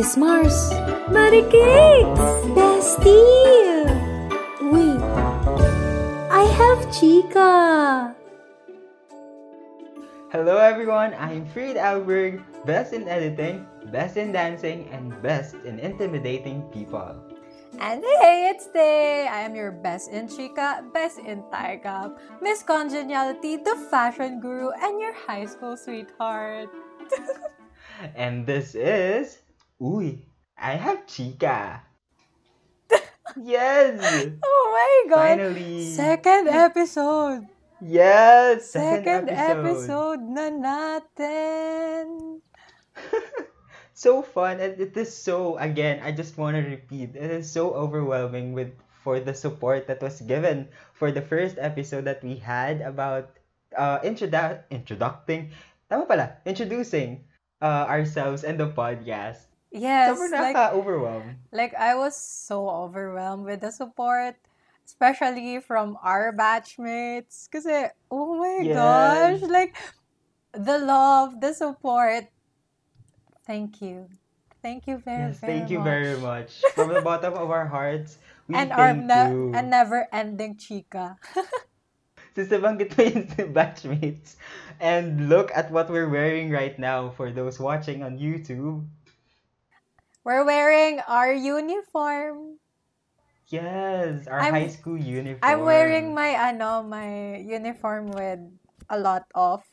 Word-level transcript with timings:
Sis 0.00 0.16
Mars. 0.16 0.72
Marikix! 1.12 2.16
Bestie! 2.56 3.84
Wait. 4.72 5.02
I 6.32 6.48
have 6.56 6.80
Chica. 6.88 8.16
Hello 10.32 10.56
everyone, 10.56 11.12
I'm 11.20 11.44
Fried 11.52 11.76
Alberg, 11.76 12.40
best 12.64 12.96
in 12.96 13.12
editing, 13.12 13.68
best 13.92 14.16
in 14.16 14.32
dancing, 14.32 14.88
and 14.88 15.12
best 15.20 15.52
in 15.68 15.76
intimidating 15.76 16.64
people. 16.72 17.20
And 17.76 18.00
hey, 18.24 18.48
it's 18.48 18.72
Day! 18.72 19.28
I 19.28 19.44
am 19.44 19.52
your 19.52 19.70
best 19.70 20.08
in 20.08 20.32
Chica, 20.32 20.80
best 20.96 21.20
in 21.20 21.44
Taigap, 21.52 22.16
Miss 22.40 22.64
Congeniality, 22.64 23.60
the 23.60 23.76
fashion 23.92 24.40
guru, 24.40 24.72
and 24.80 24.96
your 24.96 25.12
high 25.12 25.44
school 25.44 25.76
sweetheart. 25.76 26.72
and 28.16 28.46
this 28.48 28.74
is... 28.74 29.44
Uy, 29.80 30.20
I 30.60 30.76
have 30.76 31.08
Chica! 31.08 31.80
yes! 33.40 33.96
Oh 34.44 34.64
my 34.76 35.08
god! 35.08 35.40
Finally! 35.40 35.88
Second 35.96 36.52
episode! 36.52 37.48
Yes! 37.80 38.76
Second, 38.76 39.32
episode. 39.32 40.20
na 40.20 40.52
natin! 40.52 42.44
so 43.96 44.20
fun 44.20 44.60
and 44.60 44.76
it 44.76 44.92
is 44.96 45.08
so 45.08 45.56
again 45.56 46.00
i 46.04 46.12
just 46.12 46.36
want 46.36 46.56
to 46.56 46.64
repeat 46.64 47.16
it 47.16 47.30
is 47.32 47.48
so 47.48 47.72
overwhelming 47.72 48.52
with 48.52 48.72
for 49.04 49.20
the 49.20 49.32
support 49.32 49.88
that 49.88 50.00
was 50.00 50.20
given 50.24 50.68
for 50.92 51.12
the 51.12 51.20
first 51.20 51.56
episode 51.60 52.04
that 52.04 52.20
we 52.24 52.36
had 52.36 52.80
about 52.80 53.36
uh 53.76 54.00
introdu- 54.00 54.60
introducing 54.68 55.52
tama 55.88 56.04
pala 56.04 56.36
introducing 56.44 57.24
uh, 57.60 57.84
ourselves 57.88 58.44
and 58.44 58.56
the 58.56 58.68
podcast 58.72 59.49
Yes, 59.70 60.18
Sobrang 60.18 60.32
like, 60.34 60.56
nakaka-overwhelm. 60.56 61.36
like 61.52 61.74
I 61.74 61.94
was 61.94 62.16
so 62.18 62.68
overwhelmed 62.68 63.44
with 63.46 63.60
the 63.62 63.70
support, 63.70 64.36
especially 64.86 65.60
from 65.60 65.96
our 66.02 66.32
batchmates. 66.34 67.46
Kasi, 67.50 67.90
oh 68.10 68.34
my 68.38 68.66
Yes. 68.66 68.74
gosh, 68.74 69.50
like, 69.50 69.76
the 70.52 70.78
love, 70.78 71.40
the 71.40 71.52
support. 71.54 72.26
Thank 73.46 73.80
you. 73.82 74.08
Thank 74.62 74.86
you 74.86 74.98
very, 74.98 75.30
Yes, 75.30 75.40
very 75.40 75.58
thank 75.58 75.70
you 75.70 75.80
very 75.80 76.16
much. 76.20 76.60
From 76.74 76.88
the 76.92 77.00
bottom 77.00 77.32
of 77.34 77.50
our 77.50 77.66
hearts, 77.66 78.18
we 78.46 78.54
and 78.54 78.70
thank 78.70 79.08
our 79.08 79.30
you. 79.32 79.52
and 79.54 79.70
never-ending 79.70 80.56
chika. 80.56 81.16
Since 82.34 82.50
nabanggit 82.52 82.94
mo 82.94 83.02
yung 83.02 83.26
batchmates. 83.54 84.36
And 84.78 85.28
look 85.28 85.50
at 85.54 85.70
what 85.72 85.90
we're 85.90 86.08
wearing 86.08 86.50
right 86.50 86.78
now 86.78 87.10
for 87.10 87.30
those 87.32 87.58
watching 87.58 88.02
on 88.02 88.18
YouTube. 88.18 88.86
We're 90.24 90.44
wearing 90.44 91.00
our 91.08 91.32
uniform. 91.32 92.60
Yes, 93.48 94.28
our 94.28 94.38
I'm- 94.40 94.54
high 94.54 94.70
school 94.70 94.96
uniform. 94.96 95.42
I'm 95.42 95.66
wearing 95.66 96.14
my, 96.14 96.36
ano, 96.38 96.84
my 96.84 97.40
uniform 97.42 98.12
with 98.12 98.38
a 98.88 98.98
lot 98.98 99.26
of 99.34 99.64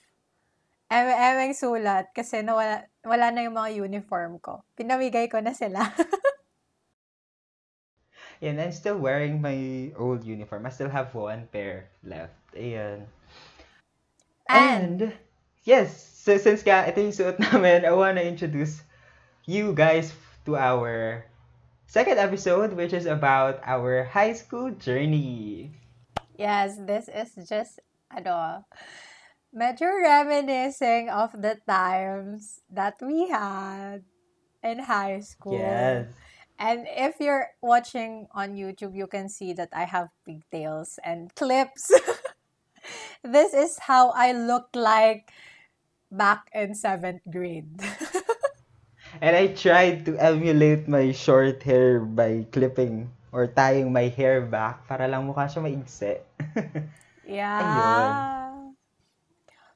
eme 0.87 1.51
sulat 1.51 2.15
kasi 2.15 2.41
nawala, 2.41 2.87
wala 3.03 3.27
na 3.31 3.43
yung 3.43 3.59
mga 3.59 3.75
uniform 3.83 4.39
ko. 4.39 4.63
Pinamigay 4.79 5.27
ko 5.27 5.43
na 5.43 5.51
sila. 5.51 5.83
And 8.41 8.61
I'm 8.61 8.71
still 8.71 8.97
wearing 8.97 9.41
my 9.41 9.91
old 9.97 10.23
uniform. 10.23 10.65
I 10.65 10.69
still 10.69 10.93
have 10.93 11.13
one 11.13 11.49
pair 11.51 11.89
left. 12.05 12.37
Ayan. 12.53 13.09
And, 14.47 15.11
And, 15.11 15.13
yes, 15.65 15.91
so 16.23 16.37
since 16.37 16.61
ka 16.63 16.85
ito 16.87 17.01
yung 17.01 17.11
suot 17.17 17.41
namin, 17.41 17.83
I 17.83 17.91
wanna 17.91 18.21
introduce 18.23 18.79
you 19.49 19.73
guys 19.73 20.13
to 20.47 20.55
our 20.55 21.27
second 21.91 22.17
episode, 22.17 22.71
which 22.71 22.95
is 22.95 23.05
about 23.05 23.59
our 23.67 24.07
high 24.07 24.31
school 24.31 24.71
journey. 24.71 25.75
yes, 26.39 26.79
this 26.79 27.11
is 27.11 27.35
just, 27.51 27.83
ano, 28.07 28.63
medyo 29.51 29.91
reminiscing 29.91 31.11
of 31.11 31.35
the 31.35 31.59
times 31.67 32.63
that 32.71 32.95
we 33.03 33.27
had 33.27 34.07
in 34.63 34.79
high 34.79 35.19
school. 35.19 35.59
Yes. 35.59 36.07
And 36.57 36.87
if 36.89 37.19
you're 37.19 37.51
watching 37.61 38.31
on 38.33 38.55
YouTube, 38.55 38.95
you 38.95 39.05
can 39.05 39.29
see 39.29 39.51
that 39.53 39.69
I 39.75 39.83
have 39.83 40.09
pigtails 40.25 40.97
and 41.03 41.29
clips. 41.35 41.91
this 43.23 43.53
is 43.53 43.77
how 43.77 44.09
I 44.15 44.31
looked 44.31 44.75
like 44.75 45.29
back 46.09 46.49
in 46.55 46.73
seventh 46.73 47.21
grade. 47.29 47.69
And 49.21 49.35
I 49.35 49.47
tried 49.53 50.05
to 50.05 50.17
emulate 50.17 50.87
my 50.87 51.11
short 51.11 51.63
hair 51.63 51.99
by 51.99 52.45
clipping 52.51 53.09
or 53.31 53.47
tying 53.47 53.91
my 53.93 54.07
hair 54.09 54.41
back 54.41 54.87
para 54.87 55.07
lang 55.07 55.25
mukha 55.25 55.49
siya 55.49 55.61
maigse. 55.61 56.21
yeah. 57.25 58.47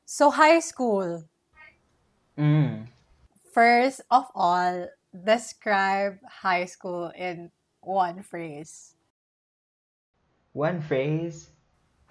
So 0.06 0.30
high 0.30 0.60
school. 0.60 1.26
mm. 2.38 2.86
First 3.52 4.02
of 4.08 4.32
all, 4.32 4.88
describe 5.12 6.20
high 6.24 6.66
school 6.66 7.12
in 7.12 7.52
one 7.84 8.24
phrase. 8.24 8.96
One 10.54 10.80
phrase. 10.80 11.52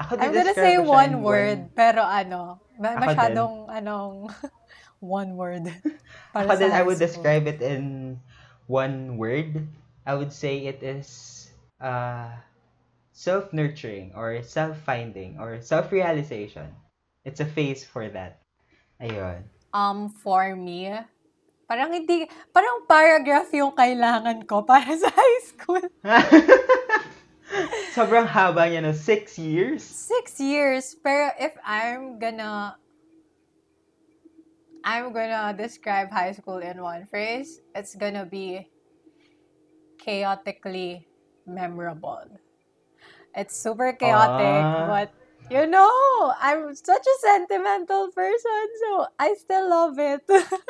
Ako 0.00 0.16
I'm 0.16 0.32
gonna 0.32 0.56
say 0.56 0.80
one 0.80 1.20
word, 1.20 1.76
pero 1.76 2.04
ano, 2.04 2.60
masyadong 2.80 3.68
anong 3.68 4.32
one 5.00 5.36
word. 5.36 5.66
Para 6.32 6.46
Ako 6.46 6.54
sa 6.54 6.60
din, 6.60 6.72
I 6.72 6.84
would 6.84 7.00
describe 7.00 7.48
it 7.48 7.60
in 7.60 8.16
one 8.68 9.16
word. 9.16 9.66
I 10.06 10.14
would 10.14 10.32
say 10.32 10.68
it 10.68 10.80
is 10.84 11.50
uh, 11.80 12.30
self-nurturing 13.12 14.12
or 14.14 14.40
self-finding 14.44 15.36
or 15.40 15.60
self-realization. 15.60 16.72
It's 17.24 17.40
a 17.40 17.48
phase 17.48 17.84
for 17.84 18.08
that. 18.08 18.40
Ayun. 19.00 19.44
Um, 19.72 20.08
for 20.08 20.56
me, 20.56 20.92
parang 21.68 21.92
hindi, 21.92 22.28
parang 22.52 22.88
paragraph 22.88 23.48
yung 23.52 23.72
kailangan 23.76 24.44
ko 24.48 24.64
para 24.64 24.88
sa 25.02 25.10
high 25.12 25.40
school. 25.44 25.84
Sobrang 27.96 28.26
haba 28.30 28.70
niya, 28.70 28.80
no? 28.80 28.94
Six 28.94 29.34
years? 29.36 29.82
Six 29.82 30.38
years, 30.38 30.94
pero 31.02 31.34
if 31.36 31.58
I'm 31.66 32.22
gonna, 32.22 32.78
I'm 34.84 35.12
gonna 35.12 35.54
describe 35.56 36.10
high 36.10 36.32
school 36.32 36.58
in 36.58 36.80
one 36.82 37.06
phrase, 37.06 37.60
it's 37.74 37.94
gonna 37.94 38.24
be 38.26 38.68
chaotically 39.98 41.06
memorable. 41.46 42.24
It's 43.34 43.56
super 43.56 43.92
chaotic, 43.92 44.36
Ah. 44.36 44.86
but 44.86 45.12
you 45.50 45.66
know, 45.66 46.32
I'm 46.40 46.74
such 46.74 47.02
a 47.06 47.16
sentimental 47.20 48.10
person, 48.12 48.62
so 48.82 49.06
I 49.18 49.34
still 49.34 49.68
love 49.70 49.98
it. 49.98 50.22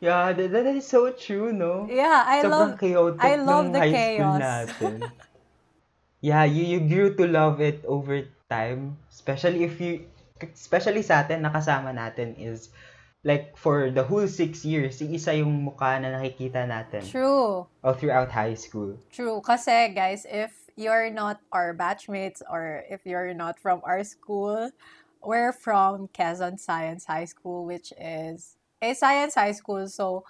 Yeah, 0.00 0.32
that, 0.32 0.52
that 0.52 0.66
is 0.66 0.86
so 0.86 1.10
true, 1.12 1.52
no? 1.52 1.86
yeah, 1.88 2.24
I 2.26 2.42
Sobrang 2.42 2.50
love 2.50 2.80
chaotic 2.80 3.20
I 3.20 3.36
love 3.36 3.72
the 3.72 3.80
chaos. 3.80 4.74
yeah, 6.20 6.44
you, 6.44 6.64
you 6.64 6.80
grew 6.80 7.14
to 7.16 7.26
love 7.26 7.60
it 7.60 7.84
over 7.86 8.22
time. 8.50 8.98
Especially 9.10 9.64
if 9.64 9.80
you, 9.80 10.06
especially 10.42 11.06
sa 11.06 11.22
atin, 11.22 11.46
nakasama 11.46 11.94
natin 11.94 12.34
is, 12.34 12.74
like, 13.22 13.54
for 13.54 13.94
the 13.94 14.02
whole 14.02 14.26
six 14.26 14.66
years, 14.66 14.98
isa 14.98 15.38
yung 15.38 15.62
mukha 15.62 16.02
na 16.02 16.18
nakikita 16.18 16.66
natin 16.66 17.06
True. 17.06 17.70
all 17.86 17.94
throughout 17.94 18.34
high 18.34 18.58
school. 18.58 18.98
True. 19.14 19.38
Kasi, 19.40 19.94
guys, 19.94 20.26
if 20.26 20.50
you're 20.74 21.08
not 21.10 21.38
our 21.54 21.70
batchmates 21.70 22.42
or 22.50 22.82
if 22.90 23.06
you're 23.06 23.32
not 23.32 23.62
from 23.62 23.78
our 23.86 24.02
school, 24.02 24.74
we're 25.22 25.54
from 25.54 26.10
Quezon 26.10 26.58
Science 26.58 27.06
High 27.06 27.30
School, 27.30 27.64
which 27.64 27.94
is 27.96 28.58
a 28.82 28.92
science 28.92 29.38
high 29.38 29.54
school. 29.54 29.86
So, 29.86 30.26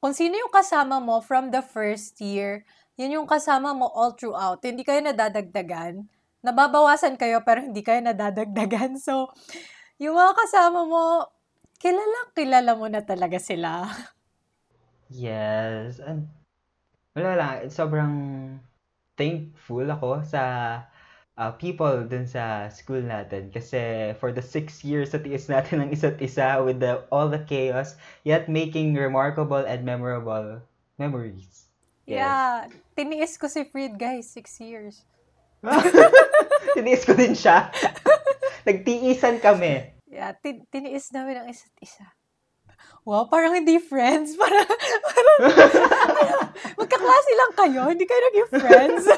kung 0.00 0.16
sino 0.16 0.40
yung 0.40 0.50
kasama 0.50 0.98
mo 0.98 1.20
from 1.20 1.52
the 1.52 1.62
first 1.62 2.18
year, 2.18 2.64
yun 2.98 3.14
yung 3.14 3.28
kasama 3.28 3.76
mo 3.76 3.92
all 3.92 4.16
throughout. 4.16 4.58
Hindi 4.64 4.82
kayo 4.82 5.04
nadadagdagan. 5.04 6.10
Nababawasan 6.42 7.18
kayo 7.18 7.42
pero 7.42 7.62
hindi 7.64 7.82
kayo 7.82 7.98
nadadagdagan. 7.98 8.98
So, 9.02 9.34
yung 9.98 10.14
mga 10.14 10.32
kasama 10.38 10.86
mo, 10.86 11.26
kilala, 11.82 12.18
kilala 12.34 12.72
mo 12.78 12.86
na 12.86 13.02
talaga 13.02 13.42
sila. 13.42 13.90
Yes. 15.10 15.98
And, 15.98 16.30
wala 17.18 17.34
lang, 17.34 17.72
sobrang 17.72 18.14
thankful 19.18 19.90
ako 19.90 20.22
sa 20.22 20.42
uh, 21.34 21.50
people 21.58 22.06
dun 22.06 22.30
sa 22.30 22.70
school 22.70 23.02
natin. 23.02 23.50
Kasi 23.50 24.14
for 24.22 24.30
the 24.30 24.42
six 24.42 24.86
years 24.86 25.10
na 25.10 25.18
tiis 25.18 25.50
natin 25.50 25.82
ng 25.82 25.90
isa't 25.90 26.22
isa 26.22 26.62
with 26.62 26.78
the, 26.78 27.02
all 27.10 27.26
the 27.26 27.42
chaos, 27.50 27.98
yet 28.22 28.46
making 28.46 28.94
remarkable 28.94 29.66
and 29.66 29.82
memorable 29.82 30.62
memories. 31.02 31.66
Yes. 32.06 32.22
Yeah. 32.22 32.70
Tiniis 32.94 33.34
ko 33.34 33.50
si 33.50 33.66
Fried, 33.66 33.98
guys. 33.98 34.30
Six 34.30 34.62
years. 34.62 35.02
Tiniis 36.78 37.02
ko 37.02 37.12
din 37.14 37.34
siya. 37.34 37.70
Nagtiisan 38.62 39.42
kami. 39.42 39.98
Yeah, 40.08 40.34
tin- 40.38 40.66
tiniis 40.70 41.10
namin 41.10 41.42
ang 41.42 41.48
isa't 41.50 41.74
isa. 41.82 42.06
Wow, 43.08 43.32
parang 43.32 43.56
hindi 43.56 43.80
friends. 43.80 44.36
Parang, 44.40 44.68
parang 45.00 45.38
Magkaklase 46.76 47.32
lang 47.32 47.52
kayo, 47.56 47.82
hindi 47.88 48.04
kayo 48.04 48.20
naging 48.28 48.50
friends. 48.52 49.04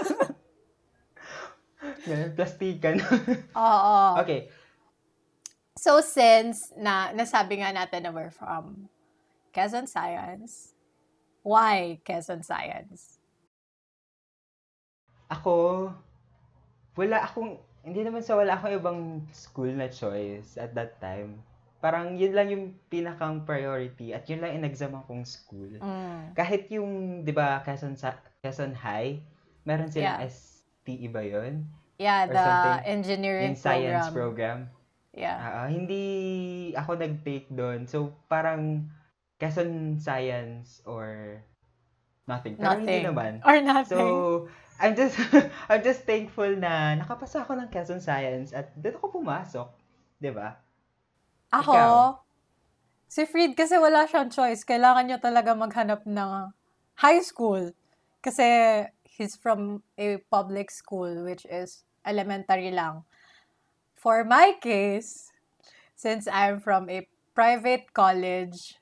Plastikan. 2.39 3.03
Oo. 3.57 3.97
okay. 4.21 4.47
So 5.75 6.05
since 6.05 6.71
na 6.77 7.11
nasabi 7.11 7.65
nga 7.65 7.73
natin 7.73 8.07
na 8.07 8.15
we're 8.15 8.31
from 8.31 8.87
Quezon 9.51 9.91
Science, 9.91 10.77
why 11.43 11.99
Quezon 12.07 12.47
Science? 12.47 13.19
Ako, 15.33 15.89
wala 17.01 17.25
akong, 17.25 17.57
hindi 17.81 18.05
naman 18.05 18.21
sa 18.21 18.37
wala 18.37 18.53
akong 18.53 18.77
ibang 18.77 19.01
school 19.33 19.73
na 19.73 19.89
choice 19.89 20.61
at 20.61 20.77
that 20.77 21.01
time. 21.01 21.41
Parang 21.81 22.13
yun 22.13 22.37
lang 22.37 22.53
yung 22.53 22.65
pinakang 22.87 23.41
priority 23.43 24.13
at 24.13 24.29
yun 24.29 24.45
lang 24.45 24.61
yung 24.61 24.69
exam 24.69 24.93
akong 24.93 25.25
school. 25.25 25.81
Mm. 25.81 26.37
Kahit 26.37 26.69
yung, 26.69 27.25
di 27.25 27.33
ba, 27.33 27.65
Quezon, 27.65 27.97
Sa- 27.97 28.21
Quezon 28.39 28.77
High, 28.77 29.25
meron 29.65 29.89
silang 29.89 30.21
Yeah. 30.21 30.29
STE 30.29 31.09
ba 31.09 31.25
yun? 31.25 31.65
Yeah, 31.97 32.29
Or 32.29 32.33
the 32.33 32.37
something. 32.39 32.85
engineering 32.87 33.53
Yung 33.53 33.61
science 33.61 34.13
program. 34.13 34.69
program. 34.69 34.79
Yeah. 35.17 35.37
Ah, 35.37 35.67
hindi 35.67 36.05
ako 36.73 37.01
nag-take 37.01 37.49
doon. 37.51 37.89
So, 37.89 38.13
parang 38.29 38.93
Quezon 39.37 39.97
Science 39.97 40.85
or 40.85 41.41
nothing. 42.27 42.55
Hindi 42.55 42.63
Nothing. 42.63 43.03
naman. 43.09 43.33
Or 43.41 43.57
nothing. 43.59 43.97
So, 43.97 44.05
I'm 44.81 44.97
just 44.97 45.21
I'm 45.71 45.85
just 45.85 46.09
thankful 46.09 46.49
na 46.57 46.97
nakapasa 46.97 47.45
ako 47.45 47.61
ng 47.61 47.69
Quezon 47.69 48.01
Science 48.01 48.57
at 48.57 48.73
doon 48.81 48.97
ako 48.97 49.21
pumasok. 49.21 49.69
'Di 50.17 50.33
ba? 50.33 50.57
Ako, 51.53 51.73
ikaw? 51.77 51.95
si 53.11 53.27
Fried 53.29 53.53
kasi 53.53 53.77
wala 53.77 54.09
siyang 54.09 54.33
choice. 54.33 54.65
Kailangan 54.65 55.05
niya 55.05 55.19
talaga 55.21 55.53
maghanap 55.53 56.07
ng 56.09 56.55
high 56.97 57.21
school. 57.21 57.75
Kasi 58.25 58.47
he's 59.05 59.37
from 59.37 59.85
a 60.01 60.23
public 60.33 60.73
school 60.73 61.27
which 61.29 61.45
is 61.51 61.85
elementary 62.07 62.73
lang. 62.73 63.05
For 64.01 64.25
my 64.25 64.57
case, 64.63 65.29
since 65.93 66.25
I'm 66.25 66.63
from 66.65 66.89
a 66.89 67.05
private 67.37 67.93
college, 67.93 68.81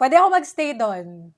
pwede 0.00 0.16
ako 0.16 0.28
magstay 0.32 0.72
doon. 0.72 1.36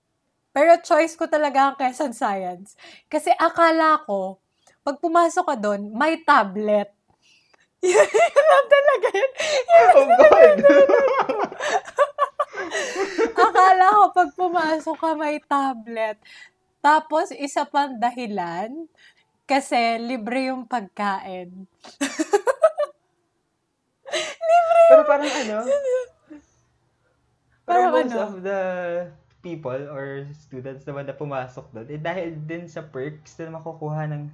Pero 0.56 0.80
choice 0.80 1.20
ko 1.20 1.28
talaga 1.28 1.68
ang 1.68 1.76
Quezon 1.76 2.16
Science. 2.16 2.80
Kasi 3.12 3.28
akala 3.36 4.00
ko, 4.08 4.40
pag 4.80 4.96
pumasok 4.96 5.52
ka 5.52 5.56
doon, 5.60 5.92
may 5.92 6.24
tablet. 6.24 6.88
Yun 7.84 8.46
lang 8.48 8.66
talaga 8.72 9.08
yun. 9.12 9.32
Oh 9.68 10.08
God. 10.16 10.56
Akala 13.36 13.86
ko 13.92 14.04
pag 14.16 14.30
pumasok 14.32 14.96
ka 14.96 15.12
may 15.12 15.36
tablet. 15.44 16.16
Tapos, 16.80 17.36
isa 17.36 17.68
pang 17.68 18.00
dahilan, 18.00 18.88
kasi 19.44 20.00
libre 20.00 20.48
yung 20.48 20.64
pagkain. 20.64 21.68
Pero 24.88 25.02
parang 25.04 25.28
ano? 25.28 25.56
Parang 27.66 27.90
most 27.90 28.14
ano? 28.14 28.22
of 28.22 28.46
the 28.46 28.62
people 29.46 29.78
or 29.94 30.26
students 30.34 30.82
naman 30.82 31.06
na 31.06 31.14
pumasok 31.14 31.70
doon, 31.70 31.86
eh 31.86 32.02
dahil 32.02 32.34
din 32.34 32.66
sa 32.66 32.82
perks 32.82 33.38
na 33.38 33.54
makukuha 33.54 34.10
ng 34.10 34.26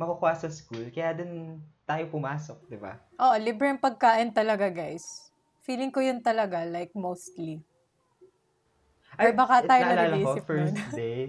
makukuha 0.00 0.32
sa 0.40 0.48
school, 0.48 0.88
kaya 0.88 1.12
din 1.12 1.60
tayo 1.84 2.08
pumasok, 2.08 2.56
di 2.64 2.80
ba? 2.80 2.96
Oo, 3.20 3.36
libre 3.36 3.68
yung 3.68 3.82
pagkain 3.82 4.32
talaga, 4.32 4.72
guys. 4.72 5.28
Feeling 5.68 5.92
ko 5.92 6.00
yun 6.00 6.24
talaga, 6.24 6.64
like 6.64 6.96
mostly. 6.96 7.60
Or 9.20 9.28
baka 9.36 9.68
tayo 9.68 9.82
na 9.84 9.92
naalala 9.92 10.16
ko, 10.16 10.32
nag-iisip 10.32 10.44
first 10.48 10.76
nun. 10.76 10.96
day. 11.04 11.20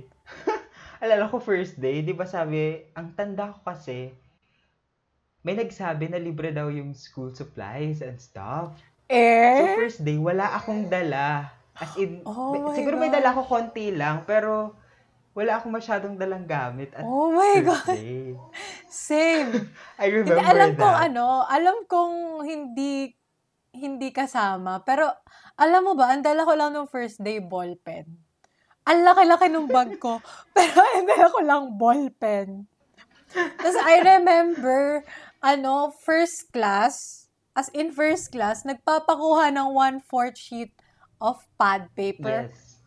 alala 1.04 1.28
ko 1.28 1.38
first 1.44 1.76
day, 1.76 2.00
di 2.00 2.16
ba 2.16 2.24
sabi, 2.24 2.88
ang 2.96 3.12
tanda 3.16 3.52
ko 3.52 3.60
kasi, 3.68 4.16
may 5.44 5.56
nagsabi 5.56 6.12
na 6.12 6.20
libre 6.20 6.52
daw 6.52 6.68
yung 6.72 6.92
school 6.96 7.32
supplies 7.36 8.00
and 8.00 8.16
stuff. 8.20 8.80
So, 9.10 9.16
Eh? 9.16 9.74
first 9.76 10.06
day, 10.06 10.20
wala 10.22 10.54
akong 10.54 10.86
dala. 10.88 11.50
As 11.80 11.96
in, 11.96 12.22
Oh 12.24 12.52
may- 12.52 12.76
siguro 12.76 12.96
may 12.96 13.08
God. 13.08 13.18
dala 13.18 13.30
ko 13.34 13.42
konti 13.44 13.92
lang, 13.92 14.24
pero 14.24 14.76
wala 15.32 15.56
akong 15.56 15.72
masyadong 15.72 16.20
dalang 16.20 16.44
gamit 16.44 16.92
at 16.92 17.08
Oh 17.08 17.32
my 17.32 17.64
God. 17.64 17.96
Same. 18.88 19.72
I 20.02 20.12
Hindi, 20.12 20.16
remember 20.28 20.44
alam 20.44 20.70
that. 20.74 20.80
kong 20.80 20.98
ano, 21.08 21.26
alam 21.48 21.78
kong 21.86 22.16
hindi 22.44 23.16
hindi 23.70 24.10
kasama. 24.10 24.82
Pero, 24.82 25.06
alam 25.56 25.86
mo 25.86 25.94
ba, 25.94 26.12
ang 26.12 26.26
dala 26.26 26.42
ko 26.42 26.58
lang 26.58 26.74
nung 26.74 26.90
first 26.90 27.22
day 27.22 27.38
ballpen. 27.38 28.10
Ang 28.84 29.00
laki-laki 29.06 29.46
nung 29.48 29.70
bag 29.70 29.94
ko. 30.02 30.18
Pero, 30.58 30.82
ang 30.82 31.06
dala 31.06 31.28
ko 31.30 31.40
lang 31.40 31.64
ballpen. 31.78 32.66
Tapos, 33.30 33.78
I 33.78 34.02
remember, 34.02 35.06
ano, 35.40 35.94
first 35.94 36.50
class, 36.50 37.30
as 37.54 37.70
in 37.72 37.94
first 37.94 38.34
class, 38.34 38.66
nagpapakuha 38.66 39.54
ng 39.54 39.70
one-fourth 39.70 40.36
sheet 40.36 40.74
of 41.20 41.44
pad 41.60 41.92
paper. 41.94 42.48
Yes. 42.50 42.80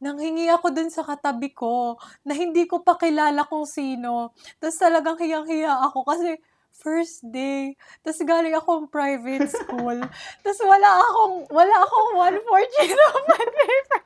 Nanghingi 0.00 0.48
ako 0.48 0.72
dun 0.72 0.88
sa 0.88 1.04
katabi 1.04 1.52
ko 1.52 2.00
na 2.24 2.32
hindi 2.32 2.64
ko 2.64 2.80
pa 2.80 2.96
kilala 2.96 3.44
kung 3.44 3.68
sino. 3.68 4.32
Tapos 4.56 4.80
talagang 4.80 5.20
hiyang-hiya 5.20 5.76
ako 5.90 6.08
kasi 6.08 6.40
first 6.72 7.20
day. 7.28 7.76
Tapos 8.00 8.24
galing 8.24 8.56
akong 8.56 8.88
private 8.88 9.52
school. 9.52 10.00
Tapos 10.42 10.60
wala 10.64 10.90
akong, 11.04 11.34
wala 11.52 11.76
akong 11.84 12.10
one-fourth 12.16 12.72
sheet 12.80 12.96
of 12.96 13.20
pad 13.28 13.48
paper. 13.52 14.00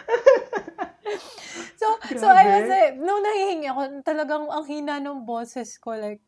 so, 1.80 1.86
so 2.18 2.26
I 2.26 2.44
was 2.58 2.66
like, 2.66 2.94
nung 2.98 3.22
nahihingi 3.22 3.70
ako, 3.70 4.02
talagang 4.02 4.50
ang 4.50 4.66
hina 4.66 4.98
ng 4.98 5.22
boses 5.22 5.78
ko, 5.78 5.94
like, 5.94 6.18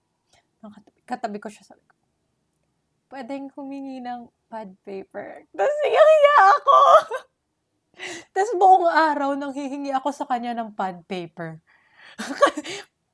katabi 1.08 1.42
ko 1.42 1.50
siya, 1.50 1.66
sabi 1.66 1.82
ko, 1.82 1.94
pwedeng 3.10 3.50
humingi 3.58 3.98
ng 3.98 4.30
pad 4.52 4.69
paper. 4.84 5.49
Tapos 5.56 5.76
hiyang-hiya 5.81 6.37
ako. 6.60 6.78
Tapos 8.37 8.52
buong 8.60 8.84
araw 8.84 9.32
nang 9.32 9.56
hihingi 9.56 9.96
ako 9.96 10.12
sa 10.12 10.28
kanya 10.28 10.52
ng 10.52 10.76
pad 10.76 11.00
paper. 11.08 11.56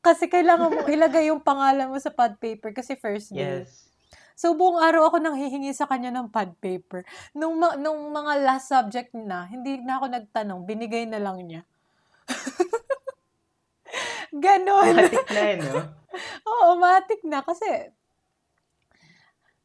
kasi 0.07 0.27
kailangan 0.27 0.75
mo 0.75 0.83
ilagay 0.91 1.31
yung 1.31 1.39
pangalan 1.39 1.87
mo 1.87 1.95
sa 2.03 2.11
pad 2.11 2.35
paper 2.43 2.75
kasi 2.75 2.99
first 2.99 3.31
day. 3.31 3.63
Yes. 3.63 3.87
So 4.35 4.59
buong 4.59 4.83
araw 4.83 5.15
ako 5.15 5.23
nang 5.23 5.39
hihingi 5.39 5.71
sa 5.71 5.87
kanya 5.87 6.11
ng 6.11 6.35
pad 6.35 6.59
paper. 6.59 7.07
Nung, 7.39 7.63
ma- 7.63 7.79
nung 7.79 8.11
mga 8.11 8.43
last 8.43 8.75
subject 8.75 9.15
na, 9.15 9.47
hindi 9.47 9.79
na 9.79 10.03
ako 10.03 10.11
nagtanong, 10.11 10.67
binigay 10.67 11.07
na 11.07 11.23
lang 11.23 11.39
niya. 11.47 11.63
Ganon. 14.43 14.95
Matik 14.95 15.29
na 15.31 15.43
eh, 15.43 15.57
no? 15.59 15.75
Oo, 16.47 16.79
matik 16.79 17.23
na 17.27 17.43
kasi 17.43 17.67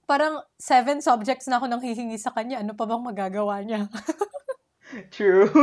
parang 0.05 0.43
seven 0.60 1.00
subjects 1.00 1.48
na 1.48 1.57
ako 1.60 1.65
nang 1.67 1.83
hihingi 1.83 2.19
sa 2.19 2.31
kanya. 2.31 2.60
Ano 2.60 2.75
pa 2.75 2.86
bang 2.86 3.03
magagawa 3.03 3.63
niya? 3.63 3.88
True. 5.15 5.50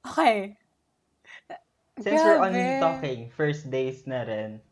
Okay. 0.00 0.56
Since 2.00 2.24
we're 2.24 2.40
on 2.40 2.56
Grabe. 2.56 2.80
talking, 2.80 3.20
first 3.36 3.68
days 3.68 4.08
na 4.08 4.24
rin. 4.24 4.64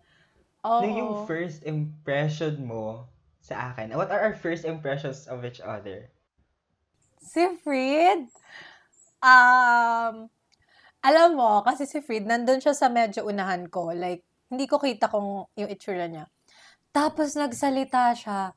Oo. 0.64 0.80
Ano 0.80 0.88
yung 0.88 1.14
first 1.28 1.68
impression 1.68 2.64
mo 2.64 3.12
sa 3.44 3.73
akin? 3.73 3.92
What 3.92 4.08
are 4.08 4.20
our 4.20 4.37
first 4.37 4.64
impressions 4.64 5.28
of 5.28 5.44
each 5.44 5.61
other? 5.61 6.08
Si 7.20 7.44
Fred, 7.61 8.32
um, 9.20 10.32
alam 11.04 11.30
mo, 11.37 11.61
kasi 11.64 11.85
si 11.85 12.00
Fred, 12.00 12.25
nandun 12.25 12.61
siya 12.61 12.73
sa 12.73 12.88
medyo 12.88 13.28
unahan 13.28 13.68
ko. 13.68 13.92
Like, 13.92 14.27
hindi 14.48 14.64
ko 14.68 14.80
kita 14.80 15.08
kung 15.12 15.44
yung 15.56 15.70
itsura 15.70 16.08
niya. 16.08 16.26
Tapos 16.92 17.36
nagsalita 17.36 18.12
siya. 18.16 18.52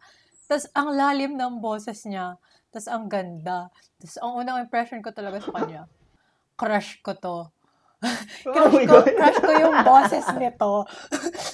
Tapos 0.47 0.67
ang 0.75 0.95
lalim 0.95 1.35
ng 1.35 1.59
boses 1.59 2.03
niya. 2.07 2.39
Tapos 2.71 2.87
ang 2.87 3.05
ganda. 3.11 3.67
Tapos 3.99 4.17
ang 4.19 4.33
unang 4.39 4.63
impression 4.63 5.03
ko 5.03 5.11
talaga 5.11 5.43
sa 5.43 5.51
kanya, 5.59 5.81
crush 6.59 6.99
ko 7.03 7.11
to. 7.15 7.37
Oh 8.47 8.51
Crush 8.53 8.73
my 8.73 8.85
ko, 8.87 8.97
God. 9.03 9.13
crush 9.13 9.39
ko 9.39 9.51
yung 9.53 9.77
boses 9.85 10.25
nito. 10.39 10.87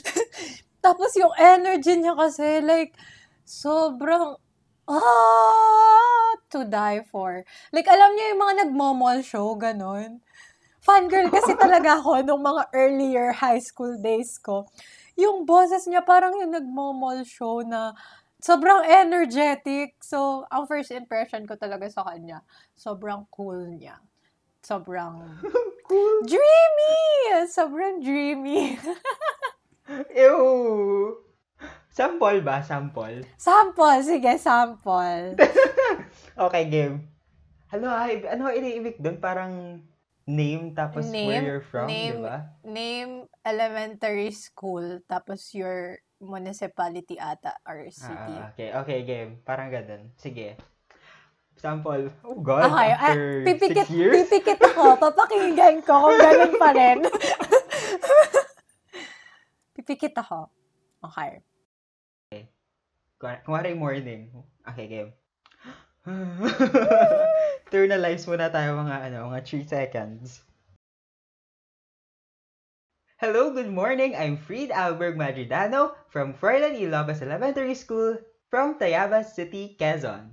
Tapos 0.86 1.12
yung 1.20 1.34
energy 1.36 2.00
niya 2.00 2.16
kasi, 2.16 2.64
like, 2.64 2.96
sobrang, 3.44 4.40
ah, 4.88 6.32
to 6.48 6.64
die 6.64 7.04
for. 7.12 7.44
Like, 7.76 7.90
alam 7.92 8.16
niyo 8.16 8.26
yung 8.32 8.42
mga 8.42 8.56
nagmo-mall 8.64 9.20
show, 9.26 9.52
ganon. 9.60 10.24
Fangirl 10.88 11.28
kasi 11.28 11.52
talaga 11.64 12.00
ako 12.00 12.24
nung 12.24 12.40
mga 12.40 12.72
earlier 12.72 13.36
high 13.36 13.60
school 13.60 14.00
days 14.00 14.40
ko. 14.40 14.64
Yung 15.20 15.44
boses 15.44 15.84
niya 15.92 16.00
parang 16.00 16.32
yung 16.40 16.56
nagmo-mall 16.56 17.28
show 17.28 17.60
na 17.68 17.92
sobrang 18.40 18.88
energetic. 18.88 20.00
So, 20.00 20.48
ang 20.48 20.64
first 20.64 20.96
impression 20.96 21.44
ko 21.44 21.60
talaga 21.60 21.92
sa 21.92 22.08
kanya, 22.08 22.40
sobrang 22.80 23.28
cool 23.36 23.68
niya. 23.76 24.00
Sobrang 24.64 25.20
Cool. 25.88 26.28
Dreamy! 26.28 27.48
Sobrang 27.48 28.04
dreamy. 28.04 28.76
Ew. 30.20 31.16
Sample 31.96 32.44
ba? 32.44 32.60
Sample? 32.60 33.24
sample. 33.40 34.04
Sige, 34.04 34.36
sample. 34.36 35.40
Okay, 36.36 36.64
game. 36.68 37.08
Hello, 37.72 37.88
hi. 37.88 38.20
Ano 38.28 38.52
iniibig 38.52 39.00
doon? 39.00 39.16
Parang 39.24 39.80
name 40.28 40.76
tapos 40.76 41.08
where 41.08 41.40
Name, 41.40 41.44
you're 41.48 41.64
from, 41.64 41.88
di 41.88 41.96
name, 41.96 42.20
ba? 42.20 42.38
name 42.68 43.12
elementary 43.48 44.30
school, 44.36 45.00
tapos 45.08 45.56
your 45.56 46.04
municipality 46.20 47.16
ata 47.16 47.56
or 47.64 47.88
city. 47.90 48.36
Ah, 48.36 48.52
okay. 48.52 48.70
Okay, 48.84 49.00
game. 49.08 49.40
Parang 49.48 49.72
ganun. 49.72 50.12
Sige. 50.20 50.60
Sample. 51.58 52.12
Oh 52.22 52.38
God, 52.38 52.70
Okay, 52.70 52.92
ah, 52.94 53.02
after 53.02 53.24
pipikit, 53.48 53.88
six 53.88 53.96
years? 53.96 54.14
pipikit 54.14 54.60
ako, 54.62 54.94
papakinggan 55.02 55.82
ko 55.82 56.06
kung 56.06 56.20
ganun 56.22 56.54
pa 56.60 56.70
rin. 56.76 57.00
pipikit 59.80 60.14
ako. 60.22 60.52
Okay. 61.02 61.42
Kunwari 63.18 63.42
kunwari 63.42 63.72
morning. 63.74 64.30
Okay, 64.68 64.86
game. 64.86 65.10
Internalize 67.68 68.24
muna 68.32 68.48
tayo 68.48 68.80
mga 68.80 69.12
ano, 69.12 69.28
mga 69.28 69.42
3 69.44 69.68
seconds. 69.68 70.40
Hello, 73.20 73.52
good 73.52 73.68
morning. 73.68 74.16
I'm 74.16 74.40
Fried 74.40 74.72
Alberg 74.72 75.20
Madridano 75.20 75.98
from 76.08 76.32
Froilan 76.38 76.80
Ilobas 76.80 77.20
Elementary 77.20 77.76
School 77.76 78.16
from 78.48 78.80
Tayabas 78.80 79.36
City, 79.36 79.76
Quezon. 79.76 80.32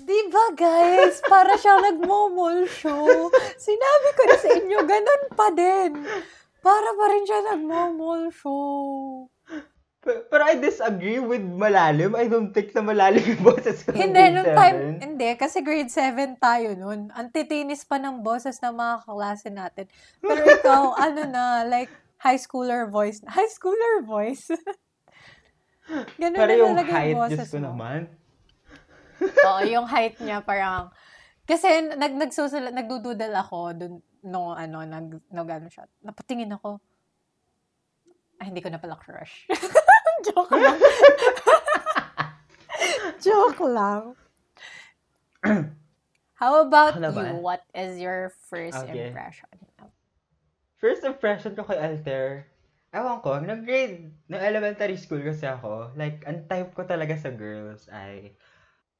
Di 0.00 0.20
ba 0.32 0.56
guys, 0.56 1.20
para 1.28 1.54
siyang 1.60 1.84
nagmomol 1.86 2.64
show. 2.66 3.28
Sinabi 3.60 4.08
ko 4.16 4.22
na 4.26 4.36
sa 4.40 4.48
inyo, 4.58 4.78
ganun 4.88 5.22
pa 5.36 5.48
din. 5.54 5.92
Para 6.64 6.90
pa 6.98 7.04
rin 7.14 7.24
siya 7.28 7.40
nagmomol 7.52 8.32
show. 8.32 9.28
Pero, 10.00 10.24
pero 10.32 10.42
I 10.48 10.56
disagree 10.56 11.20
with 11.20 11.44
malalim. 11.44 12.16
I 12.16 12.24
don't 12.24 12.56
think 12.56 12.72
na 12.72 12.80
malalim 12.80 13.20
yung 13.36 13.44
boses 13.44 13.84
ko 13.84 13.92
Hindi, 13.92 14.32
nung 14.32 14.48
time, 14.48 14.96
hindi, 14.96 15.28
kasi 15.36 15.60
grade 15.60 15.92
7 15.92 16.40
tayo 16.40 16.72
nun. 16.72 17.12
Ang 17.12 17.28
titinis 17.28 17.84
pa 17.84 18.00
ng 18.00 18.24
boses 18.24 18.56
ng 18.64 18.72
mga 18.72 18.94
kaklase 19.04 19.48
natin. 19.52 19.86
Pero 20.24 20.40
ikaw, 20.40 20.82
ano 21.04 21.28
na, 21.28 21.68
like, 21.68 21.92
high 22.16 22.40
schooler 22.40 22.88
voice. 22.88 23.20
High 23.28 23.52
schooler 23.52 24.00
voice? 24.00 24.48
Ganun 26.20 26.38
Pero 26.38 26.48
na 26.48 26.56
yung 26.56 26.72
talaga 26.72 26.92
height, 26.96 27.12
yung 27.12 27.20
boses 27.20 27.48
ko 27.52 27.58
mo. 27.60 27.66
naman. 27.68 28.00
Oo, 29.52 29.60
yung 29.68 29.84
height 29.84 30.16
niya 30.24 30.40
parang, 30.40 30.88
kasi 31.44 31.68
nag, 31.92 32.16
nagsusulat, 32.16 32.72
nagdududal 32.72 33.36
ako 33.36 33.58
dun, 33.76 33.92
no, 34.24 34.56
ano, 34.56 34.80
nag, 34.80 35.28
nag, 35.28 35.48
ano 35.60 35.68
siya. 35.68 35.84
Napatingin 36.00 36.56
ako. 36.56 36.80
Ay, 38.40 38.48
hindi 38.48 38.64
ko 38.64 38.72
na 38.72 38.80
pala 38.80 38.96
crush. 38.96 39.44
Joke 40.26 40.56
lang. 40.56 40.80
Joke 43.24 43.60
lang. 43.60 44.02
How 46.34 46.62
about 46.62 47.00
ba? 47.08 47.08
you? 47.08 47.36
What 47.36 47.62
is 47.74 47.98
your 47.98 48.32
first 48.48 48.84
Okay. 48.84 48.88
impression? 48.88 49.48
First 50.80 51.04
impression 51.04 51.52
ko 51.52 51.68
kay 51.68 51.76
Alter, 51.76 52.48
ewan 52.96 53.20
ko, 53.20 53.36
nag 53.36 53.68
grade, 53.68 54.16
no 54.32 54.40
elementary 54.40 54.96
school 54.96 55.20
kasi 55.20 55.44
ako, 55.44 55.92
like, 55.94 56.24
ang 56.24 56.48
type 56.48 56.72
ko 56.72 56.88
talaga 56.88 57.12
sa 57.20 57.30
girls 57.30 57.84
ay 57.92 58.32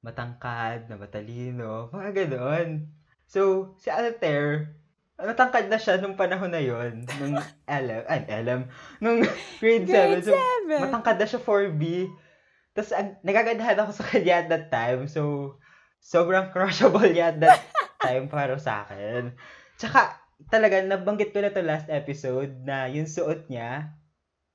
matangkad, 0.04 0.88
na 0.88 1.00
matalino, 1.00 1.88
mga 1.92 2.26
ganoon. 2.26 2.84
So, 3.24 3.72
si 3.80 3.88
Alter, 3.88 4.76
matangkad 5.22 5.66
na 5.66 5.76
siya 5.76 5.96
nung 5.96 6.14
panahon 6.14 6.48
na 6.48 6.58
yon 6.58 7.04
nung 7.18 7.36
LM, 7.68 8.02
ay, 8.04 8.20
LM, 8.42 8.62
nung 8.98 9.20
grade 9.58 9.84
7. 9.84 9.90
Grade 9.90 10.24
So, 10.24 10.34
7. 10.68 10.84
matangkad 10.84 11.16
na 11.16 11.26
siya 11.26 11.40
4B. 11.40 11.82
Tapos, 12.70 12.90
ang, 12.90 13.18
nagagandahan 13.20 13.78
ako 13.78 13.90
sa 13.92 14.06
kanya 14.06 14.34
at 14.38 14.48
that 14.48 14.66
time. 14.68 15.04
So, 15.06 15.54
sobrang 15.98 16.48
crushable 16.50 17.04
niya 17.04 17.34
at 17.34 17.38
that 17.40 17.60
time 18.04 18.26
para 18.26 18.56
sa 18.56 18.84
akin. 18.84 19.34
Tsaka, 19.76 20.16
talaga, 20.48 20.80
nabanggit 20.80 21.30
ko 21.30 21.40
na 21.40 21.50
to 21.50 21.60
last 21.60 21.88
episode 21.88 22.64
na 22.64 22.86
yung 22.86 23.04
suot 23.04 23.46
niya, 23.46 23.92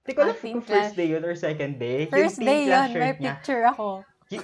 hindi 0.01 0.11
ko 0.13 0.21
Ah, 0.21 0.25
alam 0.29 0.37
kung 0.37 0.61
first 0.61 0.93
day 0.93 1.07
yun 1.09 1.21
or 1.21 1.33
second 1.33 1.77
day. 1.77 2.05
First 2.05 2.37
yung 2.37 2.45
day 2.45 2.61
yun, 2.69 2.89
may 2.93 3.13
niya, 3.17 3.41
picture 3.41 3.65
ako. 3.65 4.05
y- 4.29 4.41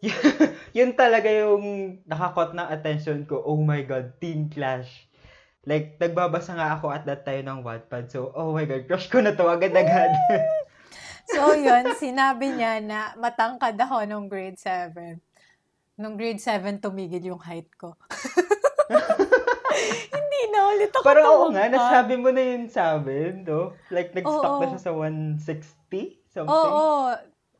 y- 0.00 0.20
yun 0.80 0.96
talaga 0.96 1.28
yung 1.28 1.64
nakakot 2.04 2.52
ng 2.52 2.64
attention 2.66 3.24
ko. 3.24 3.40
Oh 3.40 3.60
my 3.60 3.84
God, 3.84 4.16
Teen 4.18 4.48
Clash. 4.48 4.88
Like, 5.66 5.98
nagbabasa 5.98 6.54
nga 6.54 6.78
ako 6.78 6.94
at 6.94 7.02
that 7.10 7.26
time 7.26 7.50
ng 7.50 7.66
Wattpad. 7.66 8.06
So, 8.06 8.30
oh 8.38 8.54
my 8.54 8.64
God, 8.70 8.86
crush 8.86 9.10
ko 9.10 9.18
na 9.18 9.34
to 9.34 9.50
agad-agad. 9.50 10.14
So, 11.26 11.58
yun, 11.58 11.90
sinabi 11.98 12.54
niya 12.54 12.78
na 12.78 13.10
matangkad 13.18 13.74
ako 13.74 14.06
nung 14.06 14.30
grade 14.30 14.54
7. 14.62 15.18
Nung 15.98 16.14
grade 16.14 16.38
7, 16.38 16.78
tumigil 16.78 17.34
yung 17.34 17.42
height 17.42 17.66
ko. 17.74 17.98
Hindi 20.14 20.40
na 20.54 20.58
ulit 20.70 20.94
ako 20.94 21.02
Parang 21.02 21.26
oo 21.26 21.50
nga, 21.50 21.66
nasabi 21.66 22.14
mo 22.14 22.30
na 22.30 22.42
yun 22.46 22.70
sa 22.70 22.94
amin, 22.94 23.42
no? 23.42 23.74
Like, 23.90 24.14
nag-stop 24.14 24.54
Oo. 24.54 24.62
na 24.62 24.70
siya 24.70 24.82
sa 24.86 24.94
160? 24.94 26.30
Something? 26.30 26.46
Oo, 26.46 27.10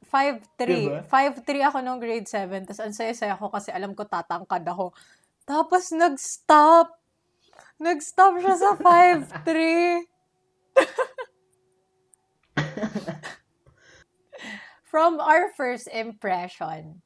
5'3". 0.06 0.62
Diba? 0.62 1.02
5'3 1.10 1.66
ako 1.66 1.78
nung 1.82 1.98
grade 1.98 2.30
7. 2.30 2.70
Tapos 2.70 2.82
ang 2.86 2.94
saya-saya 2.94 3.34
ako 3.34 3.50
kasi 3.50 3.74
alam 3.74 3.98
ko 3.98 4.06
tatangkad 4.06 4.62
ako. 4.62 4.94
Tapos 5.42 5.90
nag-stop. 5.90 6.94
Nag-stop 7.76 8.40
siya 8.40 8.56
sa 8.56 8.72
5'3". 8.80 10.08
From 14.86 15.20
our 15.20 15.52
first 15.52 15.88
impression, 15.92 17.02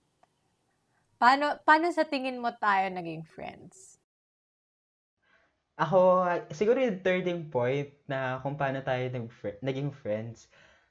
paano, 1.18 1.58
paano 1.66 1.90
sa 1.90 2.06
tingin 2.06 2.38
mo 2.38 2.54
tayo 2.54 2.86
naging 2.92 3.26
friends? 3.26 3.98
Ako, 5.80 6.28
siguro 6.52 6.76
yung 6.76 7.00
turning 7.00 7.48
point 7.48 7.88
na 8.04 8.36
kung 8.44 8.54
paano 8.54 8.84
tayo 8.84 9.00
nag 9.08 9.26
naging 9.64 9.90
friends. 9.90 10.46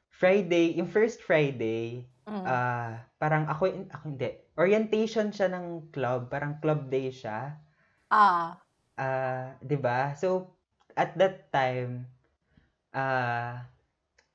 Friday, 0.10 0.74
yung 0.76 0.90
first 0.90 1.22
Friday, 1.22 2.10
Mm. 2.30 2.46
ah 2.46 3.06
parang 3.18 3.46
ako, 3.50 3.70
ako 3.90 4.04
hindi. 4.06 4.30
Orientation 4.58 5.30
siya 5.34 5.50
ng 5.54 5.90
club. 5.94 6.30
Parang 6.30 6.58
club 6.62 6.90
day 6.90 7.10
siya. 7.14 7.58
ah, 8.12 8.58
Ah, 9.00 9.56
'di 9.64 9.80
ba? 9.80 10.12
So, 10.20 10.52
at 10.92 11.16
that 11.16 11.48
time, 11.56 12.04
ah, 12.92 13.64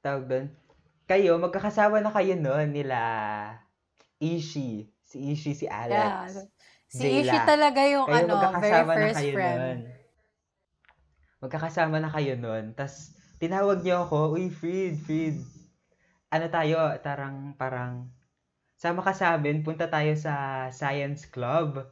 tawag 0.00 0.24
doon, 0.24 0.46
kayo, 1.04 1.36
magkakasama 1.36 2.00
na 2.00 2.08
kayo 2.08 2.32
noon 2.40 2.72
nila 2.72 3.00
Ishi. 4.16 4.88
Si 5.04 5.16
Ishi, 5.36 5.52
si 5.52 5.68
yeah. 5.68 5.84
Alex. 5.84 6.48
Si 6.88 7.04
Zayla. 7.04 7.28
Ishi 7.28 7.38
talaga 7.44 7.84
yung 7.84 8.08
Kayo 8.08 8.24
ano, 8.24 8.56
very 8.56 8.88
first 8.88 9.20
kayo 9.20 9.32
friend. 9.36 9.60
nun. 9.60 9.80
Magkakasama 11.44 12.00
na 12.00 12.08
kayo 12.08 12.40
nun. 12.40 12.72
Tapos, 12.72 13.12
tinawag 13.36 13.84
niyo 13.84 14.08
ako, 14.08 14.32
Uy, 14.40 14.48
Fried, 14.48 14.96
Fried. 14.96 15.36
Ano 16.32 16.46
tayo, 16.48 16.80
tarang, 17.04 17.52
parang, 17.60 18.08
sama 18.80 19.04
ka 19.04 19.12
sa 19.12 19.36
amin, 19.36 19.60
punta 19.60 19.92
tayo 19.92 20.16
sa 20.16 20.66
science 20.72 21.28
club. 21.28 21.84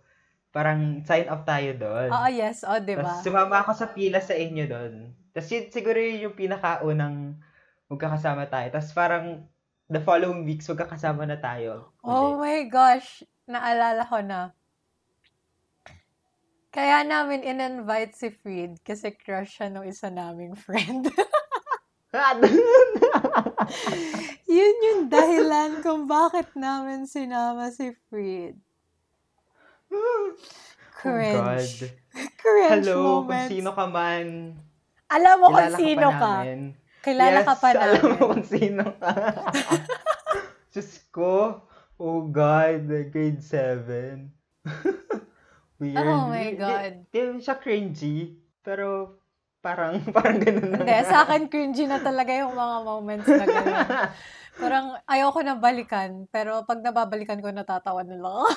Parang, 0.52 1.00
sign 1.08 1.32
up 1.32 1.48
tayo 1.48 1.72
doon. 1.80 2.12
Oo, 2.12 2.28
yes. 2.28 2.60
Oh, 2.68 2.76
di 2.76 2.92
ba? 2.92 3.08
Tapos, 3.08 3.24
sumama 3.24 3.64
ako 3.64 3.72
sa 3.72 3.88
pila 3.88 4.20
sa 4.20 4.36
inyo 4.36 4.64
doon. 4.68 4.92
Tapos, 5.32 5.48
yun, 5.48 5.64
siguro 5.72 5.96
yun 5.96 6.28
yung 6.28 6.36
pinakaunang 6.36 7.40
magkakasama 7.88 8.52
tayo. 8.52 8.68
Tapos, 8.68 8.92
parang, 8.92 9.48
the 9.88 10.00
following 10.04 10.44
weeks, 10.44 10.68
magkakasama 10.68 11.24
na 11.24 11.40
tayo. 11.40 11.96
Oh 12.04 12.36
my 12.36 12.68
gosh, 12.68 13.24
naalala 13.48 14.04
ko 14.04 14.20
na. 14.20 14.52
Kaya 16.72 17.04
namin 17.04 17.44
in-invite 17.44 18.16
si 18.16 18.32
Fried 18.32 18.80
kasi 18.80 19.12
crush 19.12 19.60
siya 19.60 19.68
nung 19.68 19.84
isa 19.84 20.08
naming 20.08 20.56
friend. 20.56 21.04
Yun 24.48 24.76
yung 24.88 25.02
dahilan 25.12 25.84
kung 25.84 26.08
bakit 26.08 26.48
namin 26.56 27.04
sinama 27.04 27.68
si 27.68 27.92
Fried. 28.08 28.56
Cringe. 31.02 31.34
Oh 31.34 31.42
God. 31.42 31.68
Cringe 32.40 32.70
Hello, 32.70 32.96
kung 32.96 33.26
moments. 33.26 33.50
sino 33.50 33.70
ka 33.74 33.84
man. 33.90 34.26
Alam 35.12 35.34
mo 35.40 35.46
kung 35.52 35.72
sino 35.76 36.08
ka. 36.08 36.18
ka. 36.18 36.32
namin. 36.40 36.60
Kilala 37.02 37.40
yes, 37.42 37.46
ka 37.50 37.54
pa 37.58 37.68
alam 37.74 37.98
mo 37.98 38.08
namin. 38.14 38.28
kung 38.30 38.44
sino 38.46 38.84
ka. 38.96 39.12
Diyos 40.72 40.90
ko. 41.12 41.34
Oh 42.00 42.24
God, 42.26 42.88
grade 43.12 43.42
7. 43.42 44.30
Weird. 45.82 45.98
Oh 45.98 46.30
my 46.30 46.54
Di- 46.54 46.58
God. 46.58 46.92
Di, 47.10 47.20
di 47.34 47.42
siya 47.42 47.56
cringy, 47.58 48.38
pero 48.62 49.18
parang, 49.58 49.98
parang 50.14 50.38
ganun 50.38 50.70
na 50.72 50.76
Hindi, 50.82 50.98
sa 51.06 51.26
akin 51.26 51.50
cringy 51.50 51.84
na 51.90 51.98
talaga 51.98 52.30
yung 52.32 52.54
mga 52.54 52.76
moments 52.86 53.26
na 53.26 53.46
gano'n. 53.46 53.88
Parang 54.52 54.86
ayoko 55.08 55.40
na 55.40 55.56
balikan, 55.56 56.28
pero 56.28 56.62
pag 56.68 56.84
nababalikan 56.84 57.40
ko, 57.40 57.48
natatawa 57.50 58.04
na 58.04 58.16
lang 58.20 58.34
ako. 58.44 58.52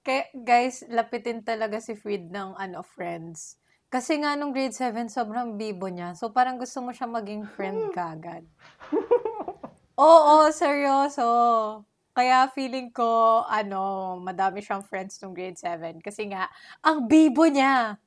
Kaya, 0.00 0.32
guys, 0.32 0.80
lapitin 0.88 1.44
talaga 1.44 1.76
si 1.76 1.92
Fried 1.92 2.32
ng 2.32 2.56
ano, 2.56 2.80
friends. 2.80 3.60
Kasi 3.92 4.16
nga 4.22 4.32
nung 4.38 4.54
grade 4.54 4.72
7, 4.72 5.10
sobrang 5.12 5.60
bibo 5.60 5.90
niya. 5.90 6.16
So, 6.16 6.32
parang 6.32 6.56
gusto 6.56 6.80
mo 6.80 6.94
siya 6.94 7.10
maging 7.10 7.44
friend 7.52 7.92
kagad. 7.92 8.46
Oo, 10.00 10.48
seryoso. 10.54 11.26
Kaya 12.16 12.48
feeling 12.54 12.94
ko, 12.94 13.42
ano, 13.44 14.16
madami 14.22 14.64
siyang 14.64 14.86
friends 14.86 15.20
nung 15.20 15.36
grade 15.36 15.58
7. 15.58 16.00
Kasi 16.00 16.32
nga, 16.32 16.48
ang 16.80 17.04
bibo 17.04 17.44
niya. 17.44 17.98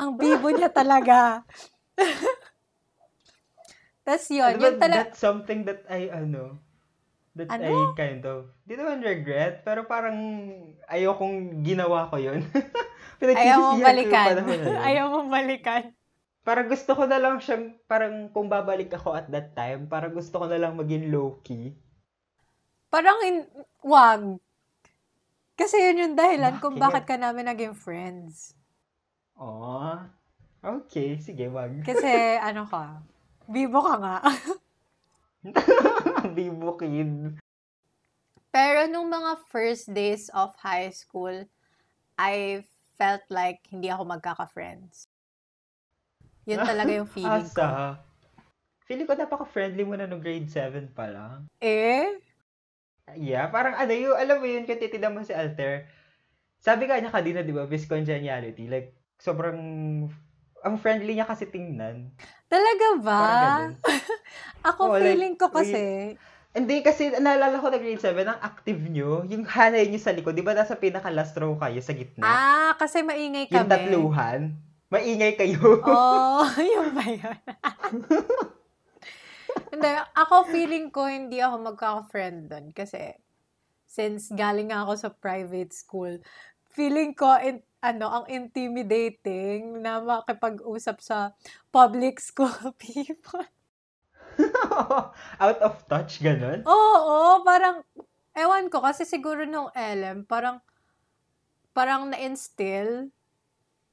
Ang 0.00 0.16
bibo 0.16 0.48
niya 0.48 0.72
talaga. 0.72 1.44
Tapos 4.06 4.26
yun, 4.32 4.56
Ano 4.56 4.64
yun 4.64 4.80
talaga. 4.80 5.12
that's 5.12 5.20
something 5.20 5.68
that 5.68 5.84
I, 5.90 6.08
ano, 6.08 6.56
that 7.38 7.48
I 7.50 7.62
Ano? 7.62 7.94
kind 7.94 8.22
of, 8.26 8.50
di 8.66 8.74
naman 8.74 9.04
regret, 9.04 9.62
pero 9.62 9.86
parang 9.86 10.18
ayokong 10.90 11.62
ginawa 11.62 12.10
ko 12.10 12.18
yun. 12.18 12.42
Ayaw 13.20 13.76
mong 13.76 13.82
balikan. 13.84 14.34
Ayaw 14.88 15.04
mong 15.12 15.28
balikan. 15.30 15.82
Parang 16.40 16.66
gusto 16.66 16.96
ko 16.96 17.04
na 17.04 17.20
lang 17.20 17.36
siyang, 17.38 17.76
parang 17.84 18.32
kung 18.32 18.48
babalik 18.48 18.90
ako 18.96 19.12
at 19.12 19.28
that 19.28 19.52
time, 19.52 19.86
parang 19.86 20.16
gusto 20.16 20.40
ko 20.40 20.48
na 20.48 20.56
lang 20.56 20.72
maging 20.74 21.12
low-key. 21.12 21.76
Parang, 22.88 23.20
in, 23.22 23.44
wag. 23.84 24.40
Kasi 25.54 25.76
yun 25.76 26.00
yung 26.00 26.16
dahilan 26.16 26.56
kung 26.58 26.80
bakit 26.80 27.04
Bakit? 27.04 27.10
ka 27.12 27.16
namin 27.20 27.44
naging 27.46 27.76
friends. 27.76 28.56
Oh, 29.36 30.00
okay, 30.64 31.20
sige, 31.20 31.52
wag. 31.52 31.84
Kasi, 31.84 32.08
ano 32.48 32.64
ka, 32.64 33.04
bibo 33.44 33.84
ka 33.84 33.94
nga. 34.00 34.16
Bibo 36.30 36.78
kid. 36.78 37.36
Pero 38.50 38.90
nung 38.90 39.06
mga 39.06 39.38
first 39.46 39.90
days 39.94 40.26
of 40.34 40.50
high 40.58 40.90
school, 40.90 41.46
I 42.18 42.66
felt 42.98 43.22
like 43.30 43.62
hindi 43.70 43.88
ako 43.88 44.10
magkaka-friends. 44.18 45.06
Yun 46.50 46.60
talaga 46.66 46.90
yung 46.90 47.10
feeling 47.14 47.48
ko. 47.54 47.62
Asa? 47.62 48.02
Feeling 48.90 49.06
ko 49.06 49.14
napaka-friendly 49.14 49.86
mo 49.86 49.94
na 49.94 50.10
no 50.10 50.18
grade 50.18 50.50
7 50.50 50.90
pa 50.90 51.06
lang. 51.06 51.46
Eh? 51.62 52.18
Yeah, 53.14 53.46
parang 53.50 53.78
ano 53.78 53.90
yung, 53.94 54.18
alam 54.18 54.42
mo 54.42 54.46
yun, 54.46 54.66
kung 54.66 54.78
titignan 54.78 55.14
mo 55.14 55.22
si 55.22 55.34
Alter, 55.34 55.86
sabi 56.60 56.90
ka 56.90 56.98
niya 56.98 57.14
kanina, 57.14 57.40
di 57.40 57.54
ba, 57.54 57.66
congeniality. 57.66 58.68
Like, 58.68 58.94
sobrang, 59.18 59.58
ang 60.60 60.76
friendly 60.76 61.16
niya 61.16 61.28
kasi 61.28 61.48
tingnan. 61.48 62.12
Talaga 62.48 62.86
ba? 63.00 63.22
Ako 64.74 64.96
like, 64.96 65.02
feeling 65.04 65.34
ko 65.36 65.48
we- 65.48 65.56
kasi, 65.56 65.82
Hindi, 66.50 66.82
kasi 66.82 67.14
naalala 67.14 67.62
ko 67.62 67.70
na 67.70 67.78
grade 67.78 68.02
7, 68.02 68.26
ang 68.26 68.40
active 68.42 68.82
nyo, 68.90 69.22
yung 69.30 69.46
hanay 69.46 69.86
nyo 69.86 70.00
sa 70.02 70.10
likod, 70.10 70.34
di 70.34 70.42
ba 70.42 70.50
nasa 70.50 70.74
pinaka-last 70.74 71.38
row 71.38 71.54
kayo 71.54 71.78
sa 71.78 71.94
gitna? 71.94 72.26
ah, 72.26 72.72
kasi 72.74 73.06
maingay 73.06 73.46
kami. 73.46 73.54
yung 73.54 73.70
tatluhan, 73.70 74.40
maingay 74.90 75.38
kayo. 75.38 75.78
Oh, 75.86 76.42
yung 76.74 76.90
ba 76.90 77.06
yun? 77.06 77.38
Hindi, 79.70 79.90
ako 80.18 80.50
feeling 80.50 80.90
ko 80.90 81.06
hindi 81.06 81.38
ako 81.38 81.74
magkaka-friend 81.74 82.50
doon 82.50 82.66
kasi 82.74 83.14
since 83.86 84.30
galing 84.34 84.74
ako 84.74 84.98
sa 84.98 85.08
private 85.14 85.70
school, 85.70 86.18
feeling 86.74 87.14
ko 87.14 87.38
in, 87.38 87.62
ano, 87.80 88.06
ang 88.12 88.24
intimidating 88.28 89.80
na 89.80 90.04
makipag-usap 90.04 91.00
sa 91.00 91.32
public 91.72 92.20
school 92.20 92.52
people. 92.80 93.44
Out 95.42 95.60
of 95.64 95.80
touch, 95.88 96.20
ganun. 96.20 96.64
Oo, 96.68 97.40
parang, 97.44 97.80
ewan 98.36 98.68
ko, 98.68 98.84
kasi 98.84 99.08
siguro 99.08 99.48
nung 99.48 99.72
LM, 99.72 100.28
parang, 100.28 100.60
parang 101.72 102.12
na-instill, 102.12 103.08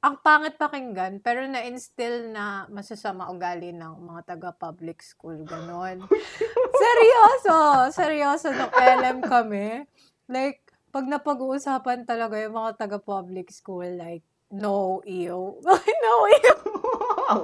ang 0.03 0.15
pangit 0.22 0.56
pakinggan, 0.60 1.20
pero 1.24 1.44
na-instill 1.48 2.29
na 2.32 2.70
masasama 2.70 3.32
ugali 3.34 3.74
ng 3.74 3.98
mga 4.03 4.36
taga-public 4.36 5.01
school, 5.01 5.41
ganon. 5.48 6.06
seryoso, 6.84 7.58
seryoso, 7.91 8.48
nung 8.53 8.72
LM 8.77 9.20
kami, 9.25 9.84
like, 10.29 10.67
pag 10.98 11.06
napag-uusapan 11.06 12.10
talaga 12.10 12.42
yung 12.42 12.58
mga 12.58 12.74
taga-public 12.74 13.54
school, 13.54 13.86
like, 13.86 14.25
no, 14.50 14.98
ew. 15.05 15.62
no, 16.01 16.14
ew. 16.25 16.57
Wow! 16.81 17.42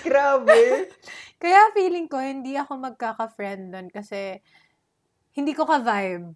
Grabe! 0.00 0.88
Kaya 1.42 1.68
feeling 1.76 2.08
ko, 2.08 2.16
hindi 2.16 2.56
ako 2.56 2.80
magkaka-friend 2.80 3.76
doon 3.76 3.88
kasi 3.92 4.40
hindi 5.36 5.52
ko 5.52 5.68
ka-vibe. 5.68 6.32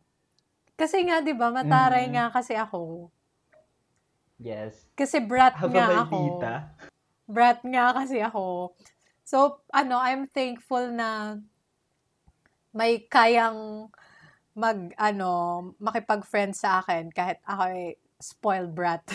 Kasi 0.77 1.09
nga, 1.09 1.25
di 1.25 1.33
ba, 1.33 1.49
mataray 1.49 2.05
Mm. 2.05 2.13
nga 2.21 2.27
kasi 2.29 2.53
ako. 2.53 3.09
Yes. 4.37 4.93
Kasi 4.93 5.25
brat 5.25 5.57
Habang 5.57 5.73
nga 5.73 6.05
ako. 6.05 6.13
tita. 6.21 6.55
Brat 7.25 7.65
nga 7.65 7.97
kasi 7.97 8.21
ako. 8.21 8.77
So, 9.25 9.65
ano, 9.73 9.97
I'm 9.97 10.29
thankful 10.29 10.93
na 10.93 11.41
may 12.77 13.09
kayang 13.09 13.89
mag, 14.57 14.97
ano, 14.97 15.31
makipag-friend 15.77 16.57
sa 16.57 16.81
akin 16.81 17.13
kahit 17.13 17.39
ako 17.45 17.63
ay 17.69 18.01
spoiled 18.17 18.73
brat. 18.73 19.05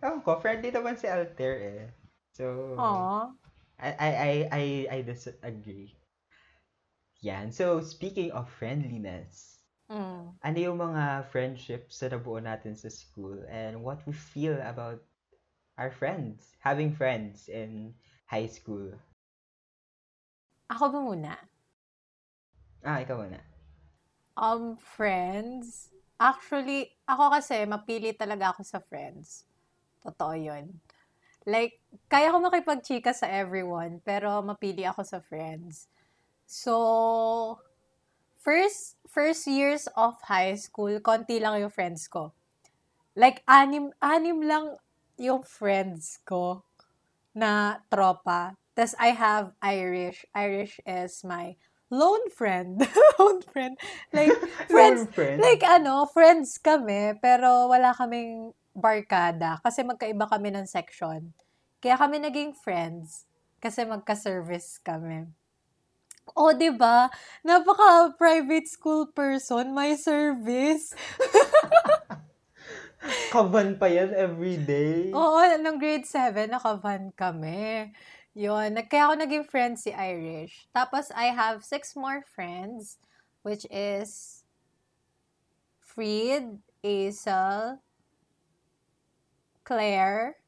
Ewan 0.00 0.24
ko, 0.24 0.40
friendly 0.40 0.72
naman 0.72 0.96
si 0.96 1.04
Alter 1.04 1.54
eh. 1.60 1.84
So, 2.32 2.74
Aww. 2.80 3.36
I, 3.76 3.88
I, 3.92 4.10
I, 4.10 4.32
I, 4.48 4.64
I 4.88 4.98
disagree. 5.04 5.92
Yan. 7.20 7.52
So, 7.52 7.84
speaking 7.84 8.32
of 8.32 8.48
friendliness, 8.48 9.60
Mm. 9.90 10.38
ano 10.38 10.58
yung 10.62 10.78
mga 10.78 11.26
friendships 11.34 11.98
na 11.98 12.14
nabuo 12.14 12.38
natin 12.38 12.78
sa 12.78 12.86
school 12.86 13.42
and 13.50 13.82
what 13.82 13.98
we 14.06 14.14
feel 14.14 14.54
about 14.62 15.02
our 15.74 15.90
friends, 15.90 16.54
having 16.62 16.94
friends 16.94 17.50
in 17.50 17.90
high 18.30 18.46
school? 18.46 18.94
Ako 20.70 20.94
ba 20.94 20.98
muna? 21.02 21.34
Ah, 22.80 23.04
ikaw 23.04 23.28
na. 23.28 23.40
Um, 24.40 24.80
friends. 24.80 25.92
Actually, 26.16 26.96
ako 27.04 27.32
kasi, 27.36 27.64
mapili 27.68 28.16
talaga 28.16 28.56
ako 28.56 28.64
sa 28.64 28.80
friends. 28.80 29.44
Totoo 30.00 30.32
yun. 30.36 30.80
Like, 31.44 31.80
kaya 32.08 32.32
ko 32.32 32.40
makipag-chika 32.40 33.12
sa 33.12 33.28
everyone, 33.28 34.00
pero 34.04 34.40
mapili 34.44 34.84
ako 34.84 35.04
sa 35.04 35.20
friends. 35.20 35.88
So, 36.48 37.60
first, 38.40 38.96
first 39.08 39.44
years 39.48 39.88
of 39.96 40.16
high 40.24 40.56
school, 40.56 40.92
konti 41.00 41.40
lang 41.40 41.60
yung 41.60 41.72
friends 41.72 42.08
ko. 42.08 42.32
Like, 43.16 43.44
anim, 43.48 43.92
anim 44.00 44.40
lang 44.44 44.76
yung 45.20 45.44
friends 45.44 46.20
ko 46.24 46.64
na 47.36 47.80
tropa. 47.92 48.56
Tapos, 48.72 48.96
I 48.96 49.12
have 49.12 49.52
Irish. 49.60 50.24
Irish 50.32 50.80
is 50.88 51.24
my 51.24 51.56
lone 51.90 52.30
friend. 52.30 52.86
lone 53.18 53.42
friend. 53.42 53.74
Like, 54.14 54.32
friends, 54.72 55.10
friend? 55.12 55.42
Like 55.42 55.62
ano, 55.66 56.06
friends 56.08 56.56
kami, 56.62 57.18
pero 57.18 57.66
wala 57.66 57.92
kaming 57.92 58.54
barkada 58.72 59.58
kasi 59.60 59.82
magkaiba 59.82 60.30
kami 60.30 60.54
ng 60.54 60.64
section. 60.64 61.34
Kaya 61.82 61.98
kami 61.98 62.22
naging 62.22 62.54
friends 62.54 63.26
kasi 63.58 63.84
magka-service 63.84 64.78
kami. 64.80 65.26
O, 66.38 66.54
di 66.54 66.70
ba? 66.70 67.10
Napaka 67.42 68.14
private 68.14 68.70
school 68.70 69.10
person, 69.10 69.74
may 69.74 69.98
service. 69.98 70.94
Kaban 73.34 73.80
pa 73.80 73.88
yan 73.88 74.12
every 74.12 74.60
day. 74.60 75.08
Oo, 75.10 75.40
nung 75.58 75.80
grade 75.80 76.04
7, 76.04 76.52
naka-van 76.52 77.10
kami. 77.16 77.90
Yun, 78.40 78.72
kaya 78.88 79.04
ako 79.04 79.14
naging 79.20 79.44
friend 79.44 79.76
si 79.76 79.92
Irish. 79.92 80.64
Tapos, 80.72 81.12
I 81.12 81.28
have 81.28 81.60
six 81.60 81.92
more 81.92 82.24
friends, 82.24 82.96
which 83.44 83.68
is 83.68 84.40
Freed, 85.84 86.56
Azel, 86.80 87.84
Claire, 89.60 90.40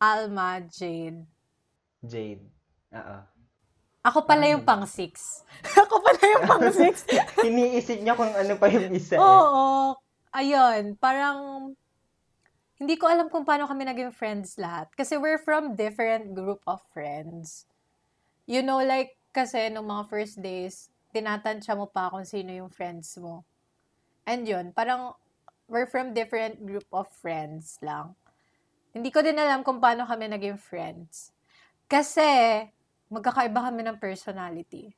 Alma, 0.00 0.64
Jade. 0.64 1.28
Jade. 2.00 2.40
Oo. 2.96 3.18
Ako 4.08 4.24
pala 4.24 4.48
yung 4.48 4.64
pang 4.64 4.88
six. 4.88 5.44
Ako 5.84 6.00
pala 6.00 6.24
yung 6.24 6.44
pang 6.48 6.66
six. 6.72 7.04
Iniisip 7.52 8.00
niya 8.00 8.16
kung 8.16 8.32
ano 8.32 8.56
pa 8.56 8.72
yung 8.72 8.88
isa 8.96 9.14
eh. 9.14 9.20
Oo. 9.20 9.92
Ayun, 10.32 10.96
parang 10.96 11.76
hindi 12.82 12.98
ko 12.98 13.06
alam 13.06 13.30
kung 13.30 13.46
paano 13.46 13.70
kami 13.70 13.86
naging 13.86 14.10
friends 14.10 14.58
lahat. 14.58 14.90
Kasi 14.98 15.14
we're 15.14 15.38
from 15.38 15.78
different 15.78 16.34
group 16.34 16.58
of 16.66 16.82
friends. 16.90 17.70
You 18.50 18.66
know, 18.66 18.82
like, 18.82 19.14
kasi 19.30 19.70
nung 19.70 19.86
mga 19.86 20.10
first 20.10 20.42
days, 20.42 20.90
tinatansya 21.14 21.78
mo 21.78 21.86
pa 21.86 22.10
kung 22.10 22.26
sino 22.26 22.50
yung 22.50 22.66
friends 22.74 23.14
mo. 23.22 23.46
And 24.26 24.42
yun, 24.42 24.74
parang 24.74 25.14
we're 25.70 25.86
from 25.86 26.10
different 26.10 26.58
group 26.66 26.90
of 26.90 27.06
friends 27.06 27.78
lang. 27.86 28.18
Hindi 28.90 29.14
ko 29.14 29.22
din 29.22 29.38
alam 29.38 29.62
kung 29.62 29.78
paano 29.78 30.02
kami 30.02 30.26
naging 30.26 30.58
friends. 30.58 31.30
Kasi, 31.86 32.66
magkakaiba 33.14 33.70
kami 33.70 33.86
ng 33.86 34.02
personality. 34.02 34.90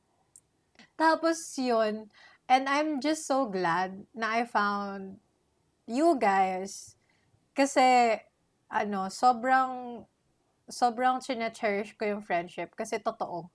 Tapos 0.97 1.37
yun, 1.61 2.09
and 2.49 2.63
I'm 2.65 2.97
just 2.97 3.29
so 3.29 3.45
glad 3.45 4.09
na 4.09 4.41
I 4.41 4.49
found 4.49 5.21
you 5.85 6.17
guys. 6.17 6.94
Kasi, 7.55 8.19
ano, 8.67 9.07
sobrang, 9.07 10.03
sobrang 10.67 11.23
cherish 11.23 11.95
ko 11.95 12.03
yung 12.03 12.21
friendship. 12.21 12.75
Kasi 12.75 12.99
totoo. 12.99 13.47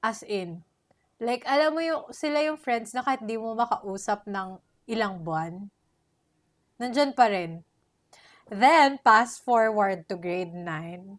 As 0.00 0.22
in, 0.22 0.62
Like, 1.16 1.48
alam 1.48 1.72
mo 1.72 1.80
yung, 1.80 2.12
sila 2.12 2.44
yung 2.44 2.60
friends 2.60 2.92
na 2.92 3.00
kahit 3.00 3.24
di 3.24 3.40
mo 3.40 3.56
makausap 3.56 4.28
ng 4.28 4.60
ilang 4.84 5.24
buwan, 5.24 5.72
nandyan 6.76 7.16
pa 7.16 7.32
rin. 7.32 7.64
Then, 8.52 9.00
fast 9.00 9.40
forward 9.40 10.04
to 10.12 10.20
grade 10.20 10.52
9, 10.52 11.16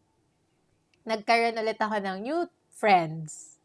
nagkaroon 1.01 1.57
ulit 1.57 1.81
ako 1.81 1.97
ng 1.97 2.17
new 2.21 2.45
friends. 2.69 3.57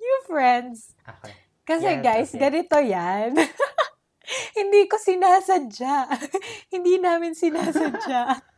New 0.00 0.18
friends. 0.24 0.96
Okay. 1.04 1.36
Kasi 1.68 2.00
Yes, 2.00 2.04
guys, 2.04 2.30
okay. 2.32 2.40
ganito 2.40 2.76
yan. 2.80 3.36
Hindi 4.60 4.86
ko 4.90 4.96
sinasadya. 4.98 6.08
Hindi 6.74 6.98
namin 6.98 7.32
sinasadya. 7.36 8.22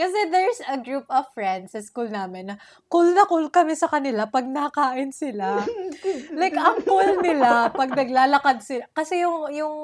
Kasi 0.00 0.32
there's 0.32 0.64
a 0.64 0.80
group 0.80 1.04
of 1.12 1.28
friends 1.36 1.76
sa 1.76 1.84
school 1.84 2.08
namin 2.08 2.48
na 2.48 2.56
cool 2.88 3.12
na 3.12 3.28
cool 3.28 3.52
kami 3.52 3.76
sa 3.76 3.84
kanila 3.84 4.24
pag 4.32 4.48
nakain 4.48 5.12
sila. 5.12 5.60
like, 6.32 6.56
ang 6.56 6.80
cool 6.88 7.20
nila 7.20 7.68
pag 7.68 7.92
naglalakad 7.92 8.64
sila. 8.64 8.88
Kasi 8.96 9.20
yung, 9.20 9.52
yung, 9.52 9.74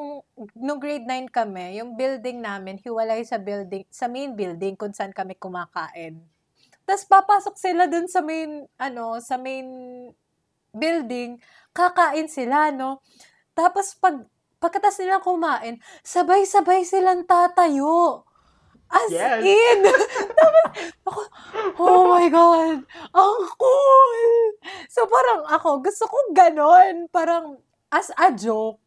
nung 0.57 0.81
grade 0.81 1.05
9 1.05 1.29
kami, 1.29 1.77
yung 1.77 2.01
building 2.01 2.41
namin, 2.41 2.81
hiwalay 2.81 3.29
sa 3.29 3.37
building, 3.37 3.85
sa 3.93 4.09
main 4.09 4.33
building 4.33 4.73
kung 4.73 4.97
saan 4.97 5.13
kami 5.13 5.37
kumakain. 5.37 6.17
Tapos 6.89 7.05
papasok 7.05 7.55
sila 7.61 7.85
dun 7.85 8.09
sa 8.09 8.25
main, 8.25 8.65
ano, 8.81 9.21
sa 9.21 9.37
main 9.37 9.69
building, 10.73 11.37
kakain 11.77 12.31
sila, 12.31 12.73
no? 12.73 13.05
Tapos 13.53 13.97
pag, 14.01 14.25
pagkatas 14.57 14.99
nilang 14.99 15.23
kumain, 15.23 15.77
sabay-sabay 16.03 16.83
silang 16.83 17.25
tatayo. 17.25 18.25
As 18.87 19.11
Yes. 19.11 19.43
in! 19.43 19.83
Tapos, 20.39 20.67
ako, 21.03 21.21
oh 21.83 22.03
my 22.07 22.31
God, 22.31 22.87
ang 23.11 23.39
cool! 23.59 24.23
So 24.87 25.11
parang 25.11 25.43
ako, 25.51 25.83
gusto 25.83 26.07
ko 26.07 26.17
ganon. 26.31 27.11
Parang, 27.11 27.59
as 27.91 28.15
a 28.15 28.31
joke, 28.31 28.79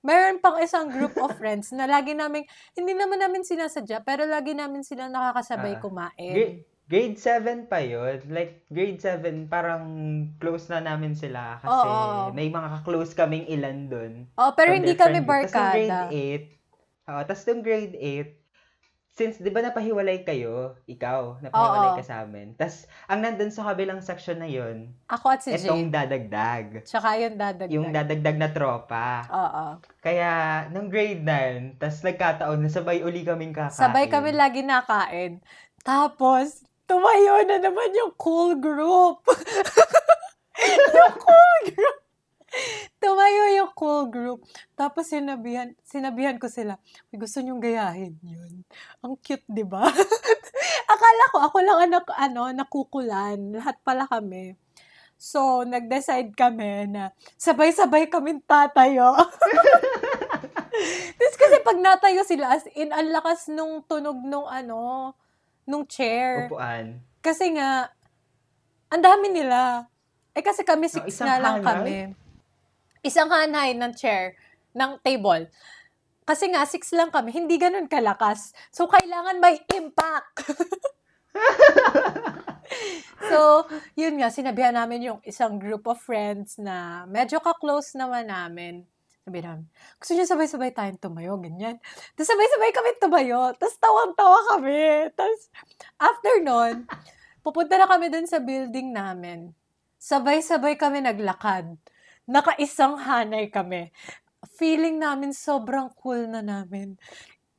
meron 0.00 0.38
pang 0.38 0.62
isang 0.62 0.94
group 0.94 1.18
of 1.18 1.34
friends 1.42 1.74
na 1.74 1.90
lagi 1.90 2.14
namin, 2.14 2.46
hindi 2.78 2.94
naman 2.94 3.18
namin 3.18 3.42
sinasadya, 3.42 4.06
pero 4.06 4.30
lagi 4.30 4.54
namin 4.54 4.86
silang 4.86 5.10
nakakasabay 5.10 5.74
Ah. 5.74 5.82
kumain. 5.82 6.34
Grade, 6.38 6.62
grade 6.88 7.20
7 7.20 7.68
pa 7.68 7.84
yun. 7.84 8.24
Like, 8.32 8.64
grade 8.72 8.98
7, 8.98 9.46
parang 9.46 9.84
close 10.40 10.72
na 10.72 10.80
namin 10.80 11.12
sila. 11.12 11.60
Kasi 11.60 11.88
Oo. 11.88 12.32
may 12.32 12.48
mga 12.48 12.80
ka-close 12.80 13.12
kaming 13.12 13.44
ilan 13.46 13.92
dun. 13.92 14.12
Oh, 14.40 14.56
pero 14.56 14.72
hindi 14.72 14.96
kami 14.96 15.20
barkada. 15.20 16.08
grade 16.08 16.48
8, 17.06 17.12
oo, 17.12 17.20
tas 17.28 17.44
nung 17.44 17.60
grade 17.60 17.92
8, 17.92 18.40
since 19.18 19.42
di 19.42 19.50
ba 19.50 19.58
napahiwalay 19.58 20.22
kayo, 20.22 20.78
ikaw, 20.86 21.42
napahiwalay 21.42 21.90
Oo. 21.90 21.98
ka 21.98 22.04
sa 22.06 22.22
amin. 22.22 22.54
Tas 22.54 22.86
ang 23.10 23.18
nandun 23.18 23.50
sa 23.50 23.66
kabilang 23.66 23.98
section 23.98 24.38
na 24.38 24.46
yun, 24.46 24.94
Ako 25.10 25.34
at 25.34 25.42
si 25.42 25.52
itong 25.58 25.90
Jane. 25.90 25.92
dadagdag. 25.92 26.86
Tsaka 26.86 27.18
yung 27.18 27.34
dadagdag. 27.34 27.74
Yung 27.74 27.88
dadagdag 27.90 28.36
na 28.38 28.48
tropa. 28.54 29.26
Oo. 29.28 29.64
Kaya, 30.00 30.30
nung 30.70 30.86
grade 30.88 31.20
9, 31.20 31.82
tas 31.82 32.00
nagkataon 32.00 32.62
na 32.62 32.70
sabay 32.70 33.02
uli 33.02 33.26
kaming 33.26 33.50
kakain. 33.52 33.76
Sabay 33.76 34.06
kami 34.06 34.30
lagi 34.32 34.62
nakain. 34.62 35.42
Tapos, 35.82 36.62
tumayo 36.88 37.44
na 37.44 37.60
naman 37.60 37.92
yung 37.92 38.16
cool 38.16 38.56
group. 38.56 39.20
yung 40.96 41.14
cool 41.20 41.60
group. 41.68 41.98
Tumayo 42.96 43.44
yung 43.60 43.70
cool 43.76 44.08
group. 44.08 44.40
Tapos 44.72 45.12
sinabihan, 45.12 45.76
sinabihan 45.84 46.40
ko 46.40 46.48
sila, 46.48 46.80
"Uy, 47.12 47.20
gusto 47.20 47.44
niyong 47.44 47.60
gayahin 47.60 48.16
yun. 48.24 48.64
Ang 49.04 49.20
cute, 49.20 49.44
di 49.44 49.62
ba? 49.62 49.84
Akala 50.92 51.24
ko, 51.30 51.38
ako 51.44 51.56
lang 51.60 51.92
anak, 51.92 52.08
ano, 52.16 52.48
nakukulan. 52.50 53.52
Lahat 53.52 53.76
pala 53.84 54.08
kami. 54.08 54.56
So, 55.20 55.68
nag-decide 55.68 56.32
kami 56.32 56.88
na 56.88 57.12
sabay-sabay 57.36 58.08
kami 58.08 58.40
tatayo. 58.48 59.12
Tapos 61.18 61.36
kasi 61.36 61.56
pag 61.66 61.78
natayo 61.82 62.22
sila, 62.22 62.54
as 62.54 62.64
in, 62.78 62.94
ang 62.94 63.10
lakas 63.10 63.50
nung 63.50 63.82
tunog 63.84 64.22
nung 64.22 64.46
ano, 64.46 65.12
nung 65.68 65.84
chair. 65.84 66.48
Upuan. 66.48 67.04
Kasi 67.20 67.52
nga, 67.52 67.92
ang 68.88 69.02
dami 69.04 69.28
nila. 69.28 69.84
Eh 70.32 70.40
kasi 70.40 70.64
kami 70.64 70.88
six 70.88 71.20
Oh, 71.20 71.28
na 71.28 71.36
lang 71.36 71.60
hanay? 71.60 71.68
kami. 71.68 71.96
Isang 73.04 73.28
hanay 73.28 73.76
ng 73.76 73.92
chair, 73.92 74.32
ng 74.72 74.96
table. 75.04 75.52
Kasi 76.24 76.48
nga, 76.52 76.64
six 76.64 76.92
lang 76.92 77.08
kami. 77.08 77.32
Hindi 77.32 77.56
ganun 77.56 77.88
kalakas. 77.88 78.52
So, 78.68 78.84
kailangan 78.84 79.40
may 79.40 79.64
impact. 79.72 80.44
so, 83.32 83.64
yun 83.96 84.20
nga, 84.20 84.28
sinabihan 84.28 84.76
namin 84.76 85.08
yung 85.08 85.20
isang 85.24 85.56
group 85.56 85.88
of 85.88 85.96
friends 85.96 86.60
na 86.60 87.08
medyo 87.08 87.40
ka-close 87.40 87.96
naman 87.96 88.28
namin. 88.28 88.84
Sabi 89.28 89.44
namin, 89.44 89.68
gusto 90.00 90.16
niyo 90.16 90.24
sabay-sabay 90.24 90.72
tayong 90.72 91.04
tumayo, 91.04 91.36
ganyan. 91.36 91.76
Tapos 92.16 92.32
sabay-sabay 92.32 92.72
kami 92.72 92.96
tumayo. 92.96 93.52
Tapos 93.60 93.76
tawang-tawa 93.76 94.56
kami. 94.56 95.12
Tapos, 95.12 95.52
after 96.00 96.40
nun, 96.40 96.88
pupunta 97.44 97.76
na 97.76 97.84
kami 97.84 98.08
dun 98.08 98.24
sa 98.24 98.40
building 98.40 98.88
namin. 98.88 99.52
Sabay-sabay 100.00 100.80
kami 100.80 101.04
naglakad. 101.04 101.76
Nakaisang 102.24 102.96
hanay 102.96 103.52
kami. 103.52 103.92
Feeling 104.56 104.96
namin 104.96 105.36
sobrang 105.36 105.92
cool 106.00 106.24
na 106.24 106.40
namin. 106.40 106.96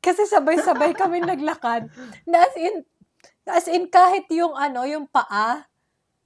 Kasi 0.02 0.26
sabay-sabay 0.26 0.98
kami 0.98 1.22
naglakad. 1.30 1.86
Na 2.26 2.50
as 2.50 2.54
in, 2.58 2.82
as 3.46 3.70
in 3.70 3.86
kahit 3.86 4.26
yung 4.34 4.58
ano, 4.58 4.82
yung 4.90 5.06
paa, 5.06 5.70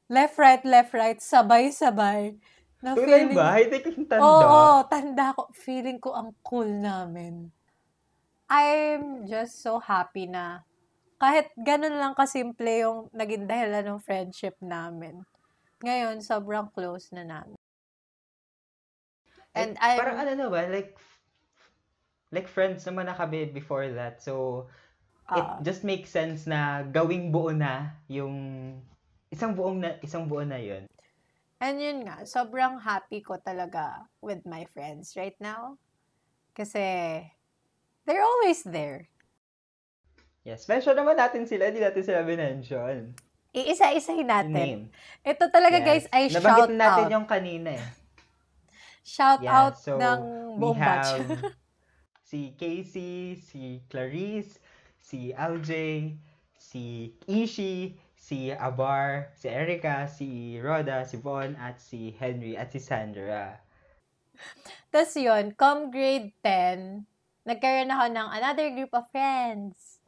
left, 0.09 0.41
right, 0.41 0.65
left, 0.65 0.97
right, 0.97 1.21
sabay-sabay. 1.21 2.33
Na 2.85 2.93
Tunay 2.93 3.33
ba? 3.33 3.57
Hindi 3.57 3.81
ko 3.81 3.89
yung 3.97 4.05
tanda. 4.05 4.29
Oo, 4.29 4.85
tanda 4.93 5.33
ko. 5.33 5.49
Feeling 5.57 5.97
ko 5.97 6.13
ang 6.13 6.37
cool 6.45 6.69
namin. 6.69 7.49
I'm 8.45 9.25
just 9.25 9.65
so 9.65 9.81
happy 9.81 10.29
na 10.29 10.61
kahit 11.17 11.49
ganun 11.57 11.97
lang 11.97 12.13
kasimple 12.13 12.85
yung 12.85 13.09
naging 13.17 13.49
dahilan 13.49 13.89
ng 13.89 14.05
friendship 14.05 14.61
namin. 14.61 15.25
Ngayon, 15.81 16.21
sobrang 16.21 16.69
close 16.77 17.09
na 17.17 17.25
namin. 17.25 17.57
And 19.57 19.81
Like, 19.81 19.81
I'm, 19.81 19.99
Parang 20.05 20.19
ano 20.21 20.33
na 20.37 20.47
ba? 20.53 20.69
Like, 20.69 20.93
like 22.37 22.53
friends 22.53 22.85
naman 22.85 23.09
na 23.09 23.17
kami 23.17 23.49
before 23.49 23.89
that. 23.97 24.21
So, 24.21 24.67
it 25.33 25.41
ah, 25.41 25.57
just 25.65 25.89
makes 25.89 26.13
sense 26.13 26.45
na 26.45 26.85
gawing 26.85 27.33
buo 27.33 27.49
na 27.49 27.97
yung 28.13 28.37
isang 29.33 29.57
buong 29.57 29.81
na 29.81 29.97
isang 30.05 30.29
buo 30.29 30.45
na 30.45 30.61
yun. 30.61 30.85
And 31.65 31.81
yun 31.81 31.99
nga, 32.05 32.29
sobrang 32.29 32.77
happy 32.77 33.25
ko 33.25 33.41
talaga 33.41 34.05
with 34.21 34.45
my 34.45 34.69
friends 34.69 35.17
right 35.17 35.37
now. 35.41 35.81
Kasi, 36.53 37.25
they're 38.05 38.21
always 38.21 38.61
there. 38.69 39.09
Yes, 40.45 40.69
mention 40.69 40.93
naman 40.93 41.17
natin 41.17 41.49
sila, 41.49 41.73
hindi 41.73 41.81
natin 41.81 42.05
sila 42.05 42.21
binention. 42.21 43.17
Iisa-isahin 43.57 44.29
natin. 44.29 44.53
Name. 44.53 44.83
Ito 45.25 45.49
talaga 45.49 45.81
Yes. 45.81 45.87
guys, 45.89 46.07
ay 46.13 46.25
Nabanggit 46.29 46.69
shout 46.69 46.73
natin 46.77 47.05
out. 47.09 47.15
yung 47.17 47.27
kanina 47.27 47.71
eh. 47.81 47.87
Shout 49.01 49.41
Yeah, 49.41 49.73
out 49.73 49.77
so 49.81 49.97
ng 49.97 50.21
buong 50.61 50.77
batch. 50.77 51.25
si 52.29 52.53
Casey, 52.61 53.41
si 53.41 53.81
Clarice, 53.89 54.61
si 55.01 55.33
LJ, 55.33 55.73
si 56.57 57.13
Ishi, 57.25 57.97
si 58.25 58.49
Abar, 58.57 59.37
si 59.37 59.53
Erica, 59.53 60.09
si 60.09 60.57
Roda, 60.57 61.05
si 61.05 61.21
Von, 61.21 61.53
at 61.61 61.77
si 61.77 62.17
Henry, 62.17 62.57
at 62.57 62.73
si 62.73 62.81
Sandra. 62.81 63.61
Tapos 64.89 65.13
yun, 65.21 65.53
come 65.53 65.93
grade 65.93 66.33
10, 66.41 67.05
nagkaroon 67.45 67.93
ako 67.93 68.05
ng 68.09 68.29
another 68.33 68.73
group 68.73 68.97
of 68.97 69.05
friends. 69.13 70.01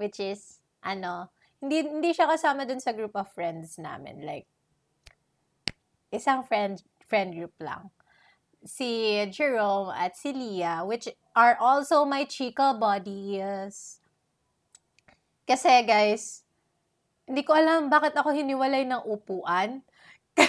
Which 0.00 0.16
is, 0.16 0.64
ano, 0.80 1.28
hindi, 1.60 1.84
hindi 1.84 2.16
siya 2.16 2.32
kasama 2.32 2.64
dun 2.64 2.80
sa 2.80 2.96
group 2.96 3.12
of 3.12 3.28
friends 3.28 3.76
namin. 3.76 4.24
Like, 4.24 4.48
isang 6.08 6.40
friend, 6.48 6.80
friend 7.04 7.36
group 7.36 7.52
lang. 7.60 7.92
Si 8.64 9.20
Jerome 9.28 9.92
at 9.92 10.16
si 10.16 10.32
Leah, 10.32 10.88
which 10.88 11.12
are 11.36 11.60
also 11.60 12.08
my 12.08 12.24
chika 12.24 12.72
buddies. 12.72 14.00
Kasi 15.44 15.84
guys, 15.84 16.48
hindi 17.30 17.46
ko 17.46 17.54
alam 17.54 17.86
bakit 17.86 18.10
ako 18.18 18.34
hiniwalay 18.34 18.82
ng 18.90 19.06
upuan. 19.06 19.86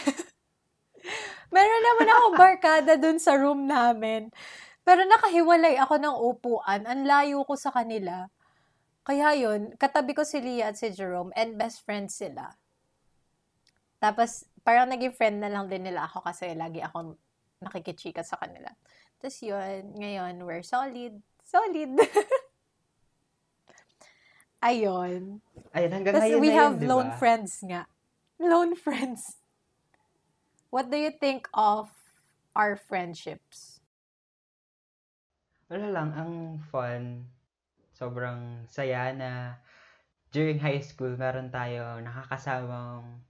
Meron 1.53 1.83
naman 1.85 2.09
ako 2.09 2.25
barkada 2.33 2.97
dun 2.97 3.21
sa 3.21 3.37
room 3.37 3.69
namin. 3.69 4.33
Pero 4.81 5.05
nakahiwalay 5.05 5.77
ako 5.77 6.01
ng 6.01 6.15
upuan. 6.17 6.81
Ang 6.89 7.05
layo 7.05 7.45
ko 7.45 7.53
sa 7.53 7.69
kanila. 7.69 8.25
Kaya 9.05 9.37
yun, 9.37 9.77
katabi 9.77 10.17
ko 10.17 10.25
si 10.25 10.41
Leah 10.41 10.73
at 10.73 10.81
si 10.81 10.89
Jerome 10.89 11.29
and 11.37 11.53
best 11.53 11.85
friends 11.85 12.17
sila. 12.17 12.57
Tapos, 14.01 14.49
parang 14.65 14.89
naging 14.89 15.13
friend 15.13 15.37
na 15.37 15.53
lang 15.53 15.69
din 15.69 15.85
nila 15.85 16.09
ako 16.09 16.25
kasi 16.25 16.57
lagi 16.57 16.81
akong 16.81 17.13
nakikichika 17.61 18.25
sa 18.25 18.41
kanila. 18.41 18.73
Tapos 19.21 19.37
yun, 19.45 20.01
ngayon, 20.01 20.41
we're 20.41 20.65
solid. 20.65 21.21
Solid. 21.45 21.93
Ayun. 24.65 25.45
Ayun, 25.71 25.91
hanggang 25.91 26.13
Tapos 26.19 26.27
ngayon 26.27 26.41
we 26.41 26.49
na 26.49 26.53
yun, 26.53 26.59
have 26.59 26.73
di 26.79 26.85
lone 26.87 27.11
ba? 27.11 27.17
friends 27.17 27.51
nga. 27.63 27.81
Lone 28.41 28.73
friends. 28.75 29.37
what 30.71 30.89
do 30.89 30.97
you 30.97 31.11
think 31.11 31.45
of 31.53 31.91
our 32.55 32.75
friendships? 32.75 33.79
Wala 35.71 35.87
lang, 35.91 36.09
ang 36.15 36.33
fun. 36.67 37.27
Sobrang 37.95 38.65
saya 38.67 39.13
na 39.13 39.55
during 40.31 40.57
high 40.59 40.81
school, 40.81 41.13
meron 41.15 41.51
tayo 41.51 41.99
nakakasamang 42.01 43.21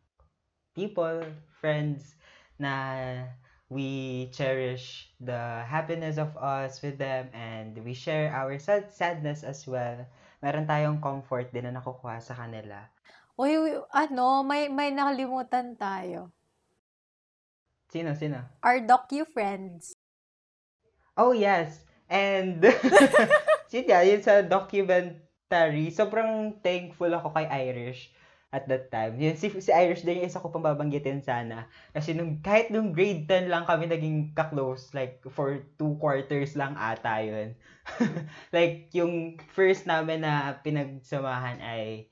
people, 0.73 1.21
friends, 1.59 2.15
na 2.57 3.25
we 3.67 4.29
cherish 4.31 5.09
the 5.19 5.65
happiness 5.67 6.17
of 6.17 6.33
us 6.37 6.79
with 6.81 6.97
them 6.97 7.27
and 7.33 7.77
we 7.83 7.93
share 7.93 8.31
our 8.31 8.55
sad- 8.57 8.93
sadness 8.93 9.43
as 9.43 9.67
well. 9.67 10.05
Meron 10.41 10.65
tayong 10.65 10.97
comfort 10.97 11.53
din 11.53 11.69
na 11.69 11.77
nakukuha 11.77 12.17
sa 12.17 12.33
kanila. 12.33 12.89
Uy, 13.37 13.55
ano, 13.93 14.41
may, 14.41 14.67
may 14.67 14.89
nakalimutan 14.89 15.77
tayo. 15.77 16.33
Sino, 17.93 18.17
sino? 18.17 18.41
Our 18.65 18.81
docu-friends. 18.81 19.93
Oh, 21.13 21.31
yes. 21.31 21.85
And, 22.09 22.59
yun 23.73 23.85
nga, 23.85 24.01
yun 24.01 24.21
sa 24.25 24.41
documentary, 24.41 25.93
sobrang 25.93 26.57
thankful 26.65 27.13
ako 27.13 27.31
kay 27.37 27.47
Irish 27.69 28.09
at 28.51 28.67
that 28.67 28.91
time. 28.91 29.15
Yun, 29.15 29.39
si, 29.39 29.47
si 29.63 29.71
Irish 29.71 30.03
din 30.03 30.21
yung 30.21 30.27
isa 30.27 30.43
ko 30.43 30.51
pang 30.51 30.63
babanggitin 30.63 31.23
sana. 31.23 31.71
Kasi 31.95 32.11
nung, 32.11 32.43
kahit 32.43 32.67
nung 32.67 32.91
grade 32.91 33.23
10 33.23 33.47
lang 33.47 33.63
kami 33.63 33.87
naging 33.87 34.35
ka-close, 34.35 34.91
like, 34.91 35.23
for 35.31 35.63
two 35.79 35.95
quarters 36.03 36.59
lang 36.59 36.75
ata 36.75 37.23
yun. 37.23 37.55
like, 38.55 38.91
yung 38.91 39.39
first 39.55 39.87
namin 39.87 40.27
na 40.27 40.59
pinagsamahan 40.59 41.63
ay 41.63 42.11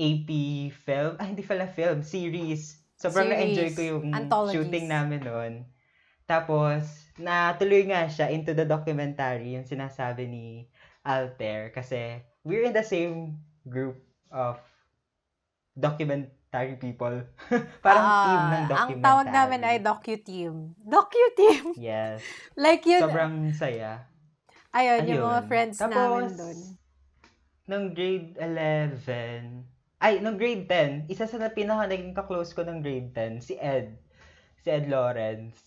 AP 0.00 0.30
film, 0.72 1.20
ah, 1.20 1.28
hindi 1.28 1.44
pala 1.44 1.68
film, 1.68 2.00
series. 2.00 2.80
Sobrang 2.96 3.28
Series. 3.28 3.36
na-enjoy 3.36 3.70
ko 3.76 3.82
yung 3.84 4.04
Anthologies. 4.16 4.56
shooting 4.56 4.88
namin 4.88 5.20
noon. 5.20 5.54
Tapos, 6.24 6.88
natuloy 7.20 7.84
nga 7.84 8.08
siya 8.08 8.32
into 8.32 8.56
the 8.56 8.64
documentary, 8.64 9.60
yung 9.60 9.68
sinasabi 9.68 10.24
ni 10.24 10.44
Alter. 11.04 11.68
Kasi, 11.76 12.24
we're 12.48 12.64
in 12.64 12.72
the 12.72 12.84
same 12.84 13.36
group 13.68 14.00
of 14.32 14.56
documentary 15.72 16.74
people. 16.76 17.22
Parang 17.84 18.04
Ah, 18.04 18.24
team 18.24 18.42
ng 18.42 18.64
documentary. 18.66 18.94
Ang 18.94 19.02
tawag 19.02 19.26
namin 19.28 19.60
ay 19.62 19.76
docu-team. 19.78 20.54
Docu-team! 20.76 21.64
Yes. 21.76 22.20
like 22.58 22.82
yun, 22.82 23.02
Sobrang 23.02 23.34
saya. 23.52 24.06
ayun, 24.70 25.06
yung 25.06 25.22
mga 25.22 25.40
Ayun. 25.40 25.48
friends 25.48 25.76
namin 25.78 25.94
Tapos, 25.94 26.30
doon. 26.36 26.58
Nung 27.64 27.86
grade 27.90 28.34
11, 28.34 29.62
ay, 30.00 30.18
nung 30.18 30.34
grade 30.34 30.64
10, 30.64 31.06
isa 31.06 31.24
sa 31.24 31.36
na 31.36 31.48
pinaka 31.48 31.86
naging 31.86 32.16
ka-close 32.16 32.50
ko 32.50 32.64
ng 32.64 32.80
grade 32.80 33.12
10, 33.12 33.38
si 33.38 33.54
Ed. 33.54 33.94
Si 34.58 34.68
Ed 34.68 34.88
Lawrence. 34.88 35.60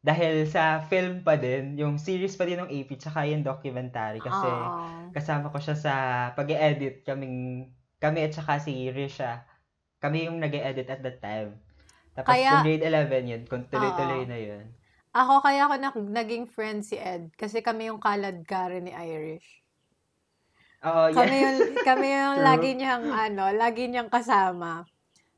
Dahil 0.00 0.44
sa 0.44 0.82
film 0.82 1.22
pa 1.22 1.32
din, 1.34 1.76
yung 1.76 1.96
series 1.96 2.34
pa 2.34 2.44
din 2.44 2.58
ng 2.58 2.68
AP, 2.68 2.98
tsaka 2.98 3.24
yung 3.24 3.40
documentary. 3.40 4.18
Kasi 4.18 4.48
Ah. 4.48 5.08
kasama 5.10 5.48
ko 5.48 5.56
siya 5.56 5.76
sa 5.76 5.94
pag-edit 6.32 7.04
kaming, 7.04 7.70
kami 8.04 8.28
at 8.28 8.36
saka 8.36 8.60
si 8.60 8.92
Risha. 8.92 9.48
Kami 9.96 10.28
yung 10.28 10.36
nag 10.36 10.52
edit 10.52 10.92
at 10.92 11.00
that 11.00 11.24
time. 11.24 11.56
Tapos 12.12 12.36
Kaya- 12.36 12.60
yung 12.60 12.66
grade 12.68 12.84
11 12.84 13.24
yun, 13.32 13.42
kung 13.48 13.64
tuloy-tuloy 13.72 14.28
na 14.28 14.36
yun. 14.36 14.64
Ako, 15.16 15.40
kaya 15.40 15.64
ako 15.64 15.74
na, 15.80 15.90
naging 16.20 16.44
friend 16.44 16.84
si 16.84 17.00
Ed. 17.00 17.32
Kasi 17.40 17.64
kami 17.64 17.88
yung 17.88 18.02
kalad-kare 18.02 18.84
ni 18.84 18.92
Irish. 18.92 19.64
Oo, 20.84 21.08
yeah. 21.08 21.16
Kami 21.16 21.34
yung, 21.40 21.58
kami 21.88 22.06
yung 22.12 22.36
lagi 22.44 22.70
niyang, 22.76 23.04
ano, 23.08 23.44
lagi 23.56 23.88
niyang 23.88 24.12
kasama. 24.12 24.84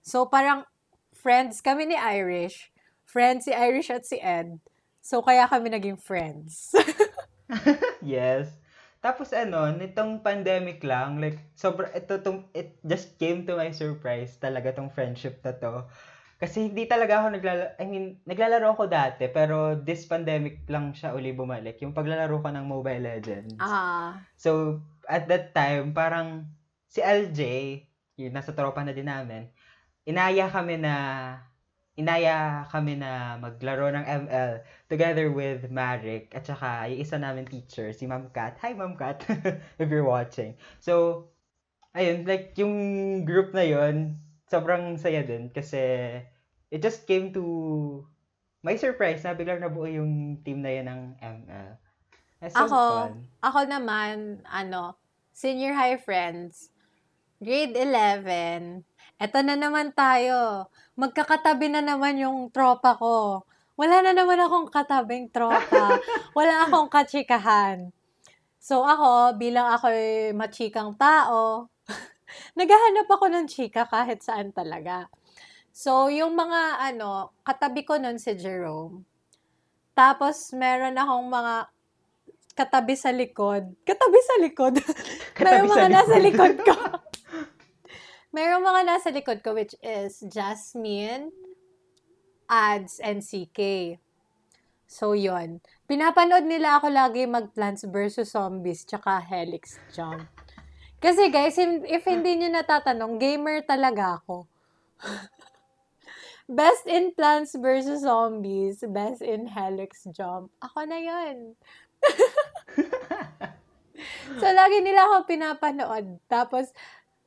So, 0.02 0.26
parang, 0.26 0.66
friends 1.14 1.62
kami 1.62 1.92
ni 1.92 1.96
Irish. 1.96 2.72
Friends 3.06 3.46
si 3.46 3.52
Irish 3.54 3.92
at 3.94 4.02
si 4.02 4.18
Ed. 4.18 4.58
So, 5.04 5.22
kaya 5.22 5.46
kami 5.46 5.70
naging 5.70 6.02
friends. 6.02 6.74
Yes. 8.02 8.50
Tapos 9.06 9.30
ano, 9.30 9.70
nitong 9.70 10.18
pandemic 10.18 10.82
lang, 10.82 11.22
like, 11.22 11.38
sobra, 11.54 11.86
ito 11.94 12.18
tong, 12.18 12.50
it 12.50 12.74
just 12.82 13.14
came 13.22 13.46
to 13.46 13.54
my 13.54 13.70
surprise 13.70 14.34
talaga 14.42 14.74
tong 14.74 14.90
friendship 14.90 15.38
na 15.46 15.54
to. 15.54 15.86
Kasi 16.42 16.66
hindi 16.66 16.90
talaga 16.90 17.22
ako 17.22 17.38
naglalaro, 17.38 17.78
I 17.78 17.86
mean, 17.86 18.18
naglalaro 18.26 18.74
ako 18.74 18.90
dati, 18.90 19.30
pero 19.30 19.78
this 19.78 20.10
pandemic 20.10 20.66
lang 20.66 20.90
siya 20.90 21.14
uli 21.14 21.30
bumalik. 21.30 21.78
Yung 21.86 21.94
paglalaro 21.94 22.42
ko 22.42 22.50
ng 22.50 22.66
Mobile 22.66 23.06
Legends. 23.06 23.54
ah, 23.62 24.18
So, 24.34 24.82
at 25.06 25.30
that 25.30 25.54
time, 25.54 25.94
parang 25.94 26.50
si 26.90 26.98
LJ, 26.98 27.40
yung 28.18 28.34
nasa 28.34 28.50
tropa 28.58 28.82
na 28.82 28.90
din 28.90 29.06
namin, 29.06 29.46
inaya 30.02 30.50
kami 30.50 30.82
na 30.82 30.94
inaya 31.96 32.68
kami 32.68 33.00
na 33.00 33.40
maglaro 33.40 33.88
ng 33.88 34.04
ML 34.28 34.60
together 34.84 35.32
with 35.32 35.72
Marik 35.72 36.28
at 36.36 36.44
saka 36.44 36.92
yung 36.92 37.00
isa 37.00 37.16
namin 37.16 37.48
teacher, 37.48 37.88
si 37.96 38.04
Ma'am 38.04 38.28
Kat. 38.36 38.60
Hi, 38.60 38.76
Ma'am 38.76 39.00
Kat, 39.00 39.24
if 39.80 39.88
you're 39.88 40.04
watching. 40.04 40.60
So, 40.78 41.24
ayun, 41.96 42.28
like, 42.28 42.52
yung 42.60 42.76
group 43.24 43.56
na 43.56 43.64
yon 43.64 44.20
sobrang 44.46 45.00
saya 45.00 45.24
din 45.24 45.48
kasi 45.50 45.82
it 46.70 46.84
just 46.84 47.08
came 47.08 47.32
to 47.32 47.42
my 48.60 48.76
surprise 48.76 49.24
na 49.24 49.32
biglang 49.32 49.64
nabuo 49.64 49.88
yung 49.88 50.44
team 50.44 50.60
na 50.60 50.76
yun 50.76 50.86
ng 50.86 51.02
ML. 51.18 51.70
It's 52.44 52.52
so 52.52 52.68
Ako, 52.68 52.80
fun. 53.08 53.24
ako 53.40 53.60
naman, 53.64 54.44
ano, 54.44 55.00
senior 55.32 55.72
high 55.72 55.96
friends, 55.96 56.68
grade 57.40 57.76
11, 57.76 58.82
eto 59.20 59.38
na 59.44 59.56
naman 59.56 59.92
tayo. 59.92 60.68
Magkakatabi 60.96 61.68
na 61.68 61.84
naman 61.84 62.16
yung 62.16 62.48
tropa 62.48 62.96
ko. 62.96 63.44
Wala 63.76 64.00
na 64.00 64.16
naman 64.16 64.40
akong 64.40 64.72
katabing 64.72 65.28
tropa. 65.28 66.00
Wala 66.38 66.64
akong 66.64 66.88
kachikahan. 66.88 67.92
So 68.56 68.80
ako, 68.82 69.36
bilang 69.36 69.68
ako 69.68 69.92
machikang 70.32 70.96
tao, 70.96 71.68
naghahanap 72.58 73.06
ako 73.06 73.28
ng 73.28 73.46
chika 73.46 73.84
kahit 73.84 74.24
saan 74.24 74.50
talaga. 74.56 75.12
So, 75.76 76.08
yung 76.08 76.32
mga, 76.32 76.88
ano, 76.88 77.36
katabi 77.44 77.84
ko 77.84 78.00
nun 78.00 78.16
si 78.16 78.32
Jerome. 78.32 79.04
Tapos, 79.92 80.56
meron 80.56 80.96
akong 80.96 81.28
mga 81.28 81.54
katabi 82.56 82.96
sa 82.96 83.12
likod. 83.12 83.76
Katabi 83.84 84.18
sa 84.24 84.34
likod. 84.40 84.74
Katabi 85.36 85.68
sa 85.68 85.84
mga 85.84 85.88
nasa 85.92 86.16
likod. 86.16 86.56
likod 86.56 86.64
ko. 86.64 86.74
Meron 88.36 88.60
mga 88.60 88.84
nasa 88.84 89.08
likod 89.08 89.40
ko 89.40 89.56
which 89.56 89.72
is 89.80 90.20
Jasmine, 90.28 91.32
Ads, 92.52 93.00
and 93.00 93.24
CK. 93.24 93.96
So, 94.84 95.16
yon 95.16 95.64
Pinapanood 95.88 96.44
nila 96.44 96.76
ako 96.76 96.92
lagi 96.92 97.24
mag-Plants 97.24 97.88
vs. 97.88 98.36
Zombies 98.36 98.84
tsaka 98.84 99.24
Helix 99.24 99.80
Jump. 99.88 100.28
Kasi 101.00 101.32
guys, 101.32 101.56
if, 101.56 101.80
if 101.88 102.04
hindi 102.04 102.36
nyo 102.36 102.60
natatanong, 102.60 103.16
gamer 103.16 103.64
talaga 103.64 104.20
ako. 104.20 104.44
best 106.60 106.84
in 106.84 107.16
Plants 107.16 107.56
vs. 107.56 108.04
Zombies, 108.04 108.84
best 108.84 109.24
in 109.24 109.48
Helix 109.48 110.04
Jump. 110.12 110.52
Ako 110.60 110.84
na 110.84 111.00
yon 111.00 111.56
So, 114.36 114.44
lagi 114.52 114.84
nila 114.84 115.08
ako 115.08 115.24
pinapanood. 115.24 116.20
Tapos, 116.28 116.68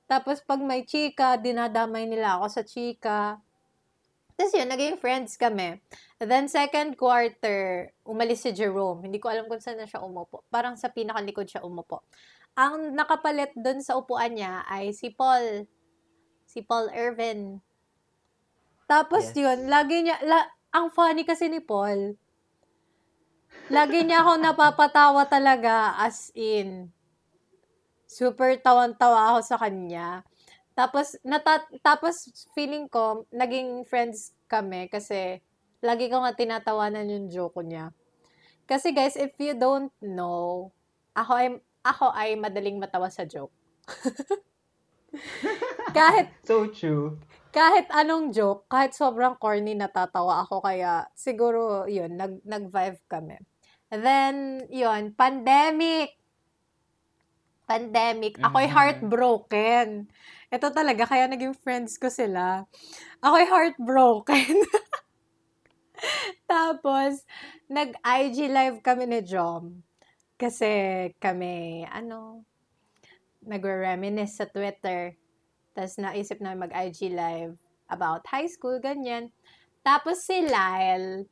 tapos 0.09 0.41
pag 0.41 0.57
may 0.57 0.81
chika, 0.89 1.37
dinadamay 1.37 2.09
nila 2.09 2.41
ako 2.41 2.45
sa 2.49 2.65
chika. 2.65 3.37
Tapos 4.33 4.57
yun, 4.57 4.65
naging 4.65 4.97
friends 4.97 5.37
kami. 5.37 5.77
then, 6.17 6.49
second 6.49 6.97
quarter, 6.97 7.93
umalis 8.01 8.41
si 8.41 8.49
Jerome. 8.49 9.05
Hindi 9.05 9.21
ko 9.21 9.29
alam 9.29 9.45
kung 9.45 9.61
saan 9.61 9.77
na 9.77 9.85
siya 9.85 10.01
umupo. 10.01 10.41
Parang 10.49 10.73
sa 10.73 10.89
pinakalikod 10.89 11.45
siya 11.45 11.61
umupo. 11.61 12.01
Ang 12.57 12.97
nakapalit 12.97 13.53
doon 13.53 13.85
sa 13.85 14.01
upuan 14.01 14.33
niya 14.33 14.65
ay 14.65 14.97
si 14.97 15.13
Paul. 15.13 15.69
Si 16.49 16.65
Paul 16.65 16.89
Irvin. 16.89 17.61
Tapos 18.89 19.29
Yes. 19.29 19.37
yun, 19.37 19.69
lagi 19.69 20.01
niya, 20.01 20.17
la, 20.25 20.49
ang 20.73 20.89
funny 20.89 21.21
kasi 21.21 21.53
ni 21.53 21.61
Paul, 21.61 22.17
lagi 23.69 24.01
niya 24.01 24.25
ako 24.25 24.41
napapatawa 24.41 25.29
talaga 25.29 25.93
as 26.01 26.33
in 26.33 26.89
super 28.09 28.57
tawan-tawa 28.57 29.37
ako 29.37 29.39
sa 29.45 29.57
kanya. 29.61 30.25
Tapos, 30.73 31.13
nata- 31.21 31.69
tapos 31.85 32.33
feeling 32.57 32.89
ko, 32.89 33.29
naging 33.29 33.85
friends 33.85 34.33
kami 34.49 34.89
kasi 34.89 35.45
lagi 35.85 36.09
ko 36.09 36.25
nga 36.25 36.33
tinatawanan 36.33 37.05
yung 37.05 37.29
joke 37.29 37.61
niya. 37.61 37.93
Kasi 38.65 38.93
guys, 38.93 39.13
if 39.13 39.37
you 39.37 39.53
don't 39.53 39.93
know, 40.01 40.73
ako 41.13 41.31
ay, 41.37 41.47
ako 41.85 42.05
ay 42.13 42.33
madaling 42.37 42.81
matawa 42.81 43.09
sa 43.13 43.25
joke. 43.25 43.53
kahit, 45.97 46.29
So 46.45 46.69
true. 46.69 47.17
kahit 47.49 47.89
anong 47.89 48.29
joke, 48.29 48.69
kahit 48.69 48.93
sobrang 48.93 49.41
corny, 49.41 49.73
natatawa 49.73 50.45
ako. 50.45 50.61
Kaya 50.61 51.09
siguro, 51.17 51.89
yun, 51.89 52.13
nag, 52.13 52.45
nag-vibe 52.45 53.01
kami. 53.09 53.41
And 53.89 54.05
then, 54.05 54.35
yun, 54.69 55.17
pandemic. 55.17 56.18
Pandemic. 57.69 58.41
Ako'y 58.41 58.65
Mhm. 58.65 58.73
heartbroken. 58.73 60.09
Ito 60.49 60.73
talaga, 60.73 61.05
kaya 61.05 61.29
naging 61.29 61.53
friends 61.53 62.01
ko 62.01 62.09
sila. 62.09 62.65
Ako'y 63.21 63.45
heartbroken. 63.45 64.57
Tapos, 66.49 67.21
nag-IG 67.69 68.49
live 68.49 68.81
kami 68.81 69.05
ni 69.05 69.21
Jom. 69.21 69.85
Kasi 70.41 70.71
kami, 71.21 71.85
ano, 71.85 72.41
nagre-reminisce 73.45 74.41
sa 74.41 74.47
Twitter. 74.49 75.15
Tapos 75.77 75.95
naisip 76.01 76.41
na 76.43 76.57
mag-IG 76.57 77.13
live 77.13 77.55
about 77.87 78.25
high 78.27 78.49
school, 78.49 78.81
ganyan. 78.81 79.31
Tapos 79.85 80.25
si 80.27 80.43
Lyle, 80.43 81.29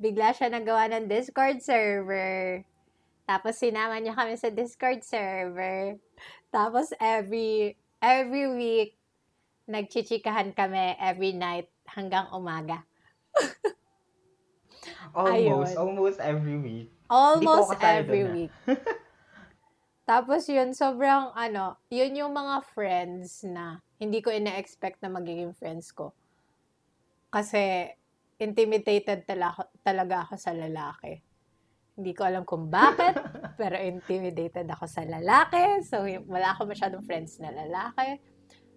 bigla 0.00 0.32
siya 0.32 0.48
nagawa 0.48 0.88
ng 0.88 1.10
Discord 1.10 1.60
server. 1.60 2.64
Tapos 3.30 3.62
sinama 3.62 3.94
niya 4.02 4.18
kami 4.18 4.34
sa 4.34 4.50
Discord 4.50 5.06
server. 5.06 5.94
Tapos 6.50 6.90
every 6.98 7.78
every 8.02 8.50
week, 8.50 8.98
nagchichikahan 9.70 10.50
kami 10.50 10.98
every 10.98 11.30
night 11.38 11.70
hanggang 11.86 12.26
umaga. 12.34 12.82
Almost, 15.14 15.78
Ayun. 15.78 15.78
almost 15.78 16.18
every 16.18 16.58
week. 16.58 16.88
Almost 17.06 17.78
every 17.78 18.22
ah. 18.26 18.30
week. 18.34 18.52
Tapos 20.10 20.50
yun, 20.50 20.74
sobrang 20.74 21.30
ano, 21.34 21.78
yun 21.86 22.10
yung 22.18 22.34
mga 22.34 22.66
friends 22.66 23.46
na 23.46 23.78
hindi 24.02 24.18
ko 24.18 24.34
ina-expect 24.34 24.98
na 25.02 25.10
magiging 25.10 25.54
friends 25.54 25.94
ko. 25.94 26.10
Kasi 27.30 27.94
intimidated 28.42 29.22
talaga, 29.22 29.70
talaga 29.86 30.26
ako 30.26 30.34
sa 30.34 30.50
lalaki. 30.50 31.29
Hindi 32.00 32.16
ko 32.16 32.24
alam 32.24 32.48
kung 32.48 32.72
bakit, 32.72 33.12
pero 33.60 33.76
intimidated 33.76 34.64
ako 34.72 34.88
sa 34.88 35.04
lalaki. 35.04 35.84
So, 35.84 36.00
wala 36.24 36.56
ako 36.56 36.72
masyadong 36.72 37.04
friends 37.04 37.36
na 37.36 37.52
lalaki. 37.52 38.16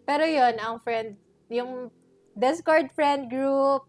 Pero 0.03 0.27
yun, 0.27 0.59
ang 0.59 0.83
friend, 0.83 1.15
yung 1.47 1.87
Discord 2.35 2.91
friend 2.91 3.31
group, 3.31 3.87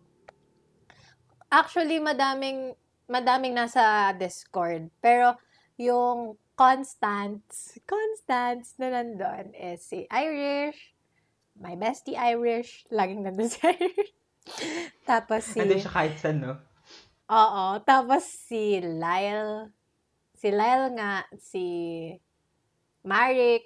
actually, 1.50 1.98
madaming, 1.98 2.78
madaming 3.10 3.58
nasa 3.58 4.14
Discord. 4.14 4.86
Pero, 5.02 5.34
yung 5.74 6.38
Constance, 6.54 7.82
Constance 7.82 8.78
na 8.78 8.94
nandun 8.94 9.50
is 9.58 9.82
si 9.82 10.06
Irish, 10.06 10.94
my 11.58 11.74
bestie 11.74 12.14
Irish, 12.14 12.86
laging 12.94 13.26
nandun 13.26 13.50
si 13.50 13.58
Irish. 13.66 14.14
Tapos 15.10 15.42
si... 15.42 15.58
Nandun 15.58 15.82
siya 15.82 15.90
kahit 15.90 16.14
saan, 16.22 16.38
no? 16.38 16.54
Oo. 17.30 17.80
Tapos 17.84 18.24
si 18.24 18.80
Lyle. 18.84 19.72
Si 20.34 20.52
Lyle 20.52 20.92
nga, 20.98 21.24
si 21.40 21.66
Marik, 23.04 23.64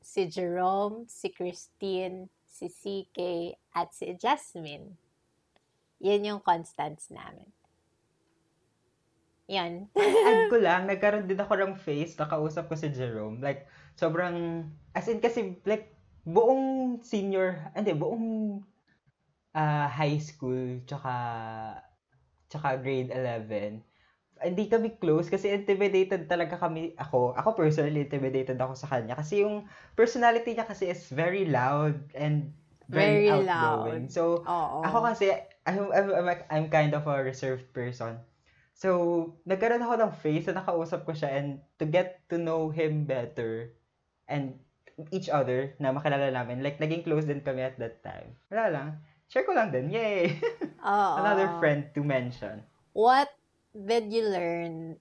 si 0.00 0.30
Jerome, 0.30 1.04
si 1.10 1.28
Christine, 1.28 2.30
si 2.46 2.72
CK, 2.72 3.52
at 3.76 3.92
si 3.92 4.16
Jasmine. 4.16 4.96
Yan 6.00 6.24
yung 6.24 6.40
constants 6.40 7.12
namin. 7.12 7.48
Yan. 9.46 9.92
Add 9.94 10.50
ko 10.50 10.58
lang, 10.66 10.90
nagkaroon 10.90 11.28
din 11.28 11.38
ako 11.38 11.54
ng 11.58 11.74
face, 11.78 12.18
nakausap 12.18 12.66
ko 12.66 12.74
si 12.74 12.90
Jerome. 12.90 13.38
Like, 13.38 13.68
sobrang, 13.94 14.68
as 14.96 15.06
in 15.06 15.22
kasi, 15.22 15.60
like, 15.68 15.94
buong 16.26 16.98
senior, 17.06 17.70
hindi, 17.76 17.94
buong 17.94 18.60
ah, 19.54 19.86
high 19.86 20.18
school, 20.18 20.82
tsaka, 20.84 21.12
tsaka 22.48 22.78
grade 22.80 23.10
11, 23.12 23.82
hindi 24.44 24.68
kami 24.68 25.00
close 25.00 25.32
kasi 25.32 25.48
intimidated 25.48 26.28
talaga 26.28 26.60
kami, 26.60 26.92
ako, 27.00 27.32
ako 27.32 27.56
personally 27.56 28.04
intimidated 28.04 28.60
ako 28.60 28.76
sa 28.76 28.88
kanya. 28.92 29.16
Kasi 29.16 29.40
yung 29.40 29.64
personality 29.96 30.52
niya 30.52 30.68
kasi 30.68 30.92
is 30.92 31.08
very 31.08 31.48
loud 31.48 31.96
and 32.12 32.52
very, 32.92 33.26
Very 33.26 33.48
outgoing. 33.48 34.06
loud. 34.06 34.12
So, 34.12 34.44
Oo. 34.44 34.84
ako 34.84 34.98
kasi, 35.08 35.32
I'm, 35.64 35.88
I'm, 35.90 36.08
I'm, 36.12 36.28
I'm 36.52 36.66
kind 36.68 36.92
of 36.92 37.08
a 37.08 37.24
reserved 37.24 37.72
person. 37.72 38.20
So, 38.76 39.40
nagkaroon 39.48 39.80
ako 39.80 39.94
ng 40.04 40.12
face 40.20 40.46
na 40.52 40.60
nakausap 40.60 41.08
ko 41.08 41.16
siya 41.16 41.32
and 41.32 41.64
to 41.80 41.88
get 41.88 42.20
to 42.28 42.36
know 42.36 42.68
him 42.68 43.08
better 43.08 43.72
and 44.28 44.60
each 45.10 45.32
other 45.32 45.72
na 45.80 45.96
makilala 45.96 46.28
namin. 46.28 46.60
Like, 46.60 46.76
naging 46.76 47.08
close 47.08 47.24
din 47.24 47.40
kami 47.40 47.64
at 47.64 47.80
that 47.80 48.04
time. 48.04 48.36
Wala 48.52 48.68
lang. 48.68 48.88
Share 49.26 49.42
ko 49.42 49.52
lang 49.52 49.74
din. 49.74 49.90
Yay! 49.90 50.38
Oo. 50.86 51.14
Another 51.18 51.50
friend 51.58 51.90
to 51.94 52.02
mention. 52.06 52.62
What 52.94 53.28
did 53.74 54.08
you 54.08 54.24
learn 54.24 54.96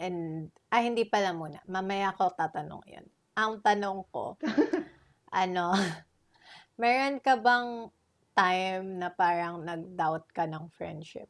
and 0.00 0.48
ah 0.72 0.80
hindi 0.80 1.04
pala 1.08 1.32
muna 1.36 1.60
mamaya 1.68 2.12
ko 2.16 2.32
tatanong 2.32 2.84
yun 2.88 3.04
ang 3.36 3.60
tanong 3.60 4.04
ko 4.12 4.36
ano 5.32 5.72
meron 6.80 7.20
ka 7.20 7.36
bang 7.36 7.88
time 8.36 9.00
na 9.00 9.08
parang 9.08 9.64
nag-doubt 9.64 10.28
ka 10.32 10.44
ng 10.48 10.68
friendship 10.72 11.28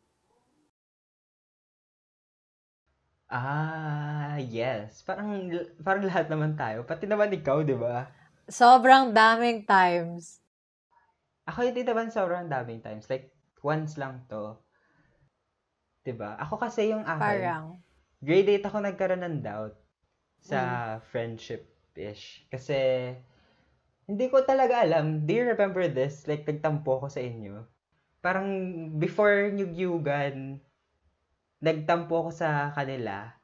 Ah, 3.26 4.38
yes. 4.38 5.02
Parang, 5.02 5.50
parang 5.82 6.06
lahat 6.06 6.30
naman 6.30 6.54
tayo. 6.54 6.86
Pati 6.86 7.10
naman 7.10 7.34
ikaw, 7.34 7.58
di 7.66 7.74
ba? 7.74 8.06
sobrang 8.46 9.10
daming 9.10 9.66
times 9.66 10.38
Ako 11.46 11.62
hindi 11.62 11.86
naman 11.86 12.10
sobrang 12.10 12.50
daming 12.50 12.82
times. 12.82 13.06
Like, 13.06 13.30
once 13.62 13.94
lang 13.98 14.26
to. 14.26 14.58
'Di 16.02 16.14
ba? 16.14 16.38
Ako 16.38 16.58
kasi 16.58 16.90
yung 16.94 17.02
akin, 17.02 17.18
parang 17.18 17.82
grade 18.22 18.62
8 18.62 18.66
ako 18.66 18.76
nagkaroon 18.82 19.22
ng 19.26 19.38
doubt 19.42 19.74
sa 20.42 20.58
friendship-ish. 21.10 22.46
Kasi, 22.46 23.10
hindi 24.06 24.26
ko 24.30 24.46
talaga 24.46 24.86
alam. 24.86 25.26
Do 25.26 25.34
you 25.34 25.42
remember 25.42 25.90
this? 25.90 26.30
Like, 26.30 26.46
nagtampo 26.46 27.02
ako 27.02 27.10
sa 27.10 27.18
inyo. 27.22 27.66
Parang, 28.22 28.46
before 28.98 29.50
nyugyugan, 29.50 30.62
nagtampo 31.58 32.26
ako 32.26 32.30
sa 32.30 32.70
kanila. 32.74 33.34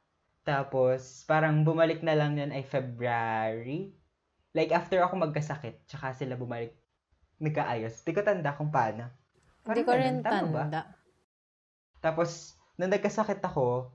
Tapos, 0.47 1.27
parang 1.27 1.67
bumalik 1.67 1.99
na 2.03 2.15
lang 2.15 2.39
yan 2.39 2.55
ay 2.55 2.63
February. 2.63 3.91
Like, 4.55 4.71
after 4.71 5.03
ako 5.03 5.19
magkasakit, 5.19 5.83
tsaka 5.87 6.15
sila 6.15 6.39
bumalik, 6.39 6.75
nagkaayos. 7.43 7.99
Hindi 8.01 8.11
ko 8.15 8.21
tanda 8.23 8.55
kung 8.55 8.71
paano. 8.71 9.11
hindi 9.67 9.83
ko 9.83 9.91
rin. 9.91 10.23
Tama 10.23 10.47
ba? 10.49 10.63
tanda 10.65 10.81
Tapos, 11.99 12.55
nung 12.75 12.91
nagkasakit 12.91 13.39
ako, 13.39 13.91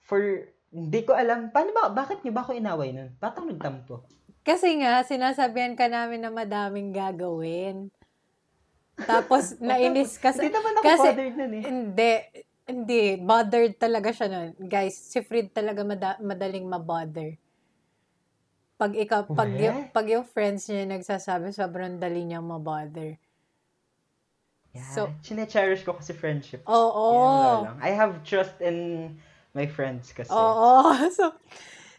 for, 0.00 0.20
hindi 0.72 1.00
ko 1.04 1.12
alam, 1.12 1.48
paano 1.52 1.72
ba, 1.72 1.88
bakit 1.88 2.20
niyo 2.20 2.32
ba 2.32 2.44
ako 2.44 2.56
inaway 2.56 2.92
nun? 2.92 3.12
Bakit 3.16 3.36
ako 3.36 3.46
nagtampo? 3.48 3.96
kasi 4.46 4.78
nga 4.78 5.02
sinasabihan 5.02 5.74
ka 5.74 5.90
namin 5.90 6.22
na 6.22 6.30
madaming 6.30 6.94
gagawin 6.94 7.90
tapos 9.02 9.56
nainis 9.60 10.16
ka 10.16 10.32
sa 10.32 10.40
Hindi 10.40 10.54
naman 10.54 10.72
ako 10.78 10.84
kasi- 10.86 11.10
bothered 11.12 11.36
nun 11.36 11.52
eh. 11.52 11.62
Hindi. 11.66 12.14
Hindi. 12.66 13.04
Bothered 13.20 13.74
talaga 13.76 14.10
siya 14.10 14.26
nun. 14.26 14.50
Guys, 14.56 14.96
si 14.96 15.20
Fred 15.20 15.52
talaga 15.52 15.84
mada- 15.84 16.18
madaling 16.18 16.64
mabother. 16.64 17.36
Pag 18.76 18.92
ikaw, 18.92 19.24
pag, 19.32 19.50
yung, 19.56 19.88
pag 19.88 20.04
yung 20.04 20.24
friends 20.28 20.68
niya 20.68 20.84
nagsasabi, 20.84 21.48
sobrang 21.48 21.96
dali 21.96 22.28
niyang 22.28 22.44
mabother. 22.44 23.16
Yeah. 24.76 24.92
So- 24.92 25.12
Chine-cherish 25.24 25.88
ko 25.88 25.96
kasi 25.96 26.12
friendship. 26.12 26.60
Oo. 26.68 27.04
Yan, 27.16 27.24
wala 27.24 27.64
lang. 27.72 27.76
I 27.80 27.90
have 27.96 28.20
trust 28.20 28.60
in 28.60 29.16
my 29.56 29.64
friends 29.64 30.12
kasi. 30.12 30.28
Oo. 30.28 30.92
So, 31.16 31.32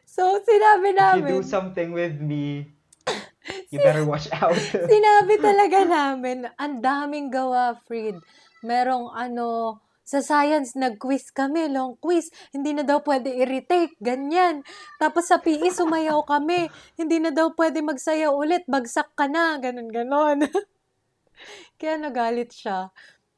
so 0.06 0.22
sinabi 0.42 0.94
If 0.94 0.98
you 0.98 1.02
namin, 1.02 1.32
do 1.34 1.42
something 1.42 1.90
with 1.94 2.22
me, 2.22 2.70
you 3.74 3.82
better 3.82 4.06
watch 4.06 4.30
out. 4.30 4.54
sinabi 4.62 5.42
talaga 5.50 5.82
namin, 5.82 6.46
ang 6.54 6.78
daming 6.78 7.34
gawa, 7.34 7.74
Fred. 7.90 8.22
Merong 8.62 9.10
ano, 9.10 9.78
sa 10.08 10.24
science, 10.24 10.80
nag-quiz 10.80 11.36
kami, 11.36 11.68
long 11.68 12.00
quiz. 12.00 12.32
Hindi 12.56 12.72
na 12.72 12.88
daw 12.88 13.04
pwede 13.04 13.28
i-retake, 13.28 14.00
ganyan. 14.00 14.64
Tapos 14.96 15.28
sa 15.28 15.36
PE, 15.36 15.68
sumayaw 15.68 16.24
kami. 16.24 16.72
Hindi 16.96 17.20
na 17.20 17.36
daw 17.36 17.52
pwede 17.52 17.84
magsayaw 17.84 18.32
ulit, 18.32 18.64
bagsak 18.72 19.12
ka 19.20 19.28
na, 19.28 19.60
ganun, 19.60 19.92
ganon. 19.92 20.48
Kaya 21.80 22.00
nagalit 22.00 22.56
siya. 22.56 22.88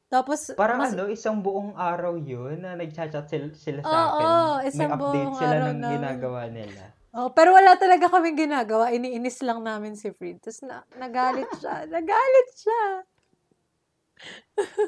Tapos, 0.06 0.54
Parang 0.54 0.78
mas- 0.78 0.94
ano, 0.94 1.10
isang 1.10 1.42
buong 1.42 1.74
araw 1.74 2.14
yun 2.14 2.62
na 2.62 2.78
nagchat-chat 2.78 3.26
sila, 3.26 3.46
sila 3.50 3.80
sa 3.82 3.90
Oo, 3.90 4.14
akin. 4.62 4.70
isang 4.70 4.90
May 4.90 5.00
buong 5.02 5.34
sila 5.34 5.54
araw 5.58 5.66
ng 5.66 5.78
namin. 5.78 5.92
ginagawa 5.98 6.42
nila. 6.46 6.84
Oh, 7.10 7.34
pero 7.34 7.50
wala 7.50 7.74
talaga 7.74 8.06
kaming 8.06 8.38
ginagawa. 8.38 8.94
Iniinis 8.94 9.42
lang 9.42 9.66
namin 9.66 9.98
si 9.98 10.14
Fred. 10.14 10.38
Tapos 10.38 10.62
na, 10.62 10.86
nagalit 10.94 11.50
siya. 11.58 11.82
nagalit 11.90 12.48
siya. 12.54 12.82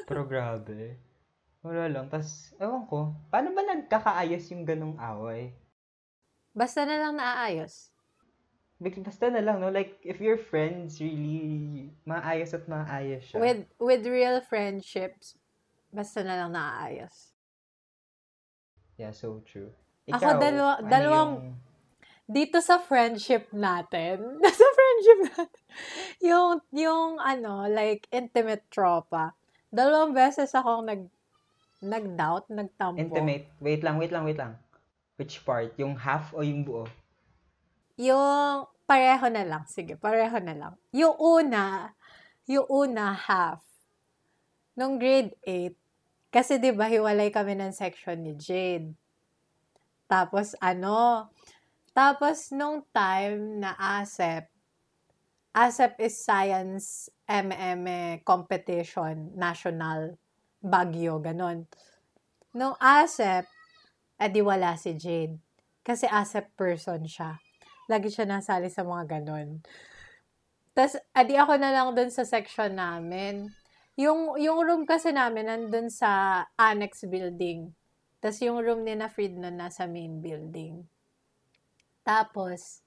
Pero 0.07 0.23
grabe. 0.23 0.95
Wala 1.63 1.87
lang. 1.87 2.05
Tapos, 2.11 2.51
ewan 2.59 2.83
ko, 2.85 3.15
paano 3.31 3.55
ba 3.55 3.63
nagkakaayos 3.63 4.51
yung 4.51 4.67
ganong 4.67 4.99
away? 4.99 5.55
Basta 6.51 6.83
na 6.83 6.99
lang 6.99 7.15
naaayos. 7.15 7.89
Basta 8.83 9.31
na 9.31 9.39
lang, 9.39 9.63
no? 9.63 9.71
Like, 9.71 9.95
if 10.03 10.19
your 10.19 10.35
friends 10.35 10.99
really 10.99 11.87
maayos 12.03 12.51
at 12.51 12.67
maayos 12.67 13.23
siya. 13.23 13.39
With 13.39 13.63
with 13.79 14.03
real 14.03 14.43
friendships, 14.43 15.39
basta 15.87 16.19
na 16.19 16.35
lang 16.35 16.51
naaayos. 16.51 17.31
Yeah, 18.99 19.15
so 19.15 19.39
true. 19.47 19.71
Ako, 20.05 20.35
dalawa- 20.37 20.83
ano 20.83 20.89
dalawang- 20.91 21.35
yung- 21.39 21.61
Dito 22.23 22.59
sa 22.59 22.79
friendship 22.79 23.51
natin, 23.51 24.19
sa 24.59 24.67
friendship 24.69 25.19
natin, 25.31 25.63
yung, 26.23 26.49
yung 26.71 27.19
ano, 27.19 27.67
like, 27.67 28.07
intimate 28.11 28.63
tropa, 28.67 29.35
dalawang 29.67 30.11
beses 30.11 30.51
akong 30.51 30.87
nag, 30.87 31.01
Nag-doubt, 31.83 32.47
nagtampo. 32.47 32.95
Intimate. 32.95 33.51
Wait 33.59 33.83
lang, 33.83 33.99
wait 33.99 34.11
lang, 34.15 34.23
wait 34.23 34.39
lang. 34.39 34.55
Which 35.19 35.43
part? 35.43 35.75
Yung 35.75 35.99
half 35.99 36.31
o 36.31 36.39
yung 36.39 36.63
buo? 36.63 36.87
Yung 37.99 38.65
pareho 38.87 39.27
na 39.27 39.43
lang. 39.43 39.67
Sige, 39.67 39.99
pareho 39.99 40.39
na 40.39 40.55
lang. 40.55 40.73
Yung 40.95 41.13
una, 41.19 41.91
yung 42.47 42.65
una 42.71 43.11
half. 43.11 43.61
Nung 44.73 44.97
grade 44.97 45.35
8, 45.45 45.75
kasi 46.33 46.57
'di 46.57 46.73
ba 46.73 46.89
hiwalay 46.89 47.29
kami 47.29 47.53
ng 47.53 47.69
section 47.69 48.17
ni 48.25 48.33
Jade. 48.33 48.97
Tapos 50.09 50.57
ano, 50.57 51.29
tapos 51.93 52.49
nung 52.49 52.81
time 52.89 53.61
na 53.61 53.77
ASEP, 53.77 54.49
ASEP 55.53 55.93
is 56.01 56.17
Science 56.17 57.13
MM 57.29 57.85
Competition 58.25 59.29
National 59.37 60.17
Baguio, 60.63 61.19
ganon. 61.19 61.67
Nung 62.55 62.79
ASEP, 62.79 63.43
edi 64.15 64.39
wala 64.39 64.79
si 64.79 64.95
Jade. 64.95 65.35
Kasi 65.83 66.07
ASEP 66.07 66.55
person 66.55 67.03
siya. 67.03 67.43
Lagi 67.91 68.07
siya 68.07 68.23
nasali 68.23 68.71
sa 68.71 68.87
mga 68.87 69.19
ganon. 69.19 69.59
Tapos, 70.71 70.95
edi 71.11 71.35
ako 71.35 71.59
na 71.59 71.75
lang 71.75 71.91
dun 71.91 72.07
sa 72.07 72.23
section 72.23 72.79
namin. 72.79 73.51
Yung, 73.99 74.39
yung 74.39 74.63
room 74.63 74.87
kasi 74.87 75.11
namin 75.11 75.51
nandun 75.51 75.91
sa 75.91 76.41
annex 76.55 77.03
building. 77.11 77.75
Tapos 78.23 78.39
yung 78.39 78.63
room 78.63 78.87
ni 78.87 78.95
na 78.95 79.11
Fried 79.11 79.35
nun 79.35 79.59
nasa 79.59 79.83
main 79.83 80.23
building. 80.23 80.87
Tapos, 82.07 82.79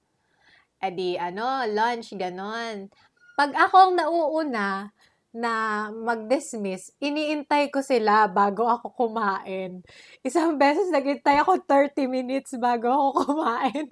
edi 0.81 1.13
ano, 1.13 1.61
lunch, 1.69 2.17
ganon. 2.17 2.89
Pag 3.37 3.53
ako 3.53 3.75
ang 3.77 3.93
nauuna 4.01 4.89
na 5.37 5.87
mag-dismiss, 5.93 6.97
iniintay 6.97 7.69
ko 7.69 7.85
sila 7.85 8.25
bago 8.25 8.65
ako 8.65 8.97
kumain. 8.97 9.85
Isang 10.25 10.57
beses 10.61 10.89
naghintay 10.89 11.37
ako 11.45 11.61
30 11.61 12.09
minutes 12.09 12.57
bago 12.57 12.89
ako 12.89 13.07
kumain. 13.21 13.85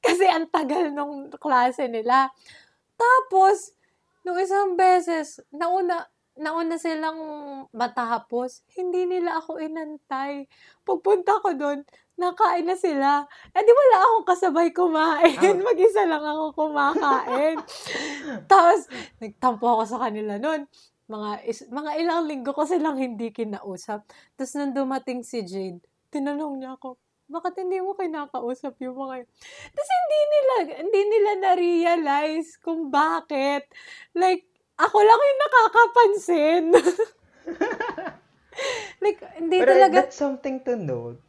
Kasi 0.00 0.24
ang 0.24 0.48
tagal 0.48 0.88
nung 0.96 1.28
klase 1.36 1.84
nila. 1.92 2.32
Tapos, 2.96 3.76
nung 4.24 4.40
isang 4.40 4.72
beses, 4.80 5.36
nauna, 5.52 6.08
nauna 6.40 6.80
silang 6.80 7.20
matapos, 7.76 8.64
hindi 8.72 9.04
nila 9.04 9.36
ako 9.36 9.60
inantay. 9.60 10.48
Pagpunta 10.80 11.44
ko 11.44 11.52
doon, 11.52 11.84
nakain 12.16 12.64
na 12.64 12.76
sila. 12.76 13.28
Eh 13.52 13.62
di 13.62 13.72
wala 13.72 13.96
akong 14.02 14.26
kasabay 14.26 14.68
kumain. 14.72 15.36
Oh. 15.36 15.64
Mag-isa 15.68 16.08
lang 16.08 16.24
ako 16.24 16.52
kumakain. 16.56 17.60
Tapos, 18.50 18.88
nagtampo 19.20 19.64
ako 19.68 19.82
sa 19.84 20.00
kanila 20.08 20.40
noon. 20.40 20.64
Mga, 21.06 21.30
is, 21.46 21.62
mga 21.70 22.02
ilang 22.02 22.26
linggo 22.26 22.50
ko 22.50 22.66
silang 22.66 22.98
hindi 22.98 23.30
kinausap. 23.30 24.02
Tapos 24.34 24.52
nung 24.58 24.74
dumating 24.74 25.22
si 25.22 25.46
Jade, 25.46 25.78
tinanong 26.10 26.58
niya 26.58 26.74
ako, 26.74 26.98
bakit 27.30 27.62
hindi 27.62 27.78
mo 27.78 27.94
kinakausap 27.94 28.74
yung 28.82 28.98
mga 28.98 29.22
yun? 29.22 29.28
Tapos 29.70 29.90
hindi 29.90 30.20
nila, 30.30 30.54
hindi 30.82 31.02
nila 31.06 31.30
na-realize 31.42 32.58
kung 32.58 32.90
bakit. 32.90 33.70
Like, 34.18 34.50
ako 34.78 34.98
lang 35.02 35.20
yung 35.20 35.40
nakakapansin. 35.42 36.64
like, 39.04 39.18
hindi 39.38 39.56
Pero 39.62 39.72
talaga, 39.74 39.94
that's 40.02 40.18
something 40.18 40.58
to 40.62 40.74
note. 40.78 41.22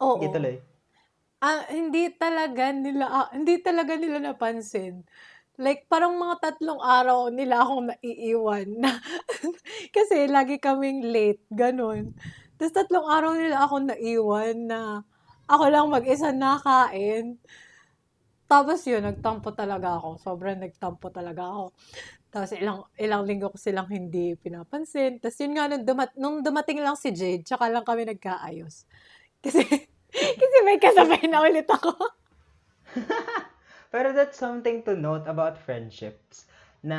Oo. 0.00 0.20
Sige 0.20 0.28
tuloy. 0.32 0.56
Ah, 1.40 1.64
hindi 1.72 2.12
talaga 2.20 2.68
nila, 2.68 3.04
ah, 3.08 3.28
hindi 3.32 3.56
talaga 3.64 3.96
nila 3.96 4.20
napansin. 4.20 5.08
Like, 5.60 5.88
parang 5.88 6.16
mga 6.20 6.36
tatlong 6.40 6.80
araw 6.80 7.32
nila 7.32 7.64
akong 7.64 7.88
naiiwan 7.92 8.68
na, 8.80 9.00
kasi 9.96 10.28
lagi 10.28 10.60
kaming 10.60 11.04
late, 11.12 11.40
ganun. 11.52 12.12
Tapos 12.60 12.76
tatlong 12.76 13.08
araw 13.08 13.32
nila 13.40 13.64
akong 13.64 13.88
naiwan 13.88 14.56
na 14.68 14.80
ako 15.48 15.64
lang 15.72 15.88
mag-isa 15.88 16.28
nakain. 16.32 17.40
Tapos 18.50 18.82
yun, 18.84 19.00
nagtampo 19.06 19.54
talaga 19.54 19.96
ako. 19.96 20.18
Sobrang 20.18 20.58
nagtampo 20.58 21.06
talaga 21.14 21.46
ako. 21.46 21.64
Tapos 22.30 22.50
ilang, 22.58 22.86
ilang 22.98 23.22
linggo 23.26 23.50
ko 23.54 23.58
silang 23.58 23.86
hindi 23.90 24.34
pinapansin. 24.38 25.22
Tapos 25.22 25.38
yun 25.38 25.54
nga, 25.54 25.70
nung, 25.70 25.84
dumat, 25.86 26.10
nung 26.18 26.38
dumating 26.42 26.82
lang 26.82 26.98
si 26.98 27.14
Jade, 27.14 27.46
tsaka 27.46 27.70
lang 27.70 27.86
kami 27.86 28.06
nagkaayos. 28.10 28.86
Kasi, 29.40 29.62
kasi 30.40 30.56
may 30.64 30.78
kasabay 30.78 31.24
na 31.28 31.44
ulit 31.44 31.68
ako. 31.68 31.92
Pero 33.92 34.14
that's 34.14 34.38
something 34.38 34.82
to 34.86 34.94
note 34.94 35.26
about 35.26 35.58
friendships 35.58 36.46
na 36.80 36.98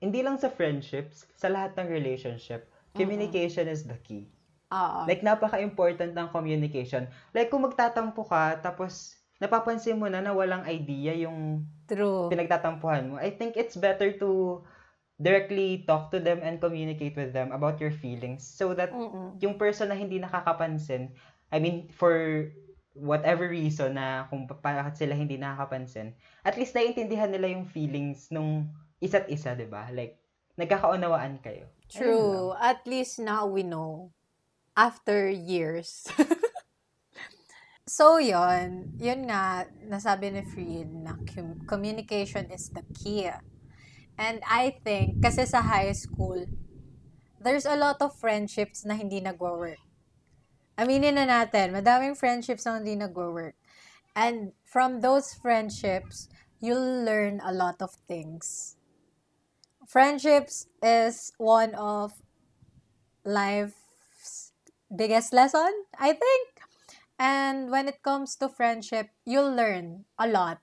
hindi 0.00 0.24
lang 0.24 0.40
sa 0.40 0.48
friendships, 0.48 1.28
sa 1.36 1.52
lahat 1.52 1.76
ng 1.76 1.88
relationship, 1.92 2.70
communication 2.96 3.68
is 3.68 3.84
the 3.84 3.98
key. 4.00 4.24
Oo. 4.70 5.04
Like, 5.04 5.20
napaka-important 5.20 6.14
ng 6.14 6.28
communication. 6.32 7.10
Like, 7.34 7.50
kung 7.52 7.66
magtatampo 7.66 8.24
ka, 8.24 8.62
tapos 8.62 9.18
napapansin 9.42 9.98
mo 9.98 10.06
na 10.08 10.22
na 10.24 10.32
walang 10.32 10.64
idea 10.68 11.12
yung 11.16 11.64
True. 11.90 12.30
pinagtatampuhan 12.30 13.12
mo, 13.12 13.14
I 13.18 13.34
think 13.34 13.56
it's 13.58 13.74
better 13.76 14.14
to 14.20 14.62
directly 15.20 15.84
talk 15.84 16.08
to 16.12 16.20
them 16.20 16.40
and 16.40 16.56
communicate 16.64 17.12
with 17.12 17.36
them 17.36 17.52
about 17.52 17.76
your 17.76 17.92
feelings 17.92 18.40
so 18.40 18.72
that 18.72 18.88
Mm-mm. 18.88 19.36
yung 19.44 19.60
person 19.60 19.92
na 19.92 19.96
hindi 19.98 20.16
nakakapansin, 20.16 21.12
I 21.50 21.58
mean, 21.58 21.90
for 21.90 22.46
whatever 22.94 23.46
reason 23.46 23.94
na 23.94 24.26
kung 24.30 24.46
bakit 24.46 24.98
sila 24.98 25.14
hindi 25.14 25.38
nakakapansin, 25.38 26.14
at 26.42 26.54
least 26.58 26.74
naiintindihan 26.74 27.30
nila 27.30 27.50
yung 27.50 27.66
feelings 27.66 28.30
nung 28.30 28.70
isa't 29.02 29.26
isa, 29.30 29.54
di 29.54 29.66
ba? 29.66 29.90
Like, 29.90 30.18
nagkakaunawaan 30.58 31.40
kayo. 31.42 31.66
True. 31.90 32.54
At 32.58 32.86
least 32.86 33.18
now 33.18 33.46
we 33.48 33.64
know. 33.64 34.12
After 34.76 35.26
years. 35.26 36.06
so, 37.98 38.22
yon 38.22 38.94
Yun 39.00 39.26
nga, 39.26 39.66
nasabi 39.82 40.30
ni 40.30 40.46
Fried 40.46 40.90
na 40.94 41.18
com- 41.26 41.66
communication 41.66 42.46
is 42.54 42.70
the 42.70 42.86
key. 42.94 43.26
And 44.20 44.44
I 44.46 44.78
think, 44.84 45.24
kasi 45.24 45.48
sa 45.48 45.64
high 45.64 45.96
school, 45.96 46.46
there's 47.40 47.66
a 47.66 47.74
lot 47.74 47.98
of 48.04 48.14
friendships 48.14 48.84
na 48.84 48.94
hindi 48.94 49.18
nagwo-work. 49.24 49.80
Aminin 50.78 51.18
na 51.18 51.26
natin, 51.26 51.72
madaming 51.72 52.16
friendships 52.16 52.66
na 52.66 52.78
hindi 52.78 52.96
nagwo-work. 52.96 53.54
And 54.14 54.52
from 54.66 55.00
those 55.00 55.34
friendships, 55.34 56.28
you'll 56.60 57.04
learn 57.04 57.40
a 57.42 57.52
lot 57.52 57.80
of 57.80 57.96
things. 58.06 58.76
Friendships 59.86 60.68
is 60.82 61.32
one 61.38 61.74
of 61.74 62.14
life's 63.24 64.52
biggest 64.86 65.32
lesson, 65.32 65.70
I 65.98 66.12
think. 66.14 66.46
And 67.18 67.70
when 67.70 67.88
it 67.88 68.02
comes 68.02 68.36
to 68.36 68.48
friendship, 68.48 69.10
you'll 69.26 69.52
learn 69.52 70.06
a 70.16 70.26
lot. 70.26 70.58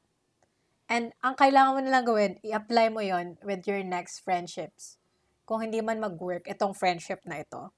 And 0.89 1.12
ang 1.22 1.36
kailangan 1.36 1.76
mo 1.76 1.80
nalang 1.84 2.08
gawin, 2.08 2.34
i-apply 2.41 2.88
mo 2.89 3.03
yon 3.03 3.38
with 3.43 3.68
your 3.68 3.84
next 3.84 4.24
friendships. 4.24 4.97
Kung 5.45 5.62
hindi 5.62 5.84
man 5.84 5.99
mag-work 5.99 6.47
itong 6.47 6.74
friendship 6.74 7.22
na 7.28 7.43
ito. 7.43 7.76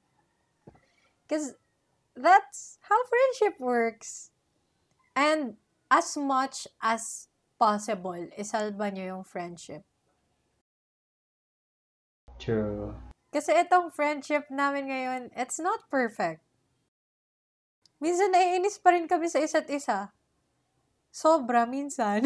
Because 1.26 1.58
that's 2.20 2.78
how 2.91 2.99
friendship 3.07 3.59
works. 3.59 4.32
And 5.15 5.55
as 5.88 6.20
much 6.20 6.67
as 6.84 7.32
possible, 7.55 8.28
isalba 8.36 8.91
nyo 8.91 9.20
yung 9.20 9.26
friendship. 9.26 9.88
True. 12.39 12.95
Kasi 13.32 13.51
itong 13.55 13.91
friendship 13.91 14.47
namin 14.51 14.91
ngayon, 14.91 15.22
it's 15.36 15.59
not 15.59 15.88
perfect. 15.91 16.43
Minsan 17.99 18.32
naiinis 18.32 18.80
pa 18.80 18.95
rin 18.95 19.11
kami 19.11 19.28
sa 19.28 19.43
isa't 19.43 19.67
isa. 19.67 20.15
Sobra 21.11 21.67
minsan. 21.67 22.24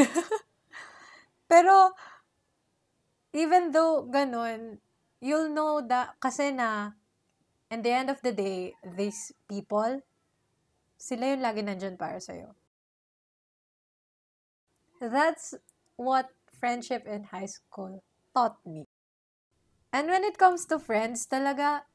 Pero, 1.51 1.97
even 3.33 3.73
though 3.73 4.05
ganun, 4.05 4.77
you'll 5.17 5.49
know 5.49 5.81
that, 5.81 6.13
kasi 6.21 6.53
na, 6.53 6.93
in 7.71 7.81
the 7.81 7.91
end 7.91 8.09
of 8.09 8.19
the 8.21 8.31
day, 8.31 8.73
these 8.97 9.31
people, 9.47 10.01
sila 10.97 11.35
yung 11.35 11.43
lagi 11.43 11.61
nandyan 11.63 11.99
para 11.99 12.19
sa'yo. 12.19 12.55
That's 15.03 15.53
what 15.99 16.31
friendship 16.47 17.03
in 17.03 17.27
high 17.27 17.49
school 17.51 17.99
taught 18.31 18.55
me. 18.63 18.87
And 19.91 20.07
when 20.07 20.23
it 20.23 20.39
comes 20.39 20.65
to 20.71 20.79
friends, 20.79 21.27
talaga, 21.27 21.85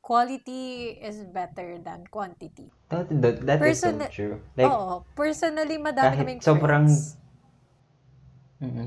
quality 0.00 0.96
is 0.96 1.26
better 1.28 1.76
than 1.76 2.06
quantity. 2.08 2.72
That, 2.88 3.10
that, 3.20 3.36
that 3.44 3.58
is 3.66 3.84
so 3.84 3.92
true. 4.08 4.40
Like, 4.56 4.70
Oo, 4.70 5.04
personally, 5.12 5.76
madami 5.76 6.16
kaming 6.16 6.40
sobrang- 6.40 6.88
friends. 6.88 7.20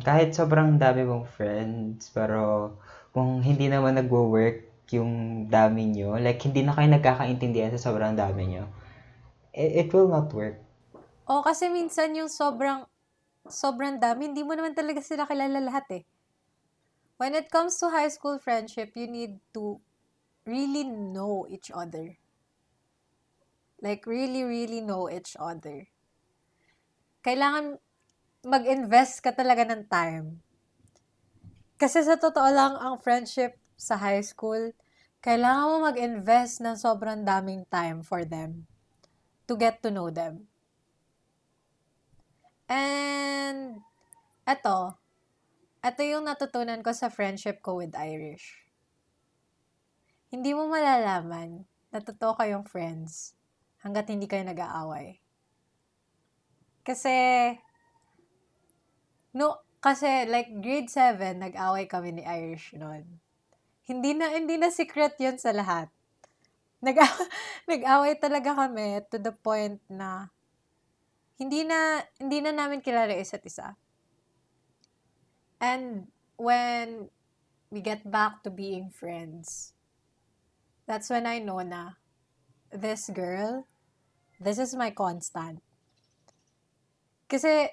kahit 0.06 0.34
sobrang 0.38 0.78
dami 0.78 1.06
mong 1.06 1.26
friends, 1.34 2.10
pero 2.14 2.74
kung 3.14 3.42
hindi 3.46 3.70
naman 3.70 3.98
nagwo-work 3.98 4.73
yung 4.94 5.46
dami 5.50 5.90
nyo, 5.90 6.16
like, 6.22 6.40
hindi 6.46 6.62
na 6.62 6.78
kayo 6.78 6.88
nagkakaintindihan 6.94 7.74
sa 7.74 7.90
sobrang 7.90 8.14
dami 8.14 8.54
nyo, 8.54 8.70
it, 9.52 9.86
it 9.86 9.90
will 9.92 10.08
not 10.08 10.30
work. 10.32 10.62
O, 11.26 11.42
kasi 11.42 11.68
minsan 11.68 12.14
yung 12.14 12.30
sobrang, 12.30 12.86
sobrang 13.50 13.98
dami, 13.98 14.32
hindi 14.32 14.46
mo 14.46 14.54
naman 14.54 14.78
talaga 14.78 15.02
sila 15.02 15.26
kilala 15.26 15.58
lahat 15.58 15.86
eh. 15.92 16.04
When 17.18 17.34
it 17.34 17.50
comes 17.50 17.80
to 17.80 17.90
high 17.90 18.10
school 18.12 18.38
friendship, 18.38 18.94
you 18.94 19.08
need 19.08 19.40
to 19.56 19.80
really 20.44 20.84
know 20.84 21.48
each 21.48 21.72
other. 21.72 22.20
Like, 23.80 24.08
really, 24.08 24.44
really 24.44 24.80
know 24.80 25.08
each 25.12 25.36
other. 25.40 25.88
Kailangan 27.24 27.80
mag-invest 28.44 29.24
ka 29.24 29.32
talaga 29.32 29.64
ng 29.64 29.88
time. 29.88 30.44
Kasi 31.80 32.04
sa 32.04 32.20
totoo 32.20 32.50
lang, 32.52 32.76
ang 32.76 33.00
friendship 33.00 33.56
sa 33.80 33.96
high 34.00 34.24
school, 34.24 34.76
kailangan 35.24 35.72
mo 35.72 35.78
mag-invest 35.88 36.60
ng 36.60 36.76
sobrang 36.76 37.24
daming 37.24 37.64
time 37.72 38.04
for 38.04 38.28
them 38.28 38.68
to 39.48 39.56
get 39.56 39.80
to 39.80 39.88
know 39.88 40.12
them. 40.12 40.52
And, 42.68 43.80
eto, 44.44 45.00
eto 45.80 46.04
yung 46.04 46.28
natutunan 46.28 46.84
ko 46.84 46.92
sa 46.92 47.08
friendship 47.08 47.64
ko 47.64 47.80
with 47.80 47.96
Irish. 47.96 48.68
Hindi 50.28 50.52
mo 50.52 50.68
malalaman 50.68 51.64
na 51.88 52.04
totoo 52.04 52.36
kayong 52.36 52.68
friends 52.68 53.32
hanggat 53.80 54.12
hindi 54.12 54.28
kayo 54.28 54.44
nag-aaway. 54.44 55.24
Kasi, 56.84 57.16
no, 59.32 59.64
kasi 59.80 60.28
like 60.28 60.52
grade 60.60 60.92
7, 60.92 61.40
nag-away 61.40 61.88
kami 61.88 62.12
ni 62.12 62.24
Irish 62.28 62.76
noon. 62.76 63.23
Hindi 63.84 64.16
na, 64.16 64.32
hindi 64.32 64.56
na 64.56 64.72
secret 64.72 65.20
yun 65.20 65.36
sa 65.36 65.52
lahat. 65.52 65.92
Nag 66.84 67.00
nag-away 67.72 68.20
talaga 68.20 68.52
kami 68.52 69.04
to 69.08 69.16
the 69.16 69.32
point 69.32 69.80
na 69.88 70.28
hindi 71.40 71.64
na 71.64 72.04
hindi 72.20 72.44
na 72.44 72.52
namin 72.52 72.84
kilala 72.84 73.16
isa't 73.16 73.44
isa. 73.48 73.80
And 75.64 76.12
when 76.36 77.08
we 77.72 77.80
get 77.80 78.04
back 78.04 78.44
to 78.44 78.52
being 78.52 78.92
friends, 78.92 79.72
that's 80.84 81.08
when 81.08 81.24
I 81.24 81.40
know 81.40 81.64
na 81.64 81.96
this 82.68 83.08
girl, 83.08 83.64
this 84.44 84.60
is 84.60 84.76
my 84.76 84.92
constant. 84.92 85.64
Kasi 87.32 87.72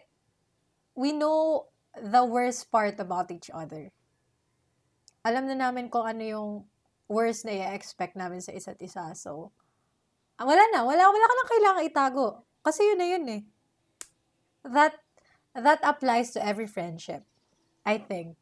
we 0.95 1.11
know 1.11 1.67
the 1.99 2.23
worst 2.23 2.71
part 2.71 3.03
about 3.03 3.35
each 3.35 3.51
other. 3.51 3.91
Alam 5.21 5.53
na 5.53 5.69
namin 5.69 5.93
kung 5.93 6.09
ano 6.09 6.23
yung 6.25 6.51
worst 7.11 7.45
na 7.45 7.53
i-expect 7.53 8.17
namin 8.17 8.41
sa 8.41 8.55
isa't 8.55 8.81
isa. 8.81 9.13
So, 9.19 9.53
ah, 10.41 10.47
wala 10.47 10.63
na. 10.73 10.87
Wala, 10.87 11.11
wala 11.11 11.27
ka 11.27 11.35
nang 11.35 11.53
kailangan 11.53 11.85
itago. 11.85 12.27
Kasi 12.65 12.87
yun 12.87 13.01
na 13.01 13.09
yun 13.09 13.25
eh. 13.29 13.43
That, 14.65 14.95
that 15.53 15.81
applies 15.85 16.33
to 16.37 16.41
every 16.41 16.71
friendship. 16.71 17.27
I 17.85 18.01
think. 18.01 18.37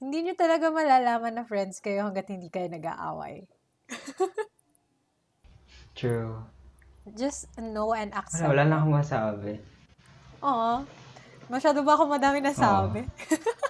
Hindi 0.00 0.24
nyo 0.24 0.34
talaga 0.36 0.72
malalaman 0.72 1.36
na 1.36 1.44
friends 1.44 1.84
kayo 1.84 2.08
hanggat 2.08 2.32
hindi 2.32 2.48
kayo 2.48 2.72
nag-aaway. 2.72 3.44
True. 5.98 6.40
Just 7.12 7.52
know 7.60 7.92
and 7.92 8.14
accept. 8.16 8.48
Wala, 8.48 8.64
wala 8.64 8.66
na 8.68 8.74
akong 8.80 8.96
masabi. 8.96 9.52
Oo. 10.40 10.72
Masyado 11.52 11.84
ba 11.84 11.98
ako 11.98 12.08
madami 12.08 12.40
nasabi? 12.40 13.04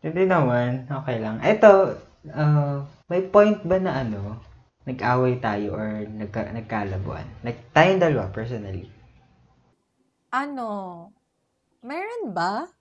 Hindi 0.00 0.24
naman. 0.24 0.88
Okay 0.88 1.16
lang. 1.20 1.44
Ito, 1.44 1.70
uh, 2.32 2.76
may 3.12 3.20
point 3.28 3.60
ba 3.68 3.76
na 3.76 4.00
ano, 4.00 4.40
nag-away 4.88 5.36
tayo 5.44 5.76
or 5.76 6.08
nagka, 6.08 6.48
nagkalabuan? 6.50 7.28
Like, 7.44 7.68
tayong 7.76 8.00
dalawa, 8.00 8.32
personally. 8.32 8.88
Ano? 10.32 10.68
Meron 11.84 12.32
ba? 12.32 12.72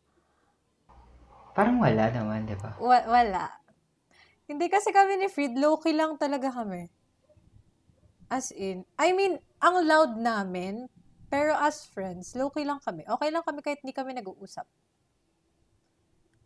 Parang 1.51 1.83
wala 1.83 2.07
naman, 2.07 2.47
di 2.47 2.55
ba? 2.55 2.71
Wa- 2.79 3.07
wala. 3.09 3.51
Hindi 4.47 4.71
kasi 4.71 4.95
kami 4.95 5.19
ni 5.19 5.27
Fred, 5.27 5.59
low-key 5.59 5.93
lang 5.93 6.15
talaga 6.15 6.49
kami. 6.49 6.87
As 8.31 8.55
in, 8.55 8.87
I 8.95 9.11
mean, 9.11 9.43
ang 9.59 9.75
loud 9.83 10.15
namin, 10.15 10.87
pero 11.27 11.51
as 11.51 11.83
friends, 11.83 12.31
low-key 12.33 12.63
lang 12.63 12.79
kami. 12.79 13.03
Okay 13.03 13.29
lang 13.29 13.43
kami 13.43 13.59
kahit 13.59 13.83
hindi 13.83 13.91
kami 13.91 14.15
nag-uusap. 14.15 14.65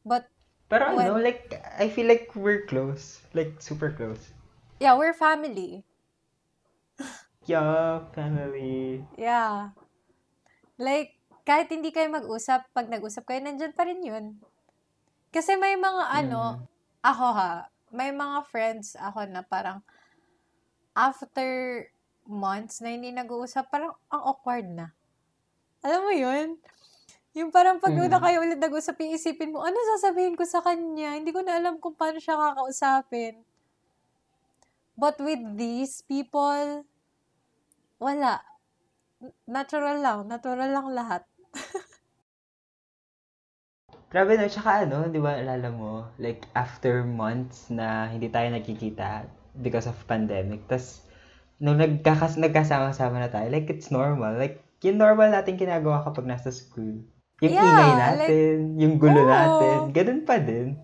But, 0.03 0.27
Pero 0.67 0.89
ano, 0.89 1.19
When- 1.19 1.23
like, 1.23 1.53
I 1.77 1.87
feel 1.87 2.07
like 2.07 2.31
we're 2.33 2.65
close. 2.65 3.21
Like, 3.33 3.59
super 3.59 3.91
close. 3.91 4.31
yeah, 4.79 4.95
we're 4.95 5.13
family. 5.13 5.83
Yeah, 7.43 8.07
family. 8.15 9.03
Yeah. 9.19 9.75
Like, 10.79 11.19
kahit 11.43 11.67
hindi 11.67 11.91
kayo 11.91 12.07
mag-usap, 12.07 12.71
pag 12.71 12.87
nag-usap 12.87 13.27
kayo, 13.27 13.43
nandyan 13.43 13.75
pa 13.75 13.83
rin 13.83 13.99
yun. 13.99 14.39
Kasi 15.27 15.59
may 15.59 15.75
mga 15.75 16.03
ano, 16.23 16.63
Mm. 16.63 16.63
ako 17.03 17.25
ha, 17.35 17.53
may 17.91 18.15
mga 18.15 18.47
friends 18.47 18.95
ako 18.95 19.27
na 19.27 19.43
parang 19.43 19.83
after 20.95 21.83
months 22.23 22.79
na 22.79 22.95
hindi 22.95 23.11
nag-uusap, 23.11 23.67
parang 23.67 23.91
ang 24.07 24.23
awkward 24.23 24.71
na. 24.71 24.95
Alam 25.83 26.01
mo 26.07 26.13
yun? 26.15 26.55
Yung 27.33 27.49
parang 27.49 27.81
pag 27.81 27.93
Mm. 27.97 28.05
una 28.05 28.17
kayo 28.21 28.37
ulit 28.45 28.59
nag-usap, 28.61 28.97
iisipin 29.01 29.53
mo, 29.53 29.65
ano 29.65 29.73
sasabihin 29.97 30.37
ko 30.37 30.45
sa 30.45 30.61
kanya? 30.61 31.17
Hindi 31.17 31.33
ko 31.33 31.41
na 31.41 31.57
alam 31.57 31.81
kung 31.81 31.97
paano 31.97 32.21
siya 32.21 32.37
kakausapin. 32.37 33.41
But 34.97 35.17
with 35.21 35.41
these 35.57 36.01
people, 36.05 36.85
wala. 37.97 38.41
Natural 39.47 39.97
lang. 40.05 40.19
Natural 40.29 40.69
lang 40.69 40.87
lahat. 40.93 41.23
Grabe 44.11 44.31
no, 44.37 44.45
tsaka 44.53 44.71
ano, 44.87 44.97
di 45.15 45.19
ba, 45.25 45.31
alala 45.41 45.69
mo, 45.81 45.93
like, 46.25 46.41
after 46.63 46.93
months 47.21 47.57
na 47.77 47.87
hindi 48.13 48.27
tayo 48.35 48.47
nagkikita 48.51 49.09
because 49.65 49.87
of 49.91 49.97
pandemic, 50.11 50.61
tas, 50.71 50.85
nung 51.63 51.77
nagkakas, 51.83 52.33
nagkasama-sama 52.43 53.17
na 53.19 53.29
tayo, 53.35 53.47
like, 53.55 53.67
it's 53.73 53.89
normal. 53.99 54.33
Like, 54.41 54.55
yung 54.85 54.97
normal 55.03 55.29
natin 55.35 55.57
ginagawa 55.63 55.97
kapag 56.07 56.29
nasa 56.31 56.49
school. 56.61 56.93
Yung 57.43 57.51
Yeah, 57.51 57.67
ingay 57.67 57.91
like- 57.91 57.99
natin, 57.99 58.55
yung 58.79 58.95
gulo 58.95 59.19
Oo. 59.19 59.27
natin, 59.27 59.77
ganun 59.91 60.21
pa 60.23 60.39
din. 60.39 60.79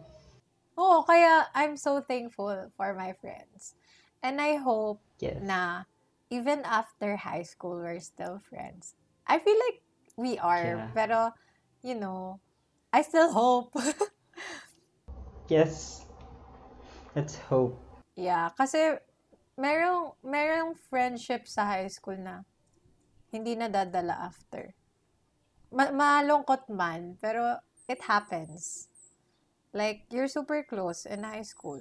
Oo, 0.75 1.07
kaya 1.07 1.47
I'm 1.55 1.79
so 1.79 2.03
thankful 2.03 2.67
for 2.75 2.91
my 2.91 3.15
friends. 3.15 3.79
And 4.19 4.43
I 4.43 4.59
hope 4.59 4.99
Yes. 5.23 5.39
na 5.39 5.87
even 6.27 6.67
after 6.67 7.15
high 7.15 7.47
school, 7.47 7.79
we're 7.79 8.03
still 8.03 8.43
friends. 8.43 8.95
I 9.23 9.39
feel 9.39 9.55
like 9.55 9.79
we 10.19 10.35
are, 10.35 10.83
Yeah. 10.83 10.91
pero, 10.91 11.31
you 11.79 11.95
know, 11.95 12.43
I 12.91 13.07
still 13.07 13.31
hope. 13.31 13.71
Yes. 15.49 16.05
Let's 17.17 17.39
hope. 17.49 17.73
yeah, 18.13 18.53
kasi 18.53 18.99
merong, 19.57 20.13
merong 20.21 20.77
friendship 20.77 21.49
sa 21.49 21.65
high 21.65 21.89
school 21.89 22.19
na 22.19 22.45
hindi 23.33 23.57
na 23.57 23.65
dadala 23.65 24.13
after. 24.29 24.77
Ma- 25.69 25.93
malungkot 25.93 26.69
man, 26.69 27.17
pero 27.17 27.61
it 27.85 28.01
happens. 28.01 28.89
Like, 29.69 30.09
you're 30.09 30.29
super 30.29 30.65
close 30.65 31.05
in 31.05 31.21
high 31.21 31.45
school. 31.45 31.77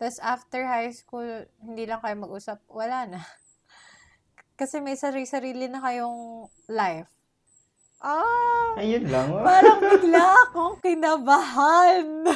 Tapos 0.00 0.16
after 0.18 0.64
high 0.64 0.90
school, 0.90 1.44
hindi 1.60 1.84
lang 1.84 2.00
kayo 2.00 2.16
mag-usap, 2.16 2.64
wala 2.66 3.04
na. 3.06 3.20
Kasi 4.58 4.80
may 4.80 4.96
sarili-sarili 4.96 5.68
na 5.68 5.84
kayong 5.84 6.48
life. 6.72 7.08
Ah! 8.02 8.80
Ayun 8.80 9.06
lang. 9.06 9.28
Parang 9.30 9.78
bigla 9.78 10.26
akong 10.48 10.76
kinabahan. 10.80 12.04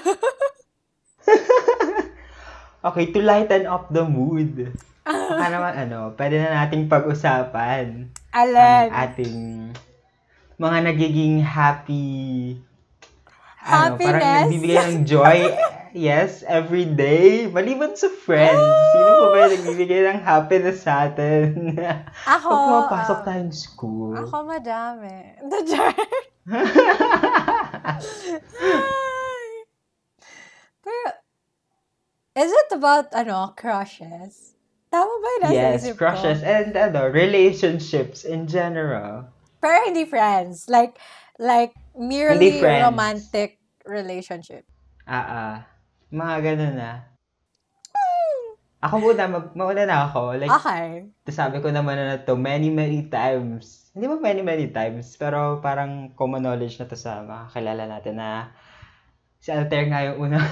Okay, 2.87 3.11
to 3.11 3.19
lighten 3.19 3.67
up 3.67 3.91
the 3.91 4.07
mood. 4.07 4.71
Baka 5.03 5.47
naman 5.51 5.75
ano, 5.75 6.15
pwede 6.15 6.39
na 6.39 6.63
nating 6.63 6.87
pag-usapan 6.87 8.15
ang 8.31 8.47
Alan. 8.55 8.87
ating 8.95 9.39
mga 10.57 10.79
nagiging 10.89 11.45
happy 11.45 12.57
ano, 13.67 13.99
parang 13.99 14.23
Happiness. 14.23 14.47
nagbibigay 14.47 14.79
ng 14.79 15.03
joy 15.03 15.39
yes, 15.97 16.45
every 16.47 16.85
day. 16.85 17.49
Maliban 17.49 17.97
sa 17.97 18.13
friends. 18.13 18.61
Sino 18.93 19.11
pa 19.11 19.27
ba 19.33 19.49
nagbibigay 19.51 20.01
ng 20.07 20.21
happiness 20.23 20.85
sa 20.85 21.09
atin? 21.11 21.75
Ako, 22.37 22.47
Pag 22.47 22.63
pumapasok 22.69 23.19
ah, 23.19 23.25
tayong 23.27 23.55
school. 23.57 24.15
Ako 24.15 24.37
madami. 24.45 25.35
The 25.51 25.61
jar. 25.67 25.97
Pero, 30.87 31.07
is 32.39 32.53
it 32.55 32.71
about, 32.71 33.11
ano, 33.17 33.51
crushes? 33.59 34.55
Tama 34.95 35.11
ba 35.11 35.27
yung 35.27 35.43
nasa 35.43 35.59
yes, 35.59 35.83
isip 35.83 35.99
ko? 35.99 36.07
crushes 36.07 36.41
and 36.47 36.79
ano, 36.79 37.11
relationships 37.11 38.23
in 38.23 38.47
general. 38.47 39.27
Pero 39.67 39.83
hindi 39.83 40.07
friends. 40.07 40.71
Like, 40.71 40.95
like, 41.43 41.75
merely 41.99 42.63
romantic 42.63 43.59
relationship. 43.83 44.63
Ah, 45.03 45.27
ah. 45.27 45.55
Mga 46.15 46.37
ganun 46.47 46.75
na. 46.79 46.91
Ako 48.87 49.03
muna, 49.03 49.27
mag, 49.27 49.47
mauna 49.59 49.83
na 49.83 50.07
ako. 50.07 50.39
Like, 50.39 50.53
Okay. 50.63 51.11
sabi 51.35 51.59
ko 51.59 51.75
naman 51.75 51.99
na 51.99 52.23
to 52.23 52.39
many, 52.39 52.71
many 52.71 53.11
times. 53.11 53.91
Hindi 53.91 54.07
ba 54.07 54.23
many, 54.23 54.47
many 54.47 54.71
times? 54.71 55.19
Pero 55.19 55.59
parang 55.59 56.15
common 56.15 56.47
knowledge 56.47 56.79
na 56.79 56.87
to 56.87 56.95
sa 56.95 57.27
mga 57.27 57.51
kilala 57.51 57.91
natin 57.91 58.23
na 58.23 58.55
Si 59.47 59.55
Alter 59.55 59.87
nga 59.87 60.03
yung 60.03 60.27
una, 60.27 60.43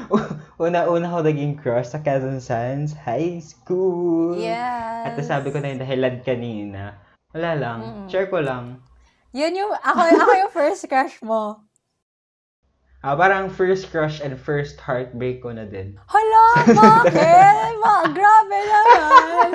una-una 0.64 1.12
ko 1.12 1.20
naging 1.20 1.60
crush 1.60 1.92
sa 1.92 2.00
Quezon 2.00 2.40
Science 2.40 2.96
High 2.96 3.36
School. 3.36 4.40
Yes. 4.40 5.12
At 5.12 5.20
sabi 5.20 5.52
ko 5.52 5.60
na 5.60 5.76
yung 5.76 5.82
dahilan 5.84 6.24
kanina. 6.24 6.96
Wala 7.34 7.50
lang. 7.54 7.78
Mm-mm. 7.82 8.06
Share 8.10 8.26
ko 8.26 8.42
lang. 8.42 8.82
Yun 9.30 9.54
yung, 9.54 9.70
ako, 9.70 10.00
ako 10.10 10.32
yung 10.34 10.52
first 10.52 10.82
crush 10.90 11.16
mo. 11.22 11.62
Ah, 13.00 13.16
parang 13.16 13.48
first 13.48 13.88
crush 13.88 14.20
and 14.20 14.36
first 14.36 14.76
heartbreak 14.76 15.40
ko 15.40 15.56
na 15.56 15.64
din. 15.64 15.96
Hala, 16.04 16.46
bakit? 16.68 17.72
Ma, 17.80 18.04
grabe 18.12 18.58
naman. 18.60 19.48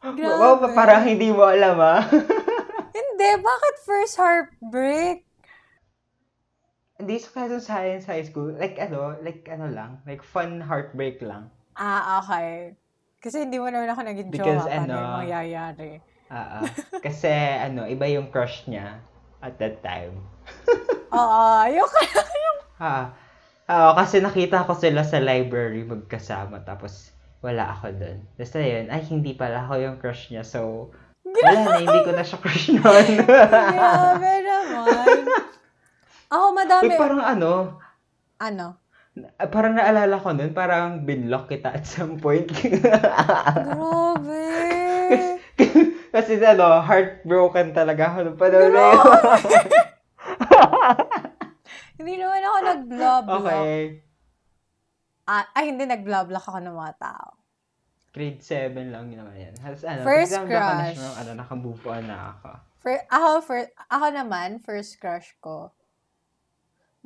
Grabe. 0.00 0.40
Wow, 0.40 0.64
parang 0.72 1.04
hindi 1.04 1.28
mo 1.28 1.44
alam 1.44 1.76
ah. 1.76 2.00
Hindi, 2.96 3.30
bakit 3.44 3.74
first 3.84 4.16
heartbreak? 4.16 5.28
Hindi 6.96 7.20
sa 7.20 7.28
Quezon 7.36 7.60
Science 7.60 8.08
High 8.08 8.24
School. 8.24 8.56
Like 8.56 8.80
ano, 8.80 9.20
like 9.20 9.44
ano 9.52 9.68
lang. 9.68 10.00
Like 10.08 10.24
fun 10.24 10.64
heartbreak 10.64 11.20
lang. 11.20 11.52
Ah, 11.76 12.24
okay. 12.24 12.80
Kasi 13.20 13.44
hindi 13.44 13.60
mo 13.60 13.68
naman 13.68 13.92
ako 13.92 14.00
naging 14.08 14.32
Because, 14.32 14.64
jowa. 14.64 14.72
Paano 14.72 14.88
ano, 14.88 14.96
yung 14.96 15.16
mangyayari? 15.20 15.90
Ah, 16.30 16.62
ah. 16.62 16.64
Kasi 17.02 17.26
ano, 17.58 17.84
iba 17.84 18.06
yung 18.06 18.30
crush 18.30 18.64
niya 18.64 19.02
at 19.42 19.58
that 19.58 19.82
time. 19.82 20.14
Oo, 21.10 21.42
yung 21.68 21.90
Ah, 22.78 23.12
ah, 23.66 23.92
kasi 23.92 24.22
nakita 24.22 24.62
ko 24.62 24.72
sila 24.72 25.02
sa 25.02 25.18
library 25.18 25.82
magkasama 25.82 26.62
tapos 26.62 27.10
wala 27.40 27.74
ako 27.74 27.92
doon. 27.92 28.18
Basta 28.36 28.62
yun, 28.62 28.88
ay 28.88 29.02
hindi 29.04 29.34
pala 29.34 29.64
ako 29.64 29.74
yung 29.76 29.96
crush 29.98 30.30
niya. 30.30 30.46
So, 30.46 30.92
wala 31.24 31.50
na, 31.56 31.82
hindi 31.82 31.98
ko 32.04 32.12
na 32.12 32.22
siya 32.22 32.38
crush 32.38 32.70
noon. 32.78 33.26
Grabe 33.26 34.32
naman. 34.40 35.26
Ako 36.30 36.44
madami. 36.54 36.88
Uy, 36.88 36.96
parang 36.96 37.20
ano, 37.20 37.50
Ano? 38.38 38.66
ah, 39.36 39.48
parang 39.50 39.74
naalala 39.74 40.16
ko 40.16 40.30
noon, 40.30 40.54
parang 40.54 41.02
binlock 41.02 41.50
kita 41.50 41.74
at 41.74 41.84
some 41.84 42.16
point. 42.16 42.46
Grabe. 42.54 44.38
kasi 46.14 46.42
ano, 46.42 46.82
heartbroken 46.82 47.70
talaga 47.70 48.10
ako 48.14 48.34
panahon 48.34 48.72
na 48.74 48.82
yun. 48.90 49.00
Hindi 52.00 52.16
naman 52.16 52.40
ako 52.40 52.58
nag-blob 52.64 53.24
okay. 53.28 54.00
Ah, 55.30 55.46
ay, 55.54 55.70
hindi 55.70 55.86
nag-block 55.86 56.26
ako 56.34 56.58
ng 56.58 56.74
mga 56.74 56.94
tao. 56.98 57.38
Grade 58.10 58.42
7 58.42 58.74
lang 58.90 59.14
yun 59.14 59.22
naman 59.22 59.38
yan. 59.38 59.54
Has, 59.62 59.86
ano, 59.86 60.02
First 60.02 60.34
na 60.34 60.42
na 60.42 60.50
crush. 60.50 60.98
siya, 60.98 61.10
ano, 61.22 61.30
nakamove 61.38 61.86
on 61.86 62.04
na 62.10 62.34
ako. 62.34 62.50
For, 62.82 62.94
ako, 63.06 63.28
for, 63.46 63.58
ako 63.86 64.06
naman, 64.10 64.58
first 64.58 64.98
crush 64.98 65.30
ko. 65.38 65.70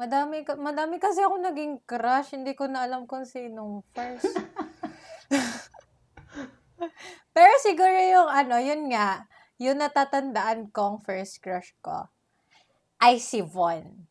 Madami, 0.01 0.41
madami 0.57 0.97
kasi 0.97 1.21
ako 1.21 1.45
naging 1.45 1.85
crush. 1.85 2.33
Hindi 2.33 2.57
ko 2.57 2.65
na 2.65 2.89
alam 2.89 3.05
kung 3.05 3.29
sinong 3.29 3.85
first. 3.93 4.25
Pero 7.31 7.53
siguro 7.61 7.95
yung 7.95 8.29
ano, 8.29 8.57
yun 8.59 8.91
nga, 8.91 9.27
yung 9.59 9.79
natatandaan 9.79 10.71
kong 10.71 11.03
first 11.03 11.41
crush 11.41 11.75
ko 11.81 12.09
ay 12.99 13.21
si 13.21 13.45
Von. 13.45 14.09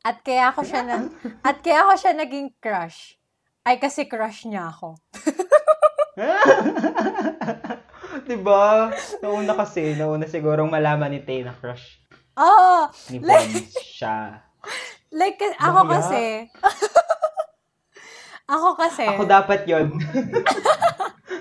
At 0.00 0.24
kaya 0.24 0.48
ako 0.48 0.64
siya 0.64 0.82
na, 0.86 0.96
at 1.48 1.60
kaya 1.60 1.84
ako 1.84 1.92
siya 1.96 2.12
naging 2.16 2.56
crush 2.58 3.20
ay 3.68 3.76
kasi 3.76 4.08
crush 4.08 4.48
niya 4.48 4.72
ako. 4.72 4.96
diba? 8.28 8.90
Nauna 9.20 9.52
kasi, 9.54 9.94
nauna 9.94 10.26
sigurong 10.26 10.70
malaman 10.70 11.12
ni 11.12 11.20
Tay 11.22 11.44
na 11.44 11.54
crush 11.54 12.00
Oh, 12.38 12.88
ni 13.12 13.20
Von 13.20 13.50
siya. 13.68 14.40
like 15.20 15.42
ako 15.58 15.80
Bakya? 15.84 15.92
kasi 15.92 16.24
ako 18.46 18.68
kasi 18.78 19.04
Ako 19.06 19.24
dapat 19.26 19.66
yon 19.66 19.98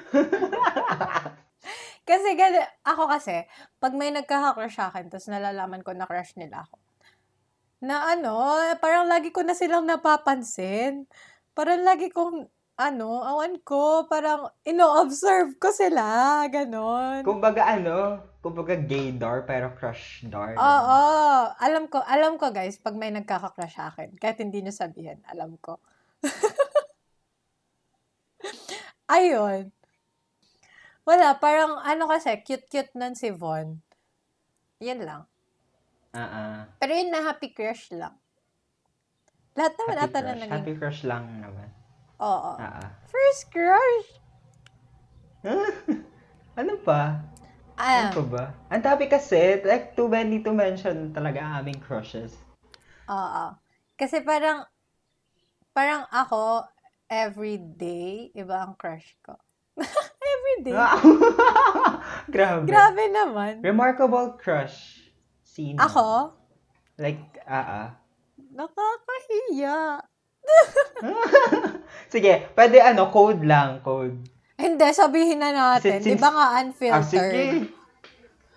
kasi 2.10 2.30
gani, 2.34 2.62
ako 2.86 3.10
kasi 3.10 3.46
pag 3.78 3.94
may 3.94 4.10
nagkaka-crush 4.10 4.78
sa 4.78 4.90
akin 4.90 5.14
tapos 5.14 5.30
nalalaman 5.30 5.86
ko 5.86 5.94
na 5.94 6.10
crush 6.10 6.34
nila 6.36 6.66
ako. 6.66 6.76
Na 7.80 8.12
ano, 8.12 8.60
parang 8.84 9.08
lagi 9.08 9.32
ko 9.32 9.46
na 9.46 9.56
silang 9.56 9.88
napapansin. 9.88 11.08
Parang 11.56 11.86
lagi 11.86 12.12
kong 12.12 12.50
ano, 12.80 13.28
awan 13.28 13.60
ko, 13.60 14.08
parang 14.08 14.48
ino-observe 14.64 15.60
ko 15.60 15.68
sila, 15.68 16.48
ganon. 16.48 17.28
Kumbaga 17.28 17.76
ano, 17.76 18.24
kumbaga 18.40 18.80
gaydar 18.80 19.44
pero 19.44 19.76
crush 19.76 20.24
dar. 20.32 20.56
Oo, 20.56 21.02
alam 21.60 21.92
ko, 21.92 22.00
alam 22.08 22.40
ko 22.40 22.56
guys, 22.56 22.80
pag 22.80 22.96
may 22.96 23.12
nagkaka-crush 23.12 23.76
sa 23.76 23.92
akin, 23.92 24.16
kahit 24.16 24.40
hindi 24.40 24.64
nyo 24.64 24.72
sabihin, 24.72 25.20
alam 25.28 25.60
ko. 25.60 25.84
Ayun. 29.12 29.76
Wala, 31.10 31.34
parang 31.42 31.82
ano 31.82 32.06
kasi, 32.06 32.38
cute-cute 32.46 32.94
nun 32.94 33.18
si 33.18 33.34
Von. 33.34 33.82
Yan 34.78 35.02
lang. 35.02 35.22
Ah. 36.14 36.70
Pero 36.78 36.92
yun 36.94 37.10
na 37.10 37.26
happy 37.26 37.50
crush 37.50 37.90
lang. 37.90 38.14
Lahat 39.58 39.74
naman 39.76 39.98
Happy 39.98 40.06
ata 40.14 40.20
na 40.22 40.26
crush. 40.30 40.42
naging... 40.46 40.54
Happy 40.54 40.74
crush 40.78 41.02
lang 41.04 41.26
naman. 41.42 41.70
Oo. 42.22 42.52
Ah. 42.62 42.94
First 43.10 43.50
crush. 43.50 44.10
ano 46.60 46.74
pa? 46.80 47.26
Ah, 47.74 48.12
Ano 48.12 48.22
pa 48.22 48.24
ba? 48.28 48.44
Ang 48.70 48.84
dami 48.84 49.10
kasi, 49.10 49.64
like, 49.66 49.98
too 49.98 50.06
many 50.06 50.44
to 50.46 50.54
mention 50.54 51.10
talaga 51.10 51.42
ang 51.42 51.66
aming 51.66 51.80
crushes. 51.82 52.38
oo. 53.10 53.46
Kasi 53.98 54.22
parang, 54.22 54.64
parang 55.74 56.06
ako, 56.08 56.64
everyday, 57.10 58.30
iba 58.32 58.62
ang 58.62 58.78
crush 58.78 59.16
ko. 59.20 59.34
everyday. 60.30 60.76
Grabe. 62.34 62.66
Grabe 62.66 63.04
naman. 63.10 63.54
Remarkable 63.60 64.36
crush. 64.36 65.02
Sino? 65.42 65.82
Ako, 65.82 66.34
Like, 66.96 67.20
ah, 67.44 67.88
ah. 67.88 67.88
nakakahiya. 68.52 70.04
Sige, 72.14 72.50
pwede 72.52 72.78
ano, 72.80 73.08
code 73.08 73.42
lang, 73.42 73.80
code. 73.80 74.20
Hindi, 74.56 74.88
sabihin 74.92 75.40
na 75.40 75.52
natin. 75.52 76.04
Since- 76.04 76.06
Di 76.06 76.20
ba 76.20 76.30
nga 76.30 76.46
Ah, 76.50 76.60
unfiltered? 76.60 77.08
sige. 77.08 77.44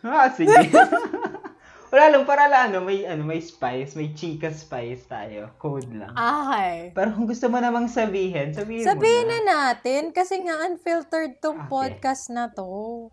Ah, 0.02 0.26
sige. 0.28 0.50
Wala 1.92 2.08
lang, 2.08 2.24
para 2.24 2.48
lang, 2.48 2.72
ano, 2.72 2.80
may, 2.80 3.04
ano, 3.04 3.20
may 3.20 3.36
spice, 3.38 3.92
may 3.94 4.16
chika 4.16 4.48
spice 4.48 5.04
tayo. 5.04 5.52
Code 5.60 5.92
lang. 5.92 6.16
Okay. 6.16 6.88
Pero 6.96 7.12
kung 7.12 7.28
gusto 7.28 7.52
mo 7.52 7.60
namang 7.60 7.84
sabihin, 7.84 8.56
sabihin, 8.56 8.80
Sabihin 8.80 9.28
mo 9.28 9.30
na 9.30 9.38
na. 9.38 9.44
natin 9.76 10.08
kasi 10.08 10.40
nga 10.40 10.64
unfiltered 10.64 11.36
tong 11.38 11.68
Okay. 11.68 12.00
podcast 12.00 12.32
na 12.32 12.48
to. 12.48 13.12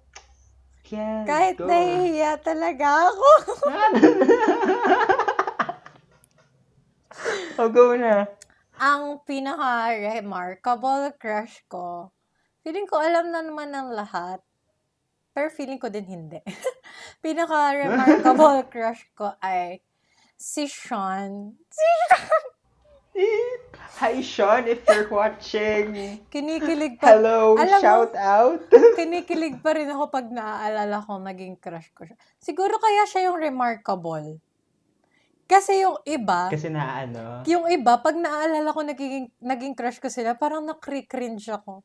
Yes, 0.87 1.27
Kahit 1.27 1.59
go. 1.59 1.67
nahihiya 1.67 2.39
talaga 2.39 3.11
ako. 3.11 3.27
oh, 7.59 7.69
go 7.69 7.93
na. 7.93 8.25
Ang 8.79 9.19
pinaka-remarkable 9.21 11.19
crush 11.19 11.61
ko, 11.67 12.15
feeling 12.63 12.87
ko 12.87 12.95
alam 12.97 13.27
na 13.29 13.43
naman 13.43 13.69
ng 13.69 13.91
lahat. 13.91 14.39
Pero 15.29 15.51
feeling 15.51 15.77
ko 15.77 15.91
din 15.91 16.07
hindi. 16.07 16.39
pinaka-remarkable 17.19 18.65
crush 18.71 19.03
ko 19.15 19.35
ay 19.43 19.83
si 20.39 20.65
Sean. 20.67 21.55
Si 21.69 21.87
Hi, 23.99 24.23
Sean, 24.23 24.63
if 24.63 24.79
you're 24.87 25.11
watching. 25.11 26.23
Kinikilig 26.31 27.03
pa. 27.03 27.19
Hello, 27.19 27.59
Alam 27.59 27.67
mo- 27.67 27.83
shout 27.83 28.15
out. 28.15 28.63
Kinikilig 28.99 29.59
pa 29.59 29.75
rin 29.75 29.91
ako 29.91 30.07
pag 30.07 30.31
naaalala 30.31 31.03
ko 31.03 31.19
naging 31.19 31.59
crush 31.59 31.91
ko 31.91 32.07
siya. 32.07 32.15
Siguro 32.39 32.79
kaya 32.79 33.03
siya 33.03 33.27
yung 33.27 33.43
remarkable. 33.43 34.39
Kasi 35.49 35.83
yung 35.83 35.99
iba, 36.07 36.47
Kasi 36.47 36.71
na 36.71 37.03
ano, 37.03 37.43
yung 37.43 37.67
iba, 37.67 37.99
pag 37.99 38.15
naaalala 38.15 38.69
ko 38.71 38.85
naging, 38.85 39.33
naging 39.41 39.73
crush 39.75 39.99
ko 39.99 40.07
sila, 40.07 40.37
parang 40.39 40.63
nakri-cringe 40.63 41.49
ako. 41.51 41.83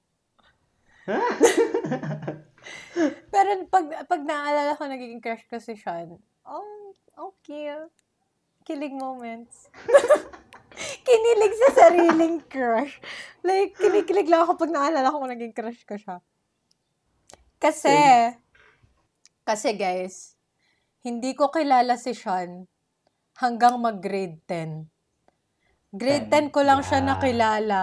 Pero 3.34 3.48
pag, 3.68 3.86
pag 4.06 4.22
naaalala 4.22 4.78
ko 4.78 4.84
naging 4.88 5.20
crush 5.20 5.44
ko 5.48 5.58
si 5.60 5.76
Sean, 5.76 6.18
oh, 6.46 6.92
okay. 7.16 7.74
Kilig 8.64 8.96
moments. 8.96 9.68
Kinilig 11.06 11.54
sa 11.54 11.68
sariling 11.84 12.40
crush. 12.48 12.98
Like, 13.44 13.76
kinikilig 13.76 14.26
lang 14.26 14.48
ako 14.48 14.56
pag 14.56 14.72
naalala 14.72 15.12
ko 15.12 15.22
naging 15.28 15.52
crush 15.54 15.84
ko 15.84 15.94
siya. 16.00 16.18
Kasi, 17.60 17.92
kasi 19.44 19.76
guys, 19.76 20.34
hindi 21.04 21.36
ko 21.36 21.52
kilala 21.52 22.00
si 22.00 22.16
Sean 22.16 22.64
hanggang 23.36 23.76
mag-grade 23.78 24.40
10. 24.48 24.88
Grade 25.94 26.28
10 26.32 26.50
ko 26.50 26.64
lang 26.64 26.80
siya 26.82 27.04
Yeah. 27.04 27.08
nakilala. 27.12 27.80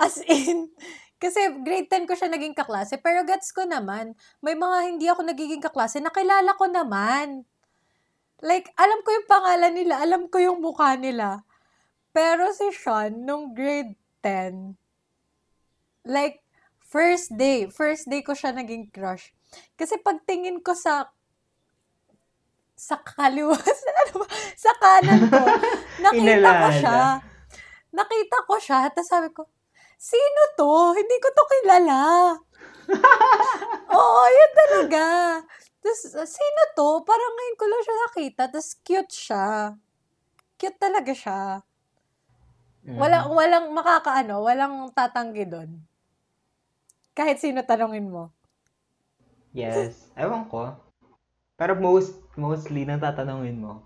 As 0.00 0.18
in, 0.26 0.72
kasi 1.18 1.50
grade 1.66 1.90
10 1.90 2.06
ko 2.06 2.14
siya 2.14 2.30
naging 2.30 2.54
kaklase, 2.54 2.94
pero 3.02 3.26
gets 3.26 3.50
ko 3.50 3.66
naman, 3.66 4.14
may 4.38 4.54
mga 4.54 4.78
hindi 4.86 5.06
ako 5.10 5.26
nagiging 5.26 5.58
kaklase, 5.58 5.98
nakilala 5.98 6.54
ko 6.54 6.70
naman. 6.70 7.42
Like, 8.38 8.70
alam 8.78 9.02
ko 9.02 9.10
yung 9.10 9.26
pangalan 9.26 9.74
nila, 9.74 9.94
alam 9.98 10.30
ko 10.30 10.38
yung 10.38 10.62
mukha 10.62 10.94
nila. 10.94 11.42
Pero 12.14 12.54
si 12.54 12.70
Sean, 12.70 13.26
nung 13.26 13.50
grade 13.50 13.98
10, 14.22 14.78
like, 16.06 16.38
first 16.86 17.34
day, 17.34 17.66
first 17.66 18.06
day 18.06 18.22
ko 18.22 18.38
siya 18.38 18.54
naging 18.54 18.86
crush. 18.94 19.34
Kasi 19.74 19.98
pagtingin 19.98 20.62
ko 20.62 20.72
sa 20.78 21.10
sa 22.78 22.94
kaliwa, 23.02 23.58
sa, 23.58 23.90
ano 24.06 24.14
ba, 24.22 24.26
sa 24.54 24.72
kanan 24.78 25.20
ko, 25.26 25.42
nakita 26.06 26.50
ko 26.62 26.68
siya. 26.70 26.98
Nakita 27.90 28.38
ko 28.46 28.54
siya, 28.62 28.78
tapos 28.94 29.10
sabi 29.10 29.28
ko, 29.34 29.50
sino 29.98 30.42
to? 30.54 30.94
Hindi 30.94 31.16
ko 31.18 31.28
to 31.34 31.44
kilala. 31.50 32.02
Oo, 33.98 34.22
yun 34.30 34.52
talaga. 34.54 35.06
Tapos, 35.82 36.00
sino 36.30 36.62
to? 36.78 37.02
Parang 37.02 37.32
ngayon 37.34 37.56
ko 37.58 37.64
lang 37.66 37.82
siya 37.82 37.96
nakita. 38.06 38.42
Tapos, 38.48 38.70
cute 38.86 39.12
siya. 39.12 39.74
Cute 40.56 40.78
talaga 40.78 41.12
siya. 41.12 41.42
Mm. 42.88 42.96
Walang, 42.96 43.26
walang 43.34 43.66
makakaano, 43.74 44.34
walang 44.40 44.74
tatanggi 44.96 45.44
doon. 45.44 45.82
Kahit 47.12 47.42
sino 47.42 47.60
tanongin 47.66 48.08
mo. 48.08 48.30
Yes. 49.52 50.08
Ewan 50.14 50.46
ko. 50.46 50.72
Pero 51.58 51.74
most, 51.74 52.14
mostly, 52.38 52.86
nang 52.86 53.02
tatanungin 53.02 53.58
mo. 53.58 53.82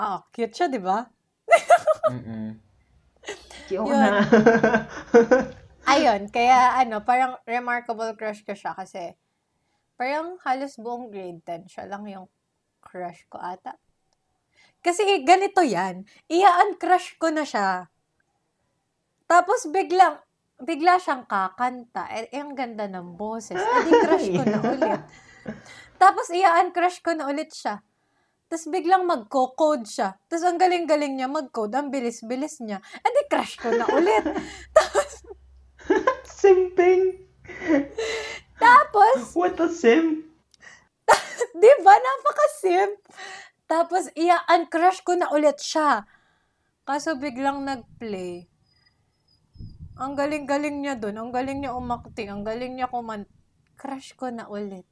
Ah, 0.00 0.24
cute 0.32 0.56
siya, 0.56 0.72
di 0.72 0.80
ba? 0.80 1.04
Mm-mm. 2.08 2.67
Yun. 3.70 3.88
na. 3.88 4.24
Ayun, 5.92 6.28
kaya 6.28 6.76
ano, 6.84 7.00
parang 7.00 7.40
remarkable 7.48 8.12
crush 8.16 8.44
ko 8.44 8.52
siya 8.52 8.76
kasi 8.76 9.16
parang 9.96 10.36
halos 10.44 10.76
buong 10.76 11.08
grade 11.08 11.40
10 11.42 11.64
siya 11.64 11.84
lang 11.88 12.04
yung 12.06 12.28
crush 12.84 13.24
ko 13.32 13.40
ata. 13.40 13.74
Kasi 14.78 15.24
ganito 15.26 15.64
yan, 15.64 16.06
iya-uncrush 16.30 17.18
ko 17.18 17.32
na 17.34 17.42
siya. 17.42 17.90
Tapos 19.26 19.66
biglang, 19.68 20.22
bigla 20.62 21.02
siyang 21.02 21.26
kakanta. 21.26 22.06
Eh, 22.14 22.30
eh, 22.30 22.40
ang 22.40 22.54
ganda 22.54 22.86
ng 22.86 23.18
boses. 23.18 23.58
Eh, 23.62 23.82
di 23.84 23.92
crush 23.92 24.28
ko 24.32 24.42
na 24.46 24.60
ulit. 24.62 25.02
Tapos 25.98 26.26
iya-uncrush 26.30 27.02
ko 27.02 27.10
na 27.12 27.26
ulit 27.26 27.50
siya. 27.50 27.82
Tapos 28.48 28.64
biglang 28.72 29.04
magko-code 29.04 29.84
siya. 29.84 30.16
Tapos 30.24 30.44
ang 30.48 30.56
galing-galing 30.56 31.20
niya 31.20 31.28
mag-code. 31.28 31.76
Ang 31.76 31.92
bilis-bilis 31.92 32.64
niya. 32.64 32.80
Eh 33.04 33.10
di 33.12 33.24
crush 33.28 33.60
ko 33.60 33.68
na 33.68 33.84
ulit. 33.92 34.24
Simping. 36.40 37.28
Tapos, 38.58 39.36
What 39.36 39.60
a 39.60 39.68
simp. 39.70 40.26
Di 41.60 41.72
ba? 41.84 41.94
Napaka-simp. 41.94 42.98
Tapos, 43.68 44.10
iya-uncrush 44.16 45.04
ko 45.04 45.14
na 45.14 45.30
ulit 45.30 45.60
siya. 45.60 46.08
Kaso 46.88 47.20
biglang 47.20 47.68
nag-play. 47.68 48.48
Ang 49.98 50.16
galing-galing 50.16 50.82
niya 50.82 50.94
dun. 50.96 51.20
Ang 51.20 51.30
galing 51.30 51.60
niya 51.62 51.76
umakting. 51.76 52.32
Ang 52.32 52.42
galing 52.46 52.78
niya 52.78 52.90
kuman... 52.90 53.28
Crush 53.78 54.18
ko 54.18 54.26
na 54.26 54.50
ulit. 54.50 54.82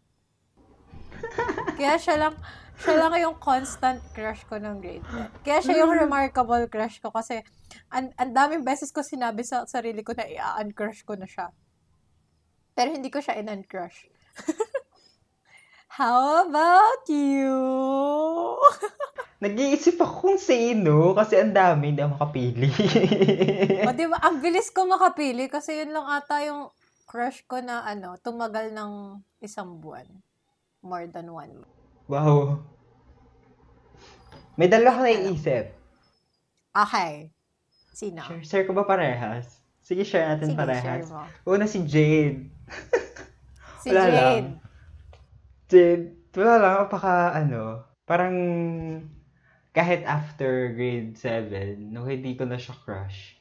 Kaya 1.78 1.98
siya 1.98 2.16
lang, 2.22 2.34
siya 2.76 2.94
lang 3.00 3.16
yung 3.16 3.36
constant 3.40 4.00
crush 4.12 4.44
ko 4.44 4.60
ng 4.60 4.80
grade 4.80 5.06
10. 5.08 5.44
Kaya 5.44 5.58
siya 5.64 5.76
yung 5.84 5.96
remarkable 5.96 6.68
crush 6.68 7.00
ko 7.00 7.08
kasi 7.08 7.40
ang, 7.88 8.12
ang 8.20 8.30
daming 8.36 8.62
beses 8.64 8.92
ko 8.92 9.00
sinabi 9.00 9.40
sa 9.42 9.64
sarili 9.64 10.04
ko 10.04 10.12
na 10.12 10.28
i-uncrush 10.28 11.02
ko 11.08 11.16
na 11.16 11.24
siya. 11.24 11.48
Pero 12.76 12.92
hindi 12.92 13.08
ko 13.08 13.24
siya 13.24 13.40
in-uncrush. 13.40 14.12
How 15.96 16.44
about 16.44 17.08
you? 17.08 17.56
Nag-iisip 19.44 19.96
ako 19.96 20.14
kung 20.28 20.40
sino 20.40 21.16
kasi 21.16 21.40
ang 21.40 21.56
dami, 21.56 21.92
hindi 21.92 22.04
makapili. 22.04 22.68
o 23.88 23.92
di 23.96 24.04
ba, 24.04 24.20
ang 24.20 24.44
bilis 24.44 24.68
ko 24.68 24.84
makapili 24.84 25.48
kasi 25.48 25.80
yun 25.80 25.96
lang 25.96 26.04
ata 26.04 26.44
yung 26.44 26.68
crush 27.08 27.48
ko 27.48 27.64
na 27.64 27.80
ano, 27.88 28.20
tumagal 28.20 28.76
ng 28.76 29.24
isang 29.40 29.80
buwan. 29.80 30.04
More 30.84 31.08
than 31.08 31.32
one 31.32 31.64
month. 31.64 31.75
Wow. 32.08 32.58
May 34.56 34.72
dalawa 34.72 34.96
ko 34.96 35.00
naiisip. 35.04 35.64
Okay. 36.72 37.30
Sino? 37.92 38.20
Share, 38.24 38.44
share 38.44 38.64
ko 38.64 38.72
ba 38.72 38.84
parehas? 38.88 39.60
Sige, 39.84 40.04
share 40.04 40.28
natin 40.34 40.52
Sige, 40.52 40.56
share 40.56 40.66
parehas. 40.66 41.08
mo. 41.12 41.22
Una 41.48 41.64
si 41.68 41.84
Jade. 41.84 42.48
Si 43.86 43.94
Wala 43.94 44.02
lang. 44.10 44.16
Jade. 44.18 44.50
Jade, 45.70 46.04
wala 46.34 46.56
lang, 46.58 46.74
apaka, 46.90 47.38
ano, 47.38 47.86
parang, 48.02 48.34
kahit 49.70 50.02
after 50.02 50.74
grade 50.74 51.14
7, 51.14 51.94
nung 51.94 52.10
hindi 52.10 52.34
ko 52.34 52.42
na 52.50 52.58
siya 52.58 52.74
crush, 52.82 53.38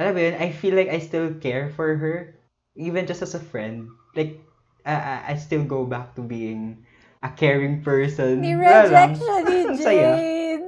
alam 0.00 0.16
mo 0.16 0.20
yun, 0.24 0.40
I 0.40 0.48
feel 0.48 0.72
like 0.72 0.88
I 0.88 0.96
still 0.96 1.36
care 1.44 1.68
for 1.68 1.92
her, 2.00 2.40
even 2.72 3.04
just 3.04 3.20
as 3.20 3.36
a 3.36 3.42
friend. 3.42 3.92
Like, 4.16 4.40
uh, 4.88 4.96
I 4.96 5.32
I 5.32 5.34
still 5.36 5.60
go 5.66 5.84
back 5.84 6.16
to 6.16 6.24
being 6.24 6.88
a 7.20 7.28
caring 7.30 7.80
person. 7.80 8.40
Ni-reject 8.40 9.16
siya 9.16 9.36
ni. 9.44 9.58
Jade. 9.78 10.64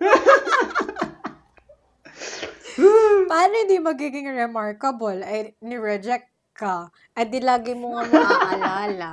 Paano 3.30 3.54
hindi 3.54 3.78
magiging 3.78 4.26
remarkable? 4.28 5.22
Ay, 5.22 5.54
ni-reject 5.60 6.28
ka. 6.52 6.90
Ay, 7.14 7.26
di 7.26 7.38
lagi 7.38 7.74
mo 7.74 7.94
nga 7.94 8.06
maaalala. 8.06 9.12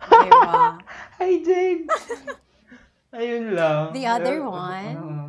diba? 0.00 0.78
Hi, 1.18 1.32
Jade! 1.42 1.86
Ayun 3.10 3.54
lang. 3.54 3.90
The 3.90 4.06
other 4.06 4.38
Uh, 4.38 4.50
one? 4.50 4.94
uh, 4.94 5.28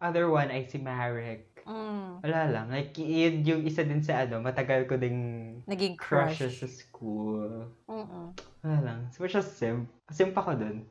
other 0.00 0.26
one 0.26 0.50
ay 0.50 0.66
si 0.66 0.78
Marek. 0.78 1.46
Mm, 1.62 2.24
Wala 2.24 2.40
lang. 2.48 2.66
Like, 2.66 2.96
yun 2.96 3.44
yung 3.44 3.62
isa 3.62 3.84
din 3.84 4.00
sa 4.00 4.24
ano, 4.24 4.40
matagal 4.40 4.88
ko 4.88 4.96
ding 4.96 5.60
naging 5.68 5.94
crush. 5.94 6.40
crushes 6.40 6.58
sa 6.58 6.66
school. 6.66 7.68
Mm-mm. 7.86 8.32
Wala 8.62 8.78
lang. 8.82 9.00
So, 9.14 9.26
siya 9.26 9.42
simp. 9.44 9.86
Simp 10.10 10.34
ako 10.34 10.58
dun. 10.58 10.82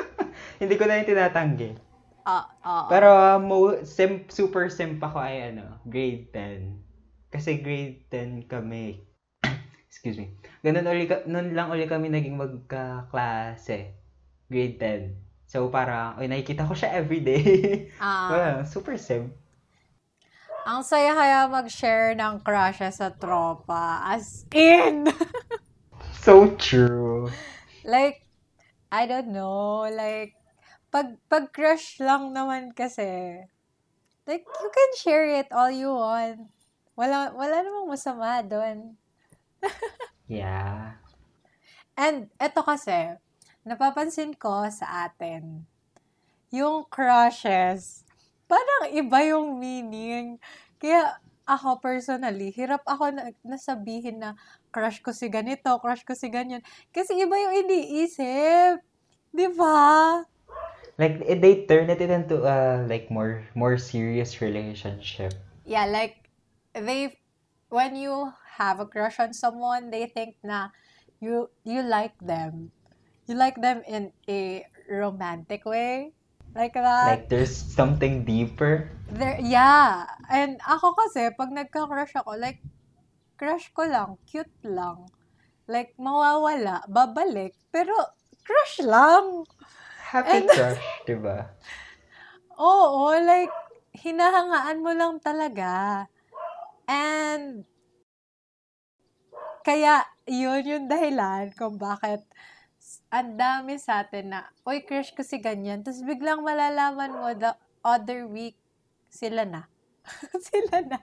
Hindi 0.60 0.74
ko 0.76 0.84
na 0.84 1.00
yung 1.00 1.08
tinatanggi. 1.08 1.70
Ah, 2.26 2.44
ah. 2.60 2.86
Pero, 2.90 3.08
uh, 3.08 3.38
mo, 3.38 3.80
simp, 3.86 4.28
super 4.28 4.68
simp 4.68 4.98
ako 5.00 5.22
ay 5.22 5.54
ano, 5.54 5.80
grade 5.86 6.28
10. 6.34 7.32
Kasi 7.32 7.62
grade 7.62 8.04
10 8.10 8.50
kami. 8.50 9.00
Excuse 9.88 10.18
me. 10.20 10.36
Ganun, 10.60 10.84
uli, 10.90 11.06
nun 11.30 11.54
lang 11.54 11.72
uli 11.72 11.88
kami 11.88 12.10
naging 12.12 12.36
magkaklase. 12.36 13.94
Grade 14.50 14.76
10. 14.76 15.46
So, 15.46 15.70
parang, 15.70 16.18
oy, 16.18 16.26
nakikita 16.26 16.66
ko 16.66 16.74
siya 16.74 16.98
everyday. 16.98 17.42
Ah. 18.02 18.28
Wala 18.28 18.46
lang. 18.60 18.66
Super 18.68 18.98
simp. 18.98 19.32
Ang 20.66 20.82
saya 20.82 21.14
kaya 21.14 21.46
mag-share 21.46 22.18
ng 22.18 22.42
crushes 22.42 22.98
sa 22.98 23.14
tropa. 23.14 24.02
As 24.02 24.42
in! 24.50 25.06
So 26.26 26.58
true. 26.58 27.30
like, 27.86 28.26
I 28.90 29.06
don't 29.06 29.30
know. 29.30 29.86
Like, 29.86 30.34
pag, 30.90 31.22
pag 31.30 31.54
crush 31.54 32.02
lang 32.02 32.34
naman 32.34 32.74
kasi, 32.74 33.46
like, 34.26 34.42
you 34.42 34.68
can 34.74 34.90
share 34.98 35.30
it 35.38 35.46
all 35.54 35.70
you 35.70 35.94
want. 35.94 36.50
Wala, 36.98 37.30
wala 37.30 37.62
namang 37.62 37.94
masama 37.94 38.42
doon. 38.42 38.98
Yeah. 40.26 40.98
And 41.94 42.34
eto 42.42 42.66
kasi, 42.66 43.14
napapansin 43.62 44.34
ko 44.34 44.66
sa 44.74 45.06
atin, 45.06 45.62
yung 46.50 46.82
crushes, 46.90 48.02
parang 48.50 48.90
iba 48.90 49.22
yung 49.22 49.62
meaning. 49.62 50.42
Kaya 50.82 51.22
ako 51.46 51.78
personally, 51.78 52.50
hirap 52.50 52.82
ako 52.82 53.14
na, 53.14 53.30
nasabihin 53.46 54.18
na 54.18 54.34
crush 54.76 55.00
ko 55.00 55.08
si 55.16 55.32
ganito, 55.32 55.72
crush 55.80 56.04
ko 56.04 56.12
si 56.12 56.28
ganyan. 56.28 56.60
Kasi 56.92 57.16
iba 57.16 57.32
yung 57.32 57.64
iniisip. 57.64 58.84
Di 59.32 59.48
ba? 59.56 60.20
Like, 61.00 61.24
eh, 61.24 61.40
they 61.40 61.64
turn 61.64 61.88
it 61.88 62.04
into 62.04 62.44
a, 62.44 62.84
like, 62.84 63.08
more, 63.08 63.40
more 63.56 63.80
serious 63.80 64.44
relationship. 64.44 65.32
Yeah, 65.64 65.88
like, 65.88 66.28
they, 66.76 67.16
when 67.72 67.96
you 67.96 68.32
have 68.60 68.80
a 68.80 68.88
crush 68.88 69.16
on 69.16 69.32
someone, 69.32 69.88
they 69.88 70.12
think 70.12 70.36
na 70.44 70.76
you, 71.20 71.48
you 71.64 71.80
like 71.80 72.16
them. 72.20 72.72
You 73.28 73.40
like 73.40 73.56
them 73.60 73.80
in 73.88 74.12
a 74.28 74.64
romantic 74.92 75.64
way. 75.64 76.12
Like 76.56 76.72
that. 76.72 77.08
Like, 77.08 77.28
there's 77.28 77.52
something 77.52 78.24
deeper. 78.24 78.88
There, 79.12 79.36
yeah. 79.40 80.08
And 80.32 80.56
ako 80.64 80.96
kasi, 80.96 81.28
pag 81.36 81.52
nagka-crush 81.52 82.16
ako, 82.16 82.40
like, 82.40 82.64
crush 83.36 83.70
ko 83.72 83.84
lang, 83.84 84.16
cute 84.24 84.52
lang. 84.64 85.08
Like, 85.68 85.94
mawawala, 86.00 86.84
babalik. 86.88 87.52
Pero, 87.70 87.92
crush 88.42 88.82
lang. 88.82 89.44
Happy 90.12 90.44
And- 90.44 90.50
crush, 90.50 90.84
diba? 91.08 91.52
Oo, 92.56 93.12
like, 93.20 93.52
hinahangaan 93.96 94.80
mo 94.80 94.92
lang 94.96 95.20
talaga. 95.20 96.04
And, 96.88 97.66
kaya, 99.66 100.06
yun 100.24 100.62
yung 100.62 100.86
dahilan 100.86 101.50
kung 101.58 101.76
bakit 101.76 102.22
ang 103.10 103.34
dami 103.34 103.82
sa 103.82 104.06
atin 104.06 104.30
na, 104.30 104.40
uy, 104.62 104.86
crush 104.86 105.10
ko 105.10 105.26
si 105.26 105.42
ganyan. 105.42 105.82
Tapos 105.82 106.06
biglang 106.06 106.42
malalaman 106.46 107.10
mo 107.10 107.28
the 107.34 107.50
other 107.82 108.30
week 108.30 108.54
sila 109.10 109.42
na. 109.42 109.66
sila 110.50 110.86
na. 110.86 110.98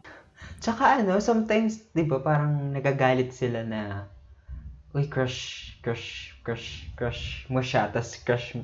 Tsaka 0.64 1.04
ano, 1.04 1.20
sometimes, 1.20 1.92
di 1.92 2.08
ba, 2.08 2.24
parang 2.24 2.72
nagagalit 2.72 3.36
sila 3.36 3.68
na, 3.68 4.08
uy, 4.96 5.12
crush, 5.12 5.76
crush, 5.84 6.32
crush, 6.40 6.88
crush 6.96 7.44
mo 7.52 7.60
siya, 7.60 7.92
tas 7.92 8.16
crush, 8.24 8.56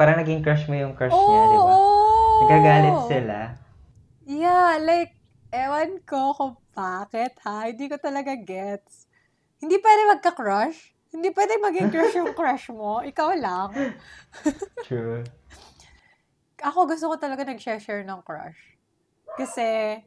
parang 0.00 0.16
naging 0.16 0.40
crush 0.40 0.64
mo 0.64 0.72
yung 0.80 0.96
crush 0.96 1.12
niya, 1.12 1.42
di 1.52 1.58
ba? 1.60 1.74
Oo! 1.76 2.40
Nagagalit 2.48 2.98
sila. 3.04 3.38
Yeah, 4.24 4.80
like, 4.80 5.12
ewan 5.52 6.00
ko 6.08 6.32
kung 6.32 6.56
bakit, 6.72 7.36
ha? 7.44 7.68
Hindi 7.68 7.92
ko 7.92 8.00
talaga 8.00 8.32
gets. 8.32 9.04
Hindi 9.60 9.76
pwede 9.76 10.08
magka-crush. 10.08 10.78
Hindi 11.12 11.28
pwede 11.36 11.60
maging 11.60 11.92
crush 11.92 12.16
yung 12.16 12.32
crush 12.32 12.72
mo. 12.72 13.04
Ikaw 13.04 13.28
lang. 13.36 13.76
True. 14.88 15.20
Ako 16.64 16.88
gusto 16.88 17.12
ko 17.12 17.20
talaga 17.20 17.44
nag-share 17.44 18.08
ng 18.08 18.24
crush. 18.24 18.56
Kasi, 19.36 20.00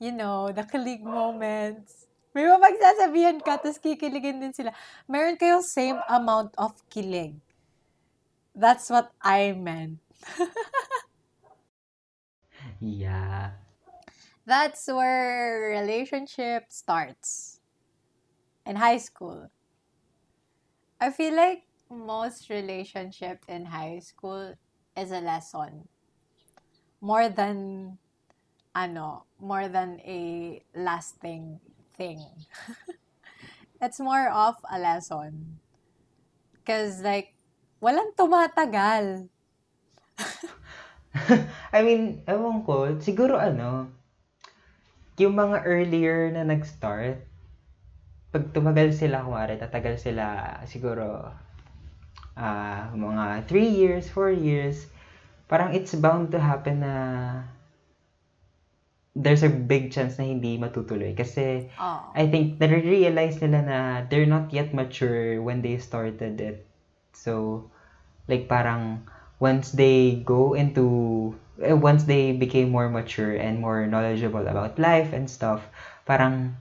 you 0.00 0.10
know, 0.10 0.50
the 0.50 0.64
kilig 0.64 1.04
moments. 1.04 2.08
May 2.32 2.48
mga 2.48 2.62
magsasabihan 2.62 3.38
ka, 3.44 3.60
tapos 3.60 3.78
kikiligin 3.78 4.40
din 4.40 4.54
sila. 4.54 4.72
Meron 5.06 5.36
kayong 5.36 5.66
same 5.66 6.00
amount 6.08 6.56
of 6.56 6.72
kilig. 6.88 7.36
That's 8.54 8.90
what 8.90 9.12
I 9.22 9.52
meant. 9.52 10.00
Yeah. 12.80 13.52
That's 14.44 14.86
where 14.86 15.70
relationship 15.70 16.72
starts. 16.72 17.60
In 18.64 18.76
high 18.76 18.98
school. 18.98 19.50
I 21.00 21.10
feel 21.10 21.34
like 21.34 21.64
most 21.90 22.48
relationship 22.48 23.44
in 23.48 23.66
high 23.66 23.98
school 23.98 24.54
is 24.96 25.10
a 25.10 25.20
lesson. 25.20 25.88
More 27.00 27.28
than 27.28 27.98
ano, 28.74 29.24
more 29.40 29.68
than 29.68 29.98
a 30.06 30.20
lasting 30.74 31.58
thing. 31.96 32.22
it's 33.82 34.00
more 34.00 34.28
of 34.30 34.56
a 34.70 34.78
lesson. 34.78 35.58
Cause 36.64 37.02
like, 37.02 37.34
walang 37.82 38.14
tumatagal. 38.14 39.26
I 41.74 41.80
mean, 41.82 42.22
ewan 42.28 42.62
ko, 42.62 43.00
siguro 43.02 43.40
ano, 43.40 43.90
yung 45.18 45.34
mga 45.36 45.66
earlier 45.66 46.30
na 46.32 46.46
nag-start, 46.46 47.26
pag 48.30 48.44
tumagal 48.54 48.94
sila, 48.94 49.26
kumari, 49.26 49.58
tatagal 49.58 49.98
sila 49.98 50.54
siguro 50.62 51.34
ah 52.38 52.88
mga 52.94 53.44
3 53.44 53.68
years, 53.68 54.06
4 54.06 54.30
years, 54.30 54.86
parang 55.50 55.74
it's 55.74 55.92
bound 55.98 56.30
to 56.30 56.38
happen 56.38 56.80
na 56.80 56.94
there's 59.12 59.42
a 59.42 59.50
big 59.50 59.90
chance 59.90 60.16
na 60.16 60.24
hindi 60.24 60.54
matutuloy. 60.54 61.12
Kasi 61.12 61.66
Oh. 61.76 62.14
I 62.14 62.30
think 62.30 62.62
na-realize 62.62 63.42
nila 63.42 63.60
na 63.62 63.78
they're 64.06 64.28
not 64.28 64.54
yet 64.54 64.70
mature 64.70 65.42
when 65.42 65.60
they 65.60 65.76
started 65.82 66.38
it. 66.38 66.62
So, 67.12 67.66
like 68.30 68.46
parang 68.46 69.02
once 69.42 69.74
they 69.74 70.22
go 70.22 70.54
into, 70.54 70.86
eh, 71.58 71.74
once 71.74 72.06
they 72.06 72.32
became 72.32 72.70
more 72.70 72.86
mature 72.88 73.34
and 73.34 73.58
more 73.58 73.82
knowledgeable 73.90 74.46
about 74.46 74.78
life 74.78 75.10
and 75.10 75.26
stuff, 75.26 75.64
parang 76.06 76.54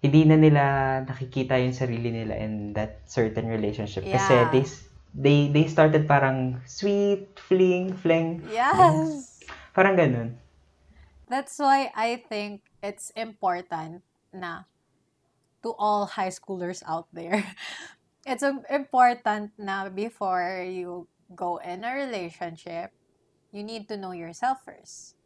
hindi 0.00 0.24
na 0.24 0.38
nila 0.38 0.64
nakikita 1.04 1.58
yung 1.58 1.74
sarili 1.74 2.14
nila 2.14 2.38
in 2.38 2.72
that 2.72 3.02
certain 3.04 3.44
relationship. 3.50 4.06
Kasi 4.06 4.34
Yeah. 4.34 4.48
they, 4.48 4.62
s- 4.64 4.86
they, 5.12 5.38
they 5.52 5.66
started 5.68 6.06
parang 6.06 6.62
sweet, 6.64 7.28
fling, 7.36 7.92
fling. 7.92 8.46
Yes! 8.48 9.42
Parang 9.74 9.98
ganun. 9.98 10.38
That's 11.28 11.58
why 11.58 11.92
I 11.94 12.24
think 12.28 12.62
it's 12.82 13.10
important 13.12 14.02
na 14.32 14.64
to 15.62 15.74
all 15.78 16.06
high 16.06 16.32
schoolers 16.32 16.82
out 16.86 17.08
there. 17.12 17.44
It's 18.28 18.44
um, 18.44 18.60
important 18.68 19.56
na 19.56 19.88
before 19.88 20.60
you 20.60 21.08
go 21.32 21.56
in 21.64 21.80
a 21.80 21.96
relationship, 21.96 22.92
you 23.52 23.64
need 23.64 23.88
to 23.88 23.96
know 23.96 24.12
yourself 24.12 24.60
first. 24.68 25.16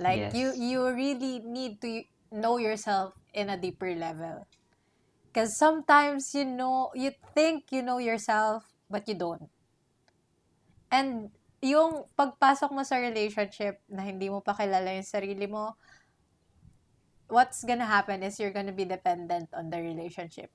Like 0.00 0.32
you 0.32 0.56
you 0.56 0.88
really 0.88 1.44
need 1.44 1.82
to 1.84 2.08
know 2.32 2.56
yourself 2.56 3.12
in 3.34 3.52
a 3.52 3.60
deeper 3.60 3.92
level. 3.92 4.48
Cuz 5.36 5.52
sometimes 5.52 6.32
you 6.32 6.48
know 6.48 6.88
you 6.96 7.12
think 7.36 7.68
you 7.68 7.84
know 7.84 8.00
yourself 8.00 8.64
but 8.88 9.04
you 9.04 9.18
don't. 9.18 9.52
And 10.88 11.28
yung 11.58 12.06
pagpasok 12.14 12.70
mo 12.70 12.86
sa 12.86 13.02
relationship 13.02 13.82
na 13.90 14.06
hindi 14.06 14.30
mo 14.30 14.38
pa 14.38 14.54
kilala 14.54 14.94
yung 14.94 15.06
sarili 15.06 15.50
mo, 15.50 15.74
what's 17.26 17.66
gonna 17.66 17.86
happen 17.86 18.22
is 18.22 18.38
you're 18.38 18.54
gonna 18.54 18.74
be 18.74 18.86
dependent 18.86 19.50
on 19.50 19.66
the 19.66 19.78
relationship. 19.78 20.54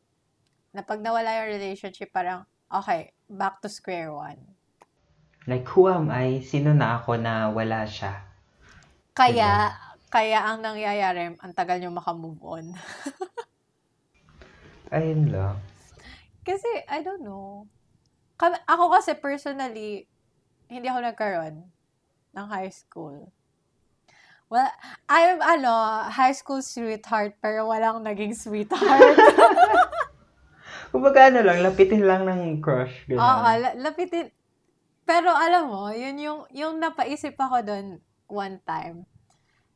Na 0.71 0.81
pag 0.81 1.03
nawala 1.03 1.43
yung 1.43 1.59
relationship, 1.59 2.09
parang, 2.15 2.47
okay, 2.71 3.11
back 3.27 3.59
to 3.59 3.67
square 3.67 4.15
one. 4.15 4.39
Like, 5.43 5.67
who 5.75 5.91
am 5.91 6.07
I? 6.07 6.39
Sino 6.39 6.71
na 6.71 7.03
ako 7.03 7.19
na 7.19 7.51
wala 7.51 7.83
siya? 7.83 8.23
Kaya, 9.11 9.75
kaya 10.07 10.39
ang 10.39 10.63
nangyayari, 10.63 11.35
ang 11.35 11.53
tagal 11.53 11.83
nyo 11.83 11.91
makamove 11.91 12.41
on. 12.41 12.65
Ayun 14.95 15.35
lang. 15.35 15.59
kasi, 16.47 16.69
I 16.87 17.03
don't 17.03 17.27
know. 17.27 17.67
Kami, 18.39 18.55
ako 18.65 18.95
kasi 18.95 19.19
personally, 19.19 20.07
hindi 20.73 20.89
ako 20.89 20.99
nagkaroon 21.05 21.55
ng 22.33 22.47
high 22.49 22.73
school. 22.73 23.29
Well, 24.49 24.69
I'm, 25.09 25.41
ano, 25.41 25.73
high 26.13 26.33
school 26.33 26.61
sweetheart, 26.61 27.41
pero 27.41 27.69
walang 27.69 28.05
naging 28.05 28.37
sweetheart. 28.37 29.17
Kumbaga 30.93 31.33
ano 31.33 31.41
lang, 31.41 31.65
lapitin 31.65 32.05
lang 32.05 32.29
ng 32.29 32.61
crush. 32.61 32.93
Ganun. 33.09 33.17
Oo, 33.17 33.49
la- 33.57 33.77
lapitin. 33.81 34.29
Pero 35.09 35.33
alam 35.33 35.73
mo, 35.73 35.89
yun 35.89 36.21
yung, 36.21 36.41
yung 36.53 36.77
napaisip 36.77 37.33
ako 37.33 37.65
doon 37.65 37.85
one 38.29 38.61
time. 38.61 39.09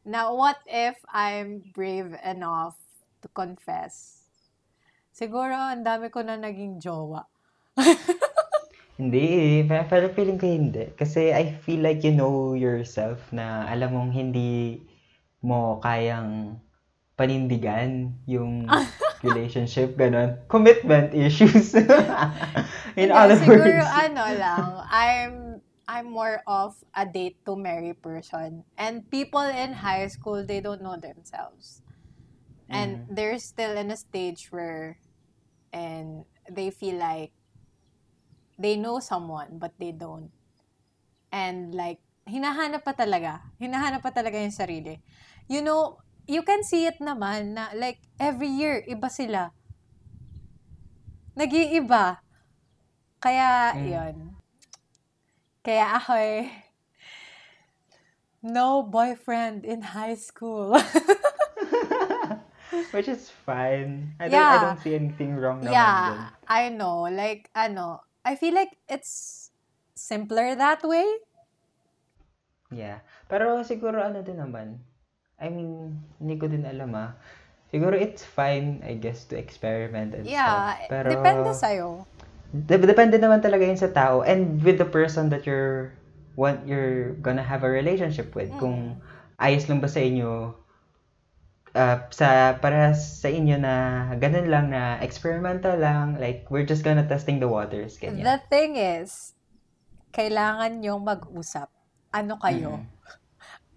Na 0.06 0.30
what 0.30 0.62
if 0.70 0.94
I'm 1.10 1.74
brave 1.74 2.14
enough 2.22 2.78
to 3.26 3.28
confess? 3.34 4.22
Siguro, 5.10 5.58
ang 5.58 5.82
dami 5.82 6.14
ko 6.14 6.22
na 6.22 6.38
naging 6.38 6.78
jowa. 6.78 7.26
Hindi 8.98 9.62
eh. 9.62 9.86
Pero 9.90 10.10
feeling 10.12 10.38
ko 10.42 10.46
hindi. 10.50 10.90
Kasi 10.98 11.32
I 11.34 11.54
feel 11.64 11.82
like 11.86 12.02
you 12.04 12.14
know 12.14 12.54
yourself 12.58 13.22
na 13.32 13.66
alam 13.70 13.94
mong 13.94 14.12
hindi 14.14 14.82
mo 15.46 15.78
kayang 15.86 16.58
panindigan 17.18 18.14
yung 18.26 18.66
relationship, 19.26 19.98
ganun. 19.98 20.38
Commitment 20.50 21.14
issues. 21.14 21.74
In 22.98 23.10
Hindi, 23.10 23.14
other 23.14 23.38
siguro, 23.38 23.82
words. 23.82 23.86
ano 23.86 24.24
lang, 24.38 24.66
I'm, 24.90 25.34
I'm 25.88 26.08
more 26.12 26.42
of 26.48 26.76
a 26.94 27.06
date 27.06 27.38
to 27.46 27.56
marry 27.56 27.94
person. 27.94 28.64
And 28.78 29.10
people 29.10 29.42
in 29.46 29.74
high 29.74 30.08
school, 30.08 30.46
they 30.46 30.60
don't 30.62 30.82
know 30.82 30.98
themselves. 30.98 31.82
And 32.70 33.00
Mm. 33.00 33.16
they're 33.16 33.40
still 33.40 33.78
in 33.78 33.92
a 33.92 33.98
stage 33.98 34.50
where, 34.52 35.00
and 35.74 36.26
they 36.50 36.70
feel 36.72 36.98
like, 36.98 37.32
they 38.58 38.76
know 38.76 39.00
someone, 39.00 39.58
but 39.62 39.74
they 39.80 39.92
don't. 39.94 40.32
And 41.32 41.74
like, 41.76 42.02
hinahanap 42.28 42.84
pa 42.84 42.94
talaga. 42.98 43.42
Hinahanap 43.62 44.02
pa 44.04 44.12
talaga 44.12 44.42
yung 44.42 44.54
sarili. 44.54 45.00
You 45.48 45.62
know, 45.62 46.02
you 46.28 46.44
can 46.44 46.64
see 46.66 46.86
it 46.90 47.00
naman 47.00 47.56
na 47.56 47.72
like, 47.78 48.02
every 48.20 48.50
year, 48.50 48.84
iba 48.90 49.08
sila. 49.08 49.54
Nag-iiba. 51.38 52.18
Kaya, 53.22 53.78
Mm. 53.78 53.86
yun. 53.86 54.16
Kaya 55.62 56.00
ako 56.00 56.14
eh, 56.16 56.48
no 58.42 58.84
boyfriend 58.84 59.66
in 59.66 59.82
high 59.94 60.16
school. 60.16 60.74
Which 62.92 63.08
is 63.08 63.30
fine. 63.30 64.16
I 64.20 64.28
don't, 64.28 64.48
I 64.48 64.58
Yeah. 64.58 64.62
don't 64.64 64.80
see 64.80 64.96
anything 64.96 65.36
wrong 65.36 65.62
naman 65.62 65.76
dun. 66.08 66.20
yeah, 66.20 66.30
I 66.48 66.70
know. 66.70 67.08
Like, 67.12 67.52
ano, 67.56 68.07
I 68.28 68.36
feel 68.36 68.52
like 68.52 68.76
it's 68.92 69.48
simpler 69.96 70.52
that 70.60 70.84
way. 70.84 71.08
Yeah. 72.68 73.00
Pero 73.32 73.64
siguro 73.64 74.04
ano 74.04 74.20
din 74.20 74.36
naman. 74.44 74.84
I 75.40 75.48
mean, 75.48 75.96
hindi 76.20 76.36
ko 76.36 76.52
din 76.52 76.68
alam 76.68 76.92
ah. 76.92 77.16
Siguro 77.72 77.96
it's 77.96 78.28
fine, 78.28 78.84
I 78.84 79.00
guess, 79.00 79.24
to 79.32 79.40
experiment 79.40 80.12
and 80.12 80.28
Yeah, 80.28 80.76
stuff. 80.76 80.92
Pero, 80.92 81.08
depende 81.16 81.52
sa'yo. 81.56 81.88
Dep- 82.52 82.88
depende 82.88 83.16
naman 83.16 83.40
talaga 83.40 83.64
yun 83.64 83.80
sa 83.80 83.92
tao 83.92 84.24
and 84.24 84.60
with 84.64 84.80
the 84.80 84.88
person 84.88 85.32
that 85.32 85.44
you're 85.48 85.96
what 86.40 86.64
you're 86.64 87.16
gonna 87.20 87.44
have 87.44 87.64
a 87.64 87.72
relationship 87.72 88.36
with. 88.36 88.52
Mm. 88.56 88.60
Kung 88.60 88.78
ayos 89.40 89.68
lang 89.72 89.80
ba 89.80 89.88
sa 89.88 90.04
inyo 90.04 90.56
uh, 91.78 91.98
sa 92.10 92.58
para 92.58 92.98
sa 92.98 93.30
inyo 93.30 93.62
na 93.62 93.74
ganun 94.18 94.50
lang 94.50 94.74
na 94.74 94.98
experimental 95.06 95.78
lang 95.78 96.18
like 96.18 96.50
we're 96.50 96.66
just 96.66 96.82
gonna 96.82 97.06
testing 97.06 97.38
the 97.38 97.46
waters 97.48 98.02
ganyan. 98.02 98.26
The 98.26 98.38
thing 98.50 98.74
is, 98.76 99.38
kailangan 100.12 100.82
yung 100.82 101.06
mag-usap. 101.06 101.70
Ano 102.10 102.42
kayo? 102.42 102.82
Mm. 102.82 102.90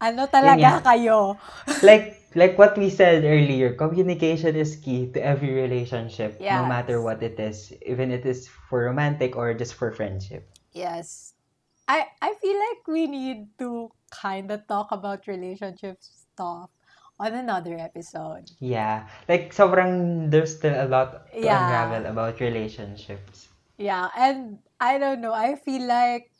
Ano 0.00 0.24
talaga 0.32 0.80
kayo? 0.80 1.36
like 1.84 2.16
like 2.32 2.56
what 2.56 2.72
we 2.80 2.88
said 2.88 3.20
earlier, 3.20 3.76
communication 3.76 4.56
is 4.56 4.80
key 4.80 5.12
to 5.12 5.20
every 5.20 5.52
relationship, 5.52 6.40
no 6.40 6.64
Yes. 6.64 6.72
matter 6.72 6.96
what 7.04 7.20
it 7.20 7.36
is, 7.36 7.68
even 7.84 8.08
it 8.08 8.24
is 8.24 8.48
for 8.48 8.88
romantic 8.88 9.36
or 9.36 9.52
just 9.52 9.76
for 9.76 9.92
friendship. 9.92 10.48
Yes. 10.72 11.36
I 11.84 12.08
I 12.24 12.32
feel 12.40 12.56
like 12.56 12.80
we 12.88 13.04
need 13.12 13.52
to 13.60 13.92
kind 14.08 14.48
of 14.48 14.64
talk 14.64 14.88
about 14.88 15.28
relationship 15.28 16.00
stuff 16.00 16.72
on 17.20 17.36
another 17.36 17.76
episode. 17.76 18.48
Yeah, 18.58 19.04
like 19.28 19.52
sobrang 19.52 20.26
there's 20.32 20.56
still 20.56 20.72
a 20.74 20.88
lot 20.88 21.28
to 21.30 21.44
Yeah. 21.44 21.60
unravel 21.60 22.08
about 22.08 22.40
relationships. 22.40 23.52
Yeah, 23.76 24.08
and 24.16 24.58
I 24.80 24.96
don't 24.96 25.20
know. 25.20 25.36
I 25.36 25.60
feel 25.60 25.84
like 25.84 26.32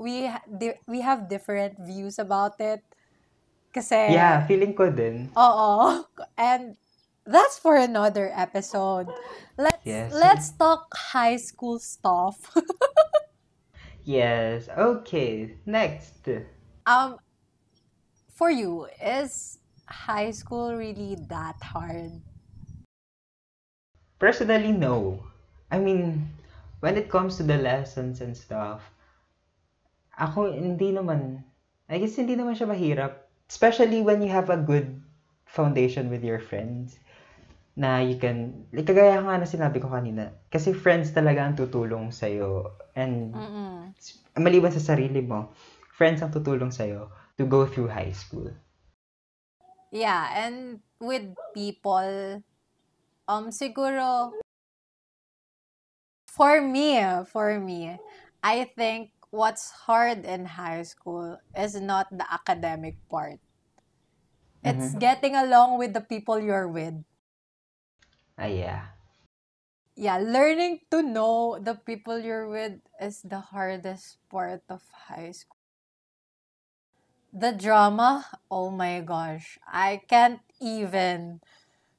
we 0.00 0.32
di- 0.48 0.80
we 0.88 1.04
have 1.04 1.28
different 1.28 1.76
views 1.84 2.16
about 2.18 2.56
it. 2.58 2.80
Kasi 3.72 4.12
Yeah, 4.16 4.44
feeling 4.48 4.72
ko 4.72 4.88
din. 4.92 5.28
Oo. 5.36 6.04
And 6.40 6.76
that's 7.24 7.56
for 7.60 7.76
another 7.76 8.32
episode. 8.32 9.08
Let's 9.56 9.80
Yes. 9.84 10.12
let's 10.12 10.48
talk 10.56 10.88
high 11.12 11.36
school 11.40 11.76
stuff. 11.80 12.36
Yes. 14.04 14.66
Okay. 14.68 15.56
Next. 15.66 16.26
um 16.86 17.22
for 18.34 18.50
you, 18.50 18.90
is 18.98 19.61
high 19.92 20.32
school 20.32 20.72
really 20.72 21.20
that 21.28 21.60
hard? 21.60 22.24
Personally, 24.18 24.72
no. 24.72 25.20
I 25.70 25.78
mean, 25.78 26.32
when 26.80 26.96
it 26.96 27.12
comes 27.12 27.36
to 27.36 27.42
the 27.44 27.58
lessons 27.60 28.20
and 28.24 28.32
stuff, 28.32 28.80
ako 30.16 30.52
hindi 30.52 30.92
naman, 30.96 31.44
I 31.92 31.98
guess 32.00 32.16
hindi 32.16 32.36
naman 32.36 32.56
siya 32.56 32.72
mahirap. 32.72 33.28
Especially 33.52 34.00
when 34.00 34.24
you 34.24 34.32
have 34.32 34.48
a 34.48 34.56
good 34.56 34.96
foundation 35.44 36.08
with 36.08 36.24
your 36.24 36.40
friends 36.40 36.96
na 37.76 38.00
you 38.00 38.16
can, 38.16 38.64
like 38.72 38.88
kagaya 38.88 39.20
nga 39.20 39.36
na 39.36 39.48
sinabi 39.48 39.80
ko 39.80 39.92
kanina, 39.92 40.32
kasi 40.48 40.72
friends 40.72 41.12
talaga 41.12 41.44
ang 41.44 41.56
tutulong 41.56 42.12
sa'yo. 42.12 42.72
And 42.96 43.32
Mm-mm. 43.36 43.92
maliban 44.40 44.72
sa 44.72 44.80
sarili 44.80 45.20
mo, 45.20 45.52
friends 45.92 46.24
ang 46.24 46.32
tutulong 46.32 46.72
sa'yo 46.72 47.12
to 47.36 47.44
go 47.44 47.68
through 47.68 47.92
high 47.92 48.12
school. 48.12 48.48
Yeah, 49.92 50.32
and 50.34 50.82
with 50.98 51.36
people, 51.54 52.42
um, 53.28 53.50
siguro, 53.50 54.32
for 56.26 56.60
me, 56.60 56.98
for 57.26 57.60
me, 57.60 57.98
I 58.42 58.64
think 58.64 59.12
what's 59.30 59.70
hard 59.86 60.24
in 60.24 60.44
high 60.46 60.82
school 60.82 61.38
is 61.56 61.80
not 61.80 62.08
the 62.10 62.26
academic 62.32 62.96
part. 63.08 63.38
It's 64.64 64.96
getting 64.96 65.36
along 65.36 65.78
with 65.78 65.92
the 65.94 66.00
people 66.00 66.40
you're 66.40 66.66
with. 66.66 67.04
Ah, 68.36 68.46
yeah. 68.46 68.92
Yeah, 69.96 70.18
learning 70.18 70.80
to 70.90 71.02
know 71.02 71.58
the 71.58 71.74
people 71.74 72.18
you're 72.18 72.46
with 72.46 72.82
is 73.00 73.22
the 73.22 73.40
hardest 73.40 74.18
part 74.28 74.62
of 74.68 74.82
high 75.08 75.32
school. 75.32 75.61
The 77.32 77.56
drama, 77.56 78.28
oh 78.52 78.68
my 78.68 79.00
gosh, 79.00 79.56
I 79.64 80.04
can't 80.04 80.44
even. 80.60 81.40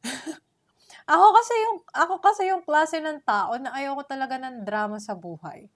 ako 1.09 1.25
kasi 1.35 1.53
yung 1.57 1.77
ako 1.89 2.13
kasi 2.21 2.41
yung 2.53 2.61
klase 2.61 3.01
ng 3.01 3.25
tao 3.25 3.57
na 3.57 3.73
ayoko 3.73 4.05
talaga 4.05 4.37
ng 4.37 4.61
drama 4.61 5.01
sa 5.01 5.17
buhay. 5.17 5.73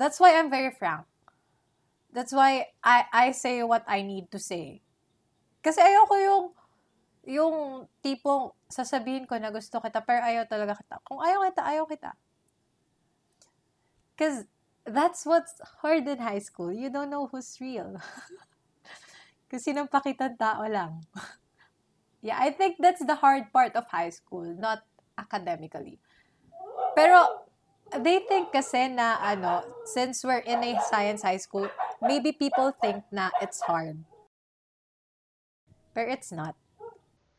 That's 0.00 0.16
why 0.16 0.34
I'm 0.40 0.48
very 0.48 0.72
frank. 0.72 1.04
That's 2.16 2.32
why 2.32 2.72
I 2.80 3.04
I 3.12 3.26
say 3.36 3.60
what 3.60 3.84
I 3.84 4.00
need 4.00 4.32
to 4.32 4.40
say. 4.40 4.80
Kasi 5.60 5.84
ayoko 5.84 6.14
yung 6.16 6.44
yung 7.24 7.56
tipong 8.00 8.52
sasabihin 8.68 9.28
ko 9.28 9.36
na 9.36 9.52
gusto 9.52 9.84
kita 9.84 10.00
pero 10.00 10.24
ayaw 10.24 10.48
talaga 10.48 10.80
kita. 10.80 10.96
Kung 11.04 11.20
ayaw 11.20 11.44
kita, 11.44 11.60
ayaw 11.60 11.84
kita. 11.84 12.16
Because 14.16 14.48
that's 14.84 15.24
what's 15.28 15.56
hard 15.84 16.08
in 16.08 16.20
high 16.20 16.40
school. 16.40 16.72
You 16.72 16.88
don't 16.88 17.10
know 17.10 17.28
who's 17.28 17.56
real. 17.60 18.00
Kasi 19.54 19.70
nang 19.70 19.86
pakitang 19.86 20.34
tao 20.34 20.66
lang. 20.66 20.98
yeah, 22.26 22.34
I 22.42 22.50
think 22.50 22.82
that's 22.82 23.06
the 23.06 23.14
hard 23.14 23.54
part 23.54 23.78
of 23.78 23.86
high 23.86 24.10
school, 24.10 24.42
not 24.58 24.82
academically. 25.14 26.02
Pero 26.98 27.46
they 28.02 28.26
think 28.26 28.50
kasi 28.50 28.90
na 28.90 29.14
ano, 29.22 29.62
since 29.86 30.26
we're 30.26 30.42
in 30.42 30.58
a 30.58 30.74
science 30.90 31.22
high 31.22 31.38
school, 31.38 31.70
maybe 32.02 32.34
people 32.34 32.74
think 32.82 33.06
na 33.14 33.30
it's 33.38 33.62
hard. 33.62 33.94
Pero 35.94 36.10
it's 36.10 36.34
not. 36.34 36.58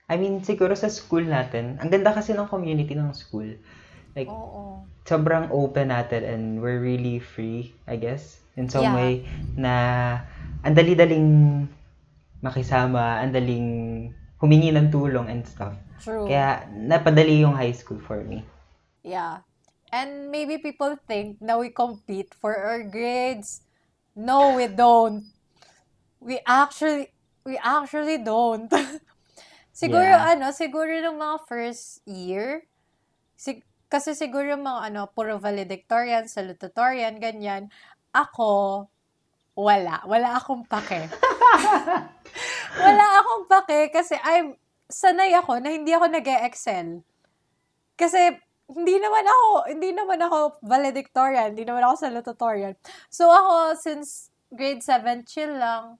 I 0.07 0.15
mean, 0.15 0.39
siguro 0.39 0.71
sa 0.71 0.87
school 0.87 1.27
natin, 1.27 1.83
ang 1.83 1.91
ganda 1.91 2.15
kasi 2.15 2.31
ng 2.31 2.47
community 2.47 2.95
ng 2.95 3.11
school. 3.11 3.59
Like, 4.15 4.31
Oo. 4.31 4.87
sobrang 5.03 5.51
open 5.51 5.91
natin 5.91 6.23
and 6.23 6.43
we're 6.63 6.79
really 6.79 7.19
free, 7.19 7.75
I 7.83 7.99
guess, 7.99 8.39
in 8.55 8.71
some 8.71 8.87
Yeah. 8.87 8.95
way, 8.95 9.27
na 9.59 9.73
ang 10.63 10.77
dali-daling 10.77 11.27
makisama, 12.45 13.25
ang 13.25 13.33
daling 13.33 13.67
humingi 14.37 14.69
ng 14.69 14.93
tulong 14.93 15.25
and 15.25 15.41
stuff. 15.41 15.73
True. 16.05 16.29
Kaya, 16.29 16.69
napadali 16.69 17.41
yung 17.41 17.57
high 17.57 17.73
school 17.73 17.97
for 17.97 18.21
me. 18.21 18.45
Yeah. 19.01 19.41
And 19.89 20.29
maybe 20.29 20.61
people 20.61 20.93
think 21.09 21.41
na 21.41 21.57
we 21.57 21.73
compete 21.73 22.37
for 22.37 22.53
our 22.53 22.85
grades. 22.85 23.65
No, 24.13 24.53
we 24.53 24.69
don't. 24.69 25.25
We 26.21 26.41
actually, 26.45 27.09
we 27.41 27.57
actually 27.57 28.21
don't. 28.21 28.69
siguro, 29.73 30.03
Yeah. 30.05 30.35
ano, 30.35 30.51
siguro 30.51 30.89
nung 31.01 31.17
mga 31.17 31.37
first 31.47 32.05
year, 32.05 32.67
sig- 33.39 33.65
kasi 33.87 34.17
siguro 34.17 34.57
yung 34.57 34.65
mga, 34.65 34.91
ano, 34.91 35.01
puro 35.09 35.37
valedictorian, 35.39 36.27
salutatorian, 36.27 37.15
ganyan, 37.21 37.69
ako, 38.11 38.87
wala. 39.55 40.03
Wala 40.03 40.37
akong 40.37 40.67
pake. 40.67 41.07
wala 42.85 43.05
akong 43.23 43.43
pake 43.47 43.89
kasi 43.89 44.19
I'm, 44.21 44.59
sanay 44.91 45.31
ako 45.33 45.63
na 45.63 45.71
hindi 45.71 45.95
ako 45.95 46.11
nag 46.11 46.27
excel 46.45 47.01
Kasi, 47.95 48.35
hindi 48.67 48.99
naman 48.99 49.23
ako, 49.23 49.47
hindi 49.71 49.89
naman 49.95 50.19
ako 50.19 50.59
valedictorian, 50.59 51.55
hindi 51.55 51.63
naman 51.63 51.87
ako 51.87 51.95
salutatorian. 52.03 52.75
So, 53.07 53.31
ako, 53.31 53.79
since 53.79 54.29
grade 54.51 54.83
7, 54.83 55.23
chill 55.23 55.55
lang. 55.55 55.95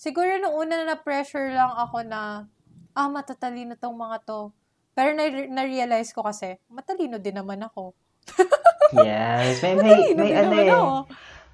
Siguro 0.00 0.40
nung 0.40 0.56
una 0.56 0.84
na 0.86 0.96
pressure 0.96 1.52
lang 1.52 1.76
ako 1.76 2.08
na, 2.08 2.48
ah, 2.96 3.08
matatalino 3.12 3.76
tong 3.76 3.96
mga 4.00 4.24
to. 4.24 4.48
Pero 4.96 5.12
na- 5.12 5.50
na-realize 5.52 6.16
ko 6.16 6.24
kasi, 6.24 6.56
matalino 6.72 7.20
din 7.20 7.36
naman 7.36 7.60
ako. 7.60 7.92
Yes. 8.94 9.66
May, 9.66 9.74
may, 9.74 9.82
Matalino 9.82 10.22
may 10.22 10.30
din 10.30 10.38
ano 10.38 10.46
naman 10.46 10.62
eh. 10.62 10.70
ako. 10.70 10.94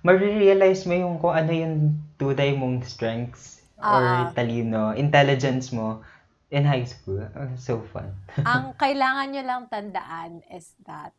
Marirealize 0.03 0.82
mo 0.86 0.94
yung 0.98 1.14
kung 1.22 1.34
ano 1.34 1.50
yung 1.55 1.76
tunay 2.18 2.59
mong 2.59 2.82
strengths 2.82 3.62
or 3.78 4.03
Ah. 4.03 4.30
talino, 4.34 4.94
intelligence 4.94 5.70
mo 5.70 6.03
in 6.50 6.66
high 6.66 6.84
school. 6.84 7.22
Oh, 7.34 7.50
so 7.57 7.80
fun. 7.94 8.11
Ang 8.46 8.74
kailangan 8.82 9.30
nyo 9.30 9.42
lang 9.46 9.62
tandaan 9.70 10.42
is 10.50 10.74
that 10.82 11.14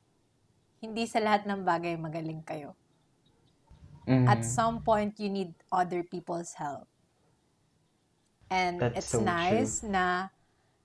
hindi 0.84 1.08
sa 1.08 1.24
lahat 1.24 1.48
ng 1.48 1.64
bagay 1.64 1.96
magaling 1.96 2.44
kayo. 2.44 2.76
Mhm. 4.04 4.28
At 4.28 4.44
some 4.44 4.84
point, 4.84 5.16
you 5.16 5.32
need 5.32 5.56
other 5.72 6.04
people's 6.04 6.60
help. 6.60 6.88
And 8.52 8.84
That's 8.84 9.00
it's 9.00 9.12
so 9.16 9.24
true. 9.24 9.32
nice 9.32 9.80
na 9.82 10.28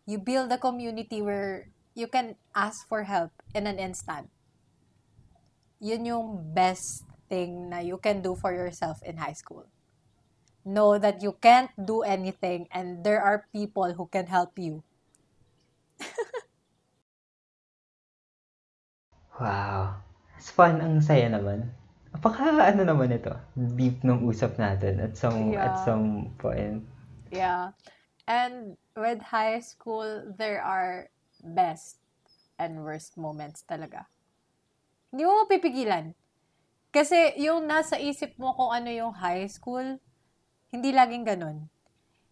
you 0.07 0.23
build 0.23 0.49
a 0.55 0.59
community 0.59 1.21
where 1.21 1.69
you 1.99 2.07
can 2.07 2.39
ask 2.55 2.87
for 2.87 3.03
help 3.05 3.35
in 3.53 3.67
an 3.67 3.77
instant. 3.83 4.31
Yun 5.83 6.07
yung 6.07 6.29
best 6.55 7.03
thing 7.29 7.71
na 7.71 7.79
you 7.79 7.99
can 8.01 8.21
do 8.25 8.35
for 8.35 8.53
yourself 8.53 9.01
in 9.05 9.17
high 9.21 9.37
school. 9.37 9.69
Know 10.65 10.99
that 10.99 11.23
you 11.23 11.37
can't 11.41 11.71
do 11.77 12.03
anything 12.03 12.69
and 12.73 13.05
there 13.05 13.21
are 13.23 13.47
people 13.53 13.95
who 13.95 14.09
can 14.09 14.27
help 14.27 14.59
you. 14.59 14.83
Wow. 19.39 20.03
It's 20.37 20.51
fun. 20.51 20.83
Ang 20.83 20.99
saya 20.99 21.31
naman. 21.31 21.71
Apaka 22.11 22.51
ano 22.59 22.83
naman 22.83 23.15
ito. 23.15 23.31
Deep 23.55 24.03
nung 24.03 24.27
usap 24.27 24.59
natin 24.59 24.99
at 24.99 25.15
some 25.15 25.55
at 25.55 25.79
Yeah. 25.79 25.85
some 25.87 26.35
point. 26.43 26.83
Yeah. 27.31 27.79
And 28.27 28.77
with 28.99 29.23
high 29.23 29.63
school, 29.63 30.35
there 30.37 30.61
are 30.61 31.09
best 31.41 32.03
and 32.59 32.83
worst 32.83 33.15
moments 33.15 33.63
talaga. 33.63 34.11
Hindi 35.15 35.23
mo 35.25 35.47
mapipigilan. 35.47 36.13
Kasi 36.99 37.39
yung 37.39 37.63
nasa 37.71 37.95
isip 37.95 38.35
mo 38.35 38.59
kung 38.59 38.75
ano 38.75 38.91
yung 38.91 39.15
high 39.15 39.47
school, 39.47 40.03
hindi 40.75 40.91
laging 40.91 41.23
ganun. 41.23 41.71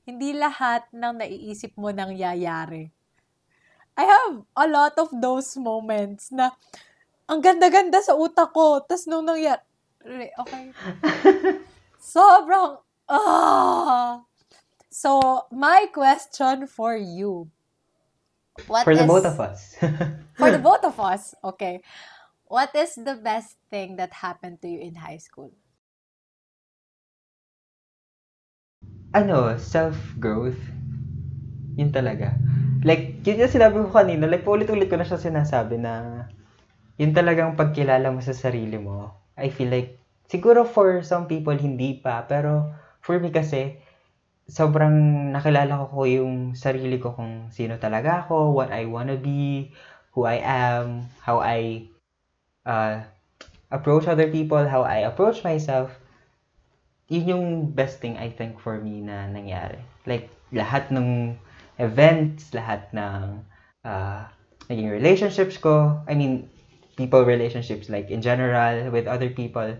Hindi 0.03 0.35
lahat 0.35 0.91
ng 0.91 1.23
naiisip 1.23 1.79
mo 1.79 1.95
nang 1.95 2.11
yayari. 2.11 2.91
I 3.95 4.03
have 4.03 4.43
a 4.59 4.67
lot 4.67 4.99
of 4.99 5.15
those 5.23 5.55
moments 5.55 6.35
na 6.35 6.51
ang 7.31 7.39
ganda-ganda 7.39 8.03
sa 8.03 8.19
utak 8.19 8.51
ko. 8.51 8.83
Tapos 8.83 9.07
nung 9.07 9.23
nangyari, 9.23 10.35
okay. 10.35 10.75
Sobrang, 12.03 12.83
ah! 13.07 14.27
So, 14.91 15.47
my 15.55 15.87
question 15.95 16.67
for 16.67 16.99
you. 16.99 17.55
What 18.67 18.83
For 18.83 18.99
the 18.99 19.07
is- 19.07 19.15
both 19.15 19.27
of 19.31 19.39
us. 19.39 19.79
For 20.35 20.51
the 20.51 20.59
both 20.75 20.83
of 20.83 20.99
us. 20.99 21.39
Okay. 21.55 21.87
What 22.47 22.75
is 22.75 22.95
the 22.95 23.15
best 23.15 23.59
thing 23.71 23.97
that 23.97 24.13
happened 24.25 24.63
to 24.63 24.69
you 24.69 24.81
in 24.81 24.97
high 24.97 25.19
school? 25.19 25.53
ano, 29.17 29.57
self-growth. 29.57 30.61
Yun 31.81 31.89
talaga. 31.89 32.37
Like, 32.85 33.25
yun 33.25 33.41
yung 33.41 33.53
sinabi 33.53 33.81
ko 33.81 33.89
kanina, 33.89 34.29
like, 34.29 34.45
paulit-ulit 34.45 34.93
ko 34.93 35.01
na 35.01 35.09
siya 35.09 35.17
sinasabi 35.17 35.81
na 35.81 36.27
yun 37.01 37.17
talagang 37.17 37.57
pagkilala 37.57 38.13
mo 38.13 38.21
sa 38.21 38.37
sarili 38.37 38.77
mo. 38.77 39.17
I 39.41 39.49
feel 39.49 39.73
like, 39.73 39.97
siguro 40.29 40.69
for 40.69 41.01
some 41.01 41.25
people, 41.25 41.57
hindi 41.57 41.97
pa. 41.97 42.29
Pero, 42.29 42.77
for 43.01 43.17
me 43.17 43.33
kasi, 43.33 43.81
sobrang 44.49 44.95
nakilala 45.33 45.89
ko 45.89 46.05
yung 46.05 46.53
sarili 46.53 47.01
ko 47.01 47.17
kung 47.17 47.49
sino 47.53 47.81
talaga 47.81 48.25
ako, 48.29 48.53
what 48.53 48.69
I 48.73 48.85
wanna 48.85 49.17
be, 49.17 49.73
who 50.13 50.29
I 50.29 50.41
am, 50.45 51.09
how 51.25 51.41
I 51.41 51.89
uh, 52.67 53.07
approach 53.71 54.07
other 54.07 54.29
people, 54.29 54.67
how 54.67 54.83
I 54.83 55.07
approach 55.07 55.43
myself 55.43 55.95
yun 57.09 57.25
yung 57.27 57.47
best 57.71 58.03
thing 58.03 58.19
I 58.19 58.31
think 58.31 58.59
for 58.59 58.79
me 58.79 59.01
na 59.01 59.31
nangyari. 59.31 59.79
Like, 60.07 60.31
lahat 60.51 60.91
ng 60.91 61.39
events, 61.79 62.51
lahat 62.51 62.91
ng 62.91 63.47
uh, 63.87 64.27
naging 64.67 64.91
relationships 64.91 65.59
ko, 65.59 66.03
I 66.11 66.15
mean, 66.19 66.51
people 66.99 67.23
relationships, 67.23 67.87
like 67.87 68.11
in 68.11 68.23
general, 68.23 68.91
with 68.91 69.07
other 69.07 69.31
people, 69.31 69.79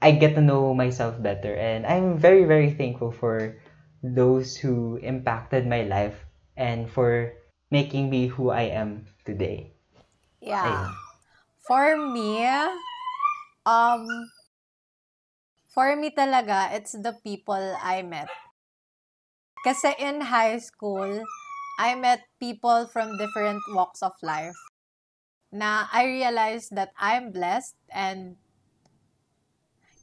I 0.00 0.10
get 0.16 0.34
to 0.34 0.42
know 0.42 0.72
myself 0.74 1.20
better. 1.20 1.54
And 1.54 1.84
I'm 1.84 2.16
very, 2.16 2.44
very 2.44 2.72
thankful 2.72 3.12
for 3.12 3.60
those 4.02 4.56
who 4.56 4.96
impacted 5.04 5.68
my 5.68 5.84
life 5.84 6.16
and 6.56 6.88
for 6.88 7.32
making 7.70 8.10
me 8.10 8.26
who 8.26 8.50
I 8.50 8.72
am 8.72 9.06
today. 9.24 9.72
Yeah. 10.40 10.64
Ayun. 10.64 11.01
For 11.62 11.94
me, 11.94 12.42
um, 13.66 14.04
for 15.70 15.94
me 15.94 16.10
talaga, 16.10 16.74
it's 16.74 16.92
the 16.92 17.14
people 17.22 17.78
I 17.78 18.02
met. 18.02 18.28
Kasi 19.62 19.94
in 20.02 20.26
high 20.26 20.58
school, 20.58 21.22
I 21.78 21.94
met 21.94 22.26
people 22.42 22.90
from 22.90 23.14
different 23.16 23.62
walks 23.70 24.02
of 24.02 24.12
life. 24.26 24.58
Na 25.54 25.86
I 25.94 26.10
realized 26.10 26.74
that 26.74 26.90
I'm 26.98 27.30
blessed 27.30 27.78
and 27.94 28.36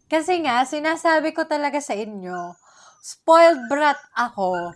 kasi 0.09 0.41
nga, 0.41 0.65
sinasabi 0.65 1.37
ko 1.37 1.45
talaga 1.45 1.77
sa 1.77 1.93
inyo, 1.93 2.57
spoiled 2.97 3.69
brat 3.69 4.01
ako. 4.17 4.73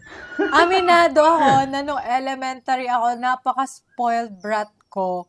Aminado 0.53 1.25
ako 1.25 1.73
na 1.73 1.81
nung 1.81 1.97
elementary 1.97 2.85
ako, 2.85 3.17
napaka-spoiled 3.17 4.37
brat 4.37 4.69
ko. 4.93 5.25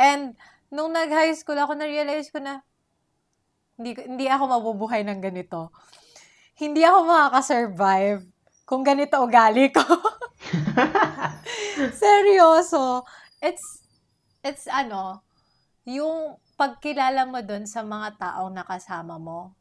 And 0.00 0.40
nung 0.70 0.94
nag-high 0.94 1.34
school 1.34 1.58
ako, 1.58 1.74
na-realize 1.74 2.30
ko 2.30 2.38
na 2.38 2.62
hindi, 3.74 3.96
hindi 3.96 4.26
ako 4.30 4.44
mabubuhay 4.46 5.02
ng 5.04 5.20
ganito. 5.20 5.74
Hindi 6.54 6.84
ako 6.84 6.98
makaka-survive 7.08 8.22
kung 8.68 8.86
ganito 8.86 9.18
ugali 9.18 9.72
ko. 9.74 9.82
Seryoso. 12.04 13.02
It's, 13.40 13.82
it's 14.44 14.68
ano, 14.68 15.24
yung 15.88 16.36
pagkilala 16.60 17.24
mo 17.24 17.40
dun 17.40 17.64
sa 17.64 17.80
mga 17.80 18.20
taong 18.20 18.52
nakasama 18.52 19.16
mo. 19.16 19.56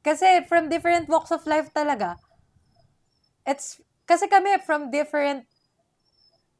Kasi 0.00 0.48
from 0.48 0.72
different 0.72 1.04
walks 1.12 1.28
of 1.28 1.44
life 1.44 1.68
talaga. 1.76 2.16
It's, 3.44 3.76
kasi 4.08 4.24
kami 4.24 4.56
from 4.64 4.88
different 4.88 5.44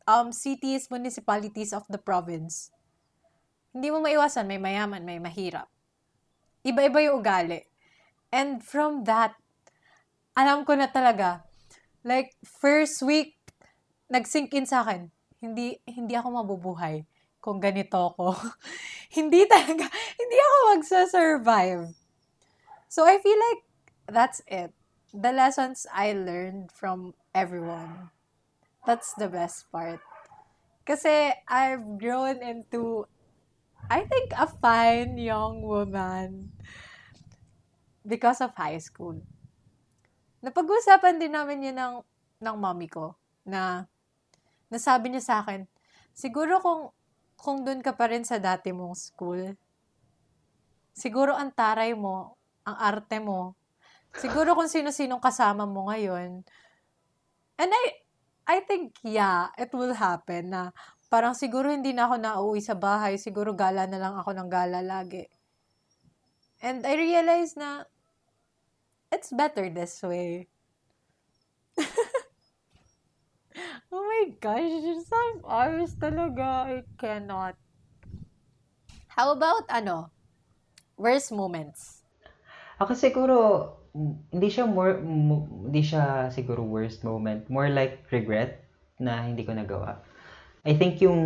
um, 0.05 0.37
cities, 0.37 0.93
municipalities 0.93 1.73
of 1.73 1.89
the 1.89 1.97
province. 1.97 2.69
Hindi 3.71 3.89
mo 3.95 4.03
maiwasan, 4.03 4.51
may 4.51 4.59
mayaman, 4.59 5.07
may 5.07 5.23
mahirap. 5.23 5.71
Iba-iba 6.67 6.99
yung 7.07 7.23
ugali. 7.23 7.63
And 8.35 8.63
from 8.63 9.07
that, 9.07 9.39
alam 10.35 10.67
ko 10.67 10.75
na 10.75 10.91
talaga, 10.91 11.47
like, 12.03 12.35
first 12.43 13.03
week, 13.03 13.39
nag-sink 14.11 14.51
in 14.55 14.67
sa 14.67 14.83
akin, 14.83 15.11
hindi, 15.39 15.79
hindi 15.87 16.15
ako 16.19 16.43
mabubuhay 16.43 17.07
kung 17.41 17.59
ganito 17.63 18.13
ako. 18.13 18.37
hindi 19.17 19.47
talaga, 19.47 19.87
hindi 20.21 20.37
ako 20.37 20.57
magsa-survive. 20.77 21.83
So, 22.91 23.07
I 23.07 23.23
feel 23.23 23.39
like 23.39 23.63
that's 24.11 24.43
it. 24.51 24.75
The 25.15 25.31
lessons 25.31 25.87
I 25.91 26.13
learned 26.15 26.71
from 26.71 27.15
everyone. 27.35 28.11
That's 28.87 29.15
the 29.15 29.31
best 29.31 29.71
part. 29.71 30.03
Kasi 30.87 31.35
I've 31.47 31.99
grown 31.99 32.43
into, 32.43 33.07
I 33.91 34.07
think, 34.07 34.31
a 34.39 34.47
fine 34.47 35.19
young 35.19 35.67
woman 35.67 36.55
because 38.07 38.39
of 38.39 38.55
high 38.55 38.79
school. 38.79 39.19
Napag-usapan 40.47 41.19
din 41.19 41.35
namin 41.35 41.67
yun 41.67 41.77
ng, 41.77 41.97
ng 42.39 42.57
mommy 42.57 42.87
ko 42.87 43.19
na 43.43 43.91
nasabi 44.71 45.11
niya 45.11 45.27
sa 45.27 45.35
akin, 45.43 45.67
siguro 46.15 46.63
kung 46.63 46.95
kung 47.41 47.65
doon 47.65 47.81
ka 47.81 47.97
pa 47.97 48.07
rin 48.13 48.23
sa 48.23 48.37
dati 48.37 48.69
mong 48.71 48.95
school, 48.95 49.57
siguro 50.93 51.33
ang 51.33 51.51
taray 51.51 51.97
mo, 51.97 52.37
ang 52.69 52.77
arte 52.77 53.17
mo, 53.17 53.57
siguro 54.13 54.53
kung 54.53 54.69
sino-sinong 54.69 55.25
kasama 55.25 55.65
mo 55.65 55.89
ngayon. 55.89 56.45
And 57.57 57.71
I, 57.73 57.85
I 58.45 58.57
think, 58.69 59.01
yeah, 59.01 59.49
it 59.57 59.73
will 59.73 59.97
happen 59.97 60.53
na 60.53 60.63
parang 61.11 61.35
siguro 61.35 61.69
hindi 61.69 61.91
na 61.91 62.07
ako 62.07 62.17
nauwi 62.23 62.63
sa 62.63 62.79
bahay, 62.79 63.19
siguro 63.19 63.51
gala 63.51 63.91
na 63.91 63.99
lang 63.99 64.15
ako 64.15 64.31
ng 64.31 64.47
gala 64.49 64.79
lagi. 64.79 65.27
And 66.63 66.87
I 66.87 66.95
realized 66.95 67.59
na 67.59 67.91
it's 69.11 69.35
better 69.35 69.67
this 69.67 69.99
way. 70.07 70.47
oh 73.93 74.03
my 74.07 74.31
gosh, 74.39 74.71
some 75.03 75.43
hours 75.43 75.99
talaga. 75.99 76.71
I 76.71 76.87
cannot. 76.95 77.59
How 79.11 79.35
about, 79.35 79.67
ano, 79.67 80.15
worst 80.95 81.35
moments? 81.35 82.07
Ako 82.79 82.95
siguro, 82.95 83.37
hindi 84.31 84.49
siya 84.49 84.71
more, 84.71 85.03
mo- 85.03 85.67
hindi 85.67 85.83
siya 85.83 86.31
siguro 86.31 86.63
worst 86.63 87.03
moment. 87.03 87.51
More 87.51 87.69
like 87.69 88.07
regret 88.15 88.63
na 89.01 89.27
hindi 89.27 89.43
ko 89.43 89.57
nagawa. 89.57 89.99
I 90.65 90.77
think 90.77 91.01
yung 91.01 91.21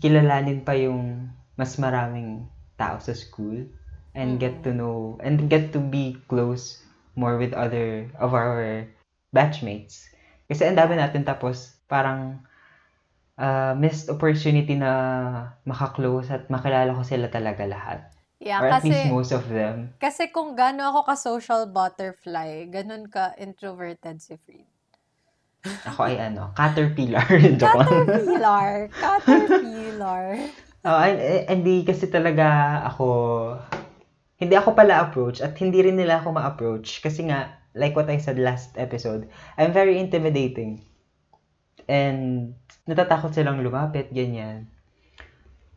kilalanin 0.00 0.64
pa 0.64 0.76
yung 0.76 1.32
mas 1.56 1.80
maraming 1.80 2.44
tao 2.76 3.00
sa 3.00 3.14
school 3.16 3.64
and 4.12 4.36
get 4.36 4.62
to 4.66 4.74
know 4.74 5.16
and 5.22 5.48
get 5.48 5.72
to 5.72 5.80
be 5.80 6.18
close 6.28 6.82
more 7.14 7.38
with 7.38 7.54
other 7.54 8.10
of 8.18 8.34
our 8.34 8.84
batchmates. 9.30 10.10
Kasi 10.50 10.68
ang 10.68 10.76
dami 10.76 10.98
natin 10.98 11.24
tapos 11.24 11.78
parang 11.88 12.42
uh, 13.38 13.72
missed 13.78 14.10
opportunity 14.10 14.76
na 14.76 14.92
makaklose 15.64 16.30
at 16.30 16.50
makilala 16.50 16.92
ko 16.92 17.02
sila 17.02 17.30
talaga 17.30 17.64
lahat. 17.64 18.00
Yeah, 18.42 18.60
Or 18.60 18.68
at 18.68 18.82
kasi, 18.82 18.92
least 18.92 19.08
most 19.08 19.32
of 19.32 19.48
them. 19.48 19.94
kasi 20.02 20.28
kung 20.28 20.52
gaano 20.52 20.84
ako 20.92 21.08
ka-social 21.08 21.64
butterfly, 21.70 22.68
ganun 22.68 23.08
ka 23.08 23.32
introverted 23.40 24.20
si 24.20 24.36
Fried. 24.36 24.68
Ako 25.64 26.04
ay 26.04 26.20
ano, 26.20 26.52
caterpillar. 26.52 27.24
Caterpillar. 27.60 28.92
Caterpillar. 28.92 30.26
Oh, 30.84 31.00
hindi 31.00 31.80
kasi 31.80 32.12
talaga 32.12 32.76
ako, 32.84 33.08
hindi 34.36 34.52
ako 34.52 34.76
pala 34.76 35.00
approach 35.00 35.40
at 35.40 35.56
hindi 35.56 35.80
rin 35.80 35.96
nila 35.96 36.20
ako 36.20 36.36
ma-approach 36.36 37.00
kasi 37.00 37.24
nga, 37.24 37.56
like 37.72 37.96
what 37.96 38.04
I 38.12 38.20
said 38.20 38.36
last 38.36 38.76
episode, 38.76 39.32
I'm 39.56 39.72
very 39.72 39.96
intimidating. 39.96 40.84
And 41.88 42.52
natatakot 42.84 43.32
silang 43.32 43.64
lumapit, 43.64 44.12
ganyan. 44.12 44.68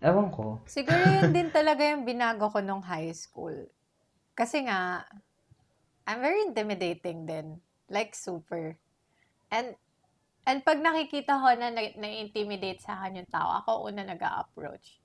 Ewan 0.04 0.28
ko. 0.28 0.60
Siguro 0.68 1.00
yun 1.08 1.32
din 1.32 1.50
talaga 1.58 1.88
yung 1.88 2.04
binago 2.04 2.52
ko 2.52 2.60
nung 2.60 2.84
high 2.84 3.16
school. 3.16 3.56
Kasi 4.36 4.68
nga, 4.68 5.08
I'm 6.04 6.20
very 6.20 6.44
intimidating 6.46 7.24
din. 7.24 7.64
Like, 7.88 8.12
super. 8.12 8.76
And, 9.52 9.76
and 10.44 10.64
pag 10.64 10.80
nakikita 10.80 11.40
ko 11.40 11.48
na 11.56 11.72
na- 11.72 11.96
na-intimidate 11.98 12.84
sa 12.84 13.00
akin 13.00 13.24
yung 13.24 13.32
tao, 13.32 13.62
ako 13.64 13.88
una 13.88 14.04
nag 14.04 14.20
approach 14.20 15.00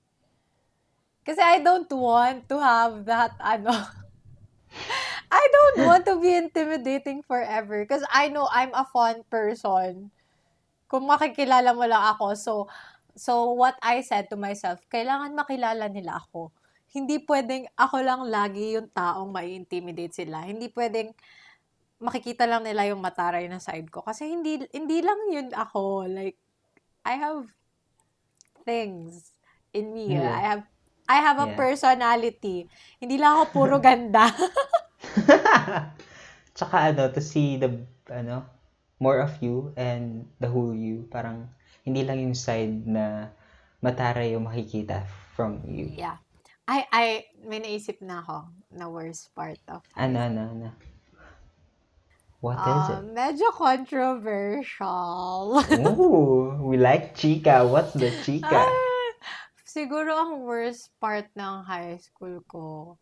Kasi 1.23 1.39
I 1.39 1.63
don't 1.63 1.87
want 1.91 2.51
to 2.51 2.59
have 2.59 3.07
that, 3.07 3.31
ano, 3.39 3.71
I 5.31 5.43
don't 5.47 5.79
want 5.87 6.03
to 6.11 6.19
be 6.19 6.35
intimidating 6.35 7.23
forever. 7.23 7.79
Because 7.79 8.03
I 8.11 8.27
know 8.27 8.51
I'm 8.51 8.75
a 8.75 8.83
fun 8.83 9.23
person. 9.31 10.11
Kung 10.91 11.07
makikilala 11.07 11.71
mo 11.71 11.87
lang 11.87 12.03
ako, 12.11 12.35
so, 12.35 12.53
So, 13.13 13.53
what 13.53 13.77
I 13.77 14.01
said 14.01 14.33
to 14.33 14.37
myself, 14.37 14.81
kailangan 14.89 15.37
makilala 15.37 15.85
nila 15.85 16.17
ako. 16.17 16.49
Hindi 16.89 17.21
pwedeng 17.29 17.69
ako 17.77 17.97
lang 18.01 18.21
lagi 18.25 18.73
yung 18.73 18.89
taong 18.89 19.29
mai-intimidate 19.29 20.13
sila. 20.13 20.41
Hindi 20.41 20.69
pwedeng 20.73 21.13
makikita 22.03 22.43
lang 22.43 22.67
nila 22.67 22.83
yung 22.91 22.99
mataray 22.99 23.47
na 23.47 23.63
side 23.63 23.87
ko. 23.87 24.03
Kasi 24.03 24.27
hindi, 24.27 24.59
hindi 24.75 24.99
lang 24.99 25.19
yun 25.31 25.49
ako. 25.55 26.03
Like, 26.05 26.35
I 27.07 27.15
have 27.15 27.47
things 28.63 29.31
in 29.71 29.91
me. 29.91 30.13
Yeah. 30.13 30.27
I 30.27 30.41
have, 30.43 30.63
I 31.07 31.17
have 31.19 31.37
a 31.39 31.47
Yeah. 31.51 31.55
personality. 31.55 32.67
Hindi 32.99 33.15
lang 33.17 33.39
ako 33.39 33.43
puro 33.51 33.75
ganda. 33.83 34.27
Tsaka 36.55 36.93
ano, 36.93 37.09
to 37.09 37.21
see 37.21 37.57
the, 37.57 37.81
ano, 38.11 38.45
more 38.99 39.19
of 39.19 39.33
you 39.41 39.73
and 39.75 40.27
the 40.39 40.47
whole 40.47 40.75
you. 40.75 41.07
Parang, 41.09 41.49
hindi 41.83 42.05
lang 42.05 42.21
yung 42.23 42.37
side 42.37 42.87
na 42.87 43.27
mataray 43.83 44.31
yung 44.31 44.47
makikita 44.47 45.03
from 45.35 45.59
you. 45.67 45.91
yeah. 45.93 46.17
I, 46.63 46.87
I, 46.95 47.05
may 47.43 47.59
naisip 47.59 47.99
na 47.99 48.23
ako 48.23 48.47
na 48.71 48.87
worst 48.87 49.35
part 49.35 49.59
of 49.67 49.83
Ano, 49.99 50.23
ano, 50.23 50.41
ano. 50.47 50.69
What 52.43 52.59
is 52.59 52.83
it? 52.91 52.99
Um, 52.99 53.15
medyo 53.15 53.55
controversial. 53.55 55.63
Ooh, 55.95 56.59
we 56.59 56.75
like 56.75 57.15
chika. 57.15 57.63
What's 57.63 57.95
the 57.95 58.11
chika? 58.27 58.67
Ah, 58.67 59.15
siguro 59.63 60.11
ang 60.11 60.43
worst 60.43 60.91
part 60.99 61.31
ng 61.39 61.63
high 61.63 61.95
school 62.03 62.43
ko 62.43 62.99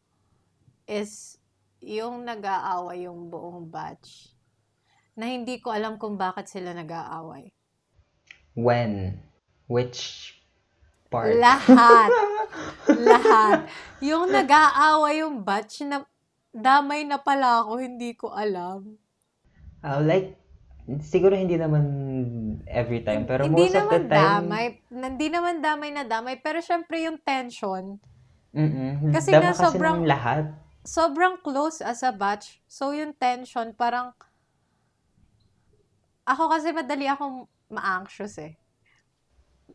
is 0.85 1.41
yung 1.81 2.21
nag-aaway 2.21 3.09
yung 3.09 3.33
buong 3.33 3.65
batch 3.65 4.29
na 5.17 5.25
hindi 5.25 5.57
ko 5.57 5.73
alam 5.73 5.97
kung 5.97 6.21
bakit 6.21 6.45
sila 6.45 6.77
nag-aaway. 6.77 7.49
When? 8.53 9.25
Which 9.65 10.37
part? 11.09 11.33
Lahat. 11.41 12.13
Lahat. 13.09 13.65
Yung 14.05 14.29
nag-aaway 14.29 15.25
yung 15.25 15.41
batch 15.41 15.81
na 15.81 16.05
damay 16.53 17.09
na 17.09 17.17
pala 17.17 17.65
ako, 17.65 17.81
hindi 17.81 18.13
ko 18.13 18.37
alam. 18.37 19.01
Uh, 19.81 19.99
like, 19.99 20.37
siguro 21.01 21.33
hindi 21.33 21.57
naman 21.57 21.83
every 22.65 23.01
time, 23.01 23.25
pero 23.25 23.45
hindi 23.45 23.65
most 23.65 23.75
of 23.75 23.89
the 23.89 24.01
time, 24.05 24.45
damay. 24.45 24.65
Hindi 24.87 25.27
naman 25.27 25.57
damay 25.59 25.89
na 25.89 26.03
damay. 26.03 26.37
Pero 26.37 26.61
syempre 26.61 27.01
yung 27.01 27.17
tension, 27.17 27.97
mm 28.51 29.09
Kasi 29.09 29.31
dama 29.31 29.41
nga 29.41 29.51
kasi 29.51 29.63
sobrang- 29.63 30.01
ng 30.01 30.07
lahat. 30.07 30.43
sobrang 30.81 31.35
close 31.39 31.79
as 31.79 32.01
a 32.01 32.11
batch. 32.11 32.59
So, 32.65 32.91
yung 32.91 33.13
tension, 33.13 33.71
parang, 33.71 34.13
ako 36.23 36.49
kasi 36.49 36.69
madali 36.71 37.05
akong 37.05 37.45
ma-anxious 37.67 38.37
eh. 38.37 38.53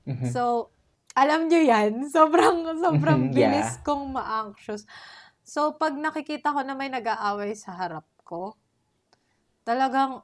Mhm. 0.04 0.30
So, 0.30 0.70
alam 1.12 1.48
nyo 1.48 1.58
yan, 1.58 2.04
sobrang, 2.16 2.78
sobrang 2.78 3.20
Yeah. 3.32 3.50
bilis 3.50 3.80
kong 3.82 4.12
ma-anxious. 4.12 4.84
So, 5.42 5.74
pag 5.74 5.94
nakikita 5.94 6.50
ko 6.50 6.60
na 6.60 6.74
may 6.74 6.90
nag-aaway 6.90 7.54
sa 7.54 7.72
harap 7.72 8.06
ko, 8.22 8.54
talagang 9.66 10.22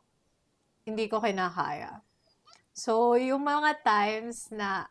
hindi 0.87 1.11
ko 1.11 1.19
kinakaya. 1.19 1.99
So, 2.73 3.19
yung 3.19 3.45
mga 3.45 3.83
times 3.83 4.49
na 4.55 4.87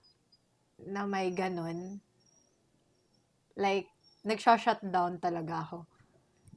na 0.81 1.05
may 1.07 1.31
ganun, 1.31 2.01
like, 3.55 3.89
nagsha-shutdown 4.25 5.21
talaga 5.21 5.65
ako. 5.65 5.77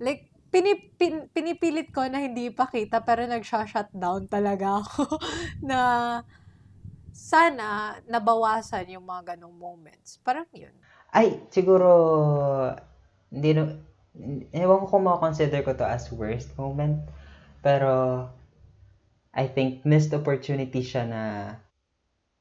Like, 0.00 0.32
pinip, 0.48 0.96
pin- 0.96 1.28
pinipilit 1.32 1.92
ko 1.92 2.04
na 2.08 2.24
hindi 2.24 2.48
ipakita, 2.52 3.04
pero 3.04 3.24
nagsha-shutdown 3.28 4.28
talaga 4.28 4.80
ako 4.80 5.20
na 5.70 5.78
sana 7.14 7.98
nabawasan 8.10 8.90
yung 8.90 9.06
mga 9.06 9.36
ganong 9.36 9.54
moments. 9.54 10.18
Parang 10.20 10.48
yun. 10.50 10.72
Ay, 11.14 11.38
siguro, 11.52 11.88
hindi 13.30 13.50
na, 13.54 13.62
ewan 14.50 14.82
ko 14.82 14.86
kung 14.90 15.06
makakonsider 15.06 15.62
ko 15.62 15.74
to 15.78 15.86
as 15.86 16.10
worst 16.10 16.50
moment, 16.58 17.02
pero, 17.64 18.28
I 19.32 19.48
think, 19.48 19.88
missed 19.88 20.12
opportunity 20.12 20.84
siya 20.84 21.08
na 21.08 21.22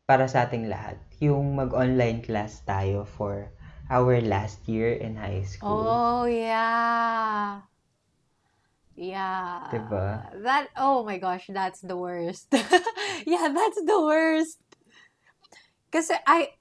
para 0.03 0.27
sa 0.27 0.43
ating 0.43 0.67
lahat. 0.67 0.99
Yung 1.23 1.55
mag-online 1.55 2.19
class 2.19 2.59
tayo 2.67 3.07
for 3.07 3.47
our 3.87 4.19
last 4.19 4.59
year 4.67 4.91
in 4.91 5.15
high 5.15 5.47
school. 5.47 5.87
Oh, 5.87 6.27
yeah. 6.27 7.63
Yeah. 8.99 9.71
Diba? 9.71 10.27
That, 10.43 10.67
oh 10.75 11.07
my 11.07 11.17
gosh, 11.17 11.47
that's 11.49 11.79
the 11.79 11.95
worst. 11.95 12.51
yeah, 13.25 13.47
that's 13.47 13.79
the 13.79 13.99
worst. 14.03 14.59
Kasi 15.87 16.13
I, 16.27 16.51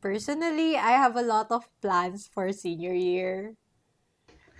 personally, 0.00 0.78
I 0.78 0.94
have 0.94 1.18
a 1.18 1.26
lot 1.26 1.50
of 1.50 1.66
plans 1.82 2.30
for 2.30 2.48
senior 2.54 2.94
year. 2.94 3.58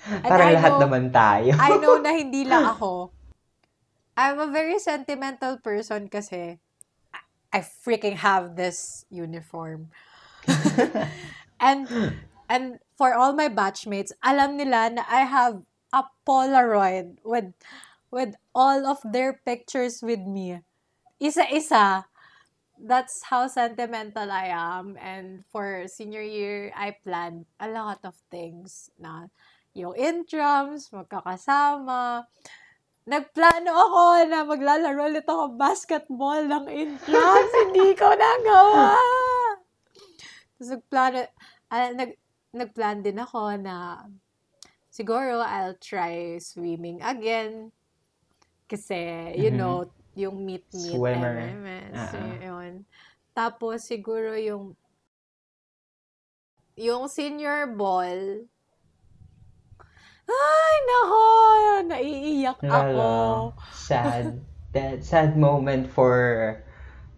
And 0.05 0.29
Parang 0.29 0.53
I 0.53 0.57
lahat 0.59 0.73
know- 0.77 0.83
naman 0.85 1.05
tayo. 1.15 1.57
I 1.57 1.71
know 1.81 1.97
na 2.03 2.13
hindi 2.13 2.45
lang 2.45 2.69
ako. 2.77 3.16
I'm 4.17 4.41
a 4.41 4.49
very 4.49 4.81
sentimental 4.81 5.61
person 5.61 6.09
kasi 6.09 6.57
I 7.53 7.61
freaking 7.61 8.17
have 8.17 8.57
this 8.57 9.05
uniform. 9.13 9.93
and 11.61 11.85
and 12.49 12.81
for 12.97 13.13
all 13.13 13.37
my 13.37 13.53
batchmates, 13.53 14.17
alam 14.25 14.57
nila 14.57 14.97
na 14.97 15.05
I 15.05 15.29
have 15.29 15.61
a 15.93 16.09
Polaroid 16.25 17.21
with 17.25 17.53
with 18.09 18.35
all 18.57 18.89
of 18.89 19.05
their 19.05 19.37
pictures 19.45 20.01
with 20.01 20.25
me. 20.25 20.65
Isa-isa. 21.21 22.09
That's 22.77 23.25
how 23.33 23.49
sentimental 23.49 24.29
I 24.29 24.53
am. 24.53 25.01
And 25.01 25.49
for 25.49 25.89
senior 25.89 26.21
year, 26.21 26.77
I 26.77 26.93
planned 27.01 27.49
a 27.57 27.73
lot 27.73 28.05
of 28.05 28.13
things 28.29 28.93
na 29.01 29.33
yung 29.73 29.97
intrams, 29.97 30.93
magkakasama. 30.93 32.29
Nagplano 33.07 33.71
ako 33.71 34.03
na 34.27 34.43
maglalaro 34.43 35.07
ulit 35.07 35.23
ako 35.23 35.55
basketball 35.55 36.43
ng 36.43 36.67
intrams. 36.67 37.53
Hindi 37.71 37.95
ko 37.95 38.11
nagawa. 38.11 38.99
Tapos 40.51 40.69
nagplano, 40.75 41.19
ah, 41.71 41.91
nag, 41.95 42.19
nagplan 42.51 43.07
din 43.07 43.23
ako 43.23 43.63
na 43.63 44.03
siguro 44.91 45.39
I'll 45.39 45.79
try 45.79 46.43
swimming 46.43 46.99
again. 46.99 47.71
Kasi, 48.67 48.99
you 49.39 49.55
Mhm. 49.55 49.59
know, 49.61 49.87
yung 50.19 50.43
meet-meet. 50.43 50.99
Swimmer. 50.99 51.39
MMS, 51.39 52.11
Ah. 52.11 52.35
yun. 52.43 52.83
Tapos, 53.31 53.87
siguro 53.87 54.35
yung 54.35 54.75
yung 56.75 57.09
senior 57.09 57.71
ball, 57.73 58.45
ay, 60.29 60.75
nako, 60.87 61.23
naiiyak 61.87 62.59
ako. 62.63 63.11
Sad. 63.73 64.43
That 64.77 65.07
sad 65.07 65.41
moment 65.41 65.89
for 65.89 66.61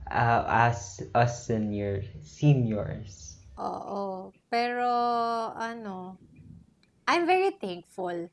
uh, 0.06 0.42
us 0.46 1.02
us 1.16 1.48
senior 1.48 2.06
seniors. 2.22 3.42
Oo. 3.58 4.30
Pero, 4.46 4.86
ano, 5.58 6.14
I'm 7.08 7.26
very 7.26 7.50
thankful 7.58 8.30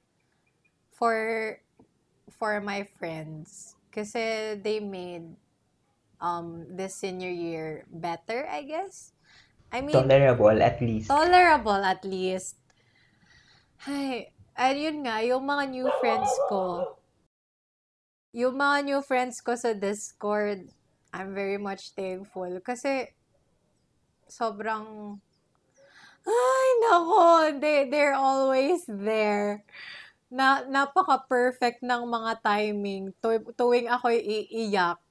for 0.94 1.18
for 2.38 2.62
my 2.62 2.86
friends. 3.00 3.74
Kasi 3.90 4.60
they 4.60 4.84
made 4.84 5.26
um 6.22 6.68
this 6.76 7.00
senior 7.00 7.32
year 7.32 7.88
better, 7.90 8.46
I 8.46 8.68
guess. 8.68 9.16
I 9.72 9.82
mean, 9.82 9.96
Tolerable 9.96 10.62
at 10.62 10.78
least. 10.84 11.10
tolerable 11.10 11.82
at 11.82 12.06
least. 12.06 12.60
Ay, 14.56 14.88
ayun 14.88 15.04
nga, 15.04 15.20
yung 15.20 15.44
mga 15.44 15.64
new 15.68 15.90
friends 16.00 16.32
ko, 16.48 16.88
yung 18.32 18.56
mga 18.56 18.88
new 18.88 19.02
friends 19.04 19.44
ko 19.44 19.52
sa 19.52 19.76
Discord, 19.76 20.72
I'm 21.12 21.36
very 21.36 21.60
much 21.60 21.92
thankful. 21.92 22.48
Kasi, 22.64 23.12
sobrang, 24.32 25.20
ay, 26.24 26.68
nako, 26.88 27.24
they, 27.60 27.92
they're 27.92 28.16
always 28.16 28.88
there. 28.88 29.68
Na, 30.32 30.64
napaka-perfect 30.64 31.84
ng 31.84 32.08
mga 32.08 32.40
timing. 32.40 33.12
Tu- 33.20 33.52
tuwing 33.60 33.92
ako'y 33.92 34.24
iiyak, 34.24 35.04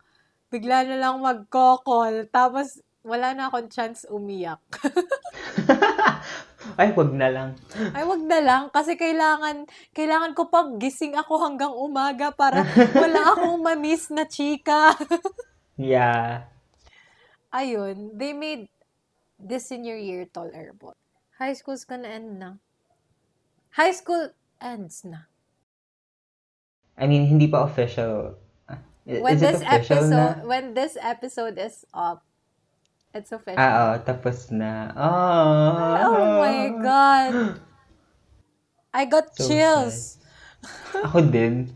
bigla 0.49 0.89
na 0.89 0.97
lang 0.97 1.21
magkokol, 1.21 2.33
tapos 2.33 2.81
wala 3.05 3.37
na 3.37 3.53
akong 3.53 3.69
chance 3.69 4.09
umiyak. 4.09 4.65
Ay, 6.81 6.91
wag 6.97 7.11
na 7.13 7.29
lang. 7.29 7.51
Ay, 7.93 8.05
wag 8.05 8.23
na 8.25 8.41
lang. 8.41 8.63
Kasi 8.73 8.97
kailangan, 8.97 9.69
kailangan 9.93 10.33
ko 10.33 10.49
pang 10.49 10.81
gising 10.81 11.15
ako 11.15 11.41
hanggang 11.43 11.73
umaga 11.73 12.33
para 12.33 12.65
wala 13.03 13.21
akong 13.37 13.61
mamiss 13.61 14.09
na 14.11 14.25
chika. 14.25 14.93
Yeah. 15.75 16.47
Ayun, 17.51 18.15
they 18.15 18.31
made 18.31 18.71
this 19.43 19.67
senior 19.67 19.99
year 19.99 20.23
tolerable. 20.31 20.95
High 21.35 21.59
school's 21.59 21.83
gonna 21.83 22.07
end 22.07 22.39
na. 22.39 22.63
High 23.75 23.91
school 23.91 24.31
ends 24.63 25.03
na. 25.03 25.27
I 26.95 27.11
mean, 27.11 27.27
hindi 27.27 27.51
pa 27.51 27.67
official. 27.67 28.39
Ah, 28.71 28.79
When 29.03 29.35
Is 29.35 29.43
it 29.43 29.47
this 29.51 29.61
official 29.67 29.99
episode, 29.99 30.15
na? 30.15 30.47
when 30.47 30.65
this 30.79 30.95
episode 30.95 31.59
is 31.59 31.83
up, 31.91 32.23
it's 33.15 33.31
official. 33.31 33.63
Ah, 33.63 33.95
oo, 33.95 34.03
tapos 34.03 34.51
na. 34.51 34.91
Oh, 34.99 35.95
oh 36.03 36.27
my 36.43 36.75
God. 36.83 37.63
I 38.95 39.07
got 39.07 39.31
So 39.39 39.49
chills. 39.49 40.19
Ako 40.93 41.23
din. 41.31 41.71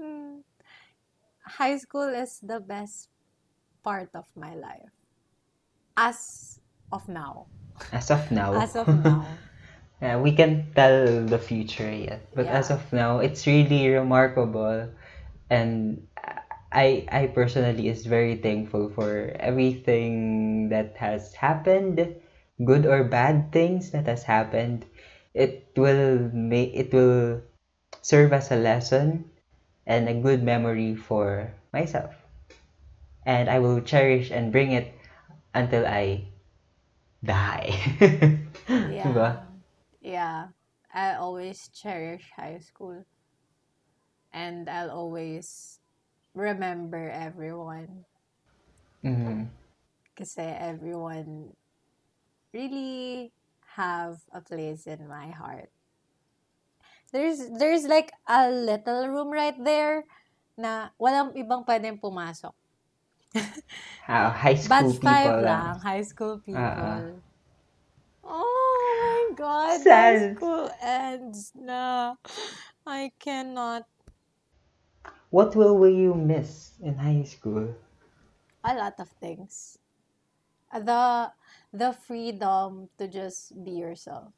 High 1.60 1.76
school 1.78 2.08
is 2.10 2.40
the 2.42 2.58
best 2.58 3.12
part 3.84 4.10
of 4.16 4.26
my 4.34 4.56
life. 4.56 4.90
As 5.94 6.58
of 6.90 7.06
now. 7.06 7.46
As 7.92 8.10
of 8.10 8.24
now. 8.32 8.56
As 8.56 8.74
of 8.74 8.88
now. 8.88 9.28
Yeah, 10.02 10.20
we 10.20 10.36
can 10.36 10.68
tell 10.74 11.24
the 11.24 11.38
future 11.38 11.88
yet, 11.88 12.28
but 12.34 12.44
as 12.44 12.68
of 12.68 12.82
now, 12.92 13.24
it's 13.24 13.46
really 13.46 13.88
remarkable, 13.88 14.90
and 15.48 16.04
I 16.74 17.06
I 17.10 17.26
personally 17.28 17.88
is 17.88 18.04
very 18.06 18.36
thankful 18.36 18.90
for 18.90 19.32
everything 19.40 20.68
that 20.70 20.96
has 20.98 21.34
happened, 21.34 22.02
good 22.64 22.84
or 22.86 23.04
bad 23.04 23.52
things 23.52 23.92
that 23.92 24.06
has 24.06 24.24
happened. 24.24 24.84
It 25.34 25.72
will 25.76 26.30
make 26.34 26.74
it 26.74 26.92
will 26.92 27.42
serve 28.02 28.32
as 28.32 28.50
a 28.50 28.56
lesson 28.56 29.30
and 29.86 30.08
a 30.08 30.14
good 30.14 30.42
memory 30.42 30.96
for 30.96 31.54
myself, 31.72 32.14
and 33.26 33.48
I 33.50 33.58
will 33.58 33.80
cherish 33.80 34.30
and 34.30 34.52
bring 34.52 34.72
it 34.72 34.92
until 35.54 35.86
I 35.86 36.28
die. 37.24 37.70
Diba? 38.68 39.02
Yeah. 39.02 39.42
Yeah. 40.00 40.48
I 40.92 41.14
always 41.14 41.68
cherish 41.68 42.30
high 42.36 42.58
school. 42.58 43.04
And 44.32 44.68
I'll 44.68 44.90
always 44.90 45.80
remember 46.34 47.08
everyone. 47.10 48.04
Mhm. 49.02 49.48
Kasi 50.18 50.42
everyone 50.42 51.54
really 52.52 53.32
have 53.76 54.22
a 54.32 54.40
place 54.40 54.86
in 54.86 55.06
my 55.08 55.30
heart. 55.30 55.70
There's 57.12 57.38
there's 57.58 57.84
like 57.84 58.12
a 58.28 58.50
little 58.50 59.08
room 59.08 59.30
right 59.30 59.56
there 59.64 60.04
na 60.58 60.90
walang 61.00 61.32
ibang 61.38 61.64
pwedeng 61.64 62.00
pumasok. 62.02 62.52
Ah, 64.08 64.30
high 64.30 64.54
school 64.54 64.92
Batch 64.92 64.98
5 65.00 65.36
people 65.38 65.40
lang, 65.40 65.80
high 65.80 66.02
school 66.02 66.40
people. 66.40 66.82
Ah, 66.84 67.02
Oh 68.24 69.28
my 69.30 69.36
God, 69.36 69.82
Sad. 69.82 69.88
high 69.88 70.16
school 70.16 70.70
ends 70.80 71.52
na. 71.54 72.16
I 72.86 73.12
cannot. 73.20 73.86
What 75.34 75.58
will 75.58 75.90
you 75.90 76.14
miss 76.14 76.78
in 76.78 76.94
high 76.94 77.26
school? 77.26 77.74
A 78.62 78.70
lot 78.70 78.94
of 79.02 79.10
things. 79.18 79.82
The 80.70 81.34
the 81.74 81.90
freedom 81.90 82.86
to 83.02 83.10
just 83.10 83.50
be 83.66 83.74
yourself. 83.74 84.30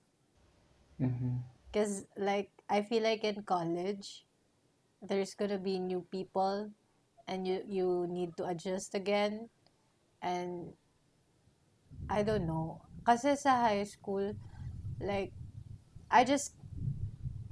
Mm-hmm. 0.97 1.45
Because 1.69 2.09
like 2.17 2.49
I 2.73 2.81
feel 2.81 3.05
like 3.05 3.29
in 3.29 3.45
college, 3.45 4.25
there's 5.05 5.37
gonna 5.37 5.61
be 5.61 5.77
new 5.77 6.01
people, 6.09 6.73
and 7.29 7.45
you 7.45 7.61
you 7.69 8.09
need 8.09 8.33
to 8.41 8.49
adjust 8.49 8.97
again, 8.97 9.53
and 10.25 10.73
I 12.09 12.25
don't 12.25 12.49
know. 12.49 12.81
Kasi 13.05 13.37
sa 13.37 13.69
high 13.69 13.85
school, 13.85 14.33
like 15.05 15.37
I 16.09 16.25
just 16.25 16.57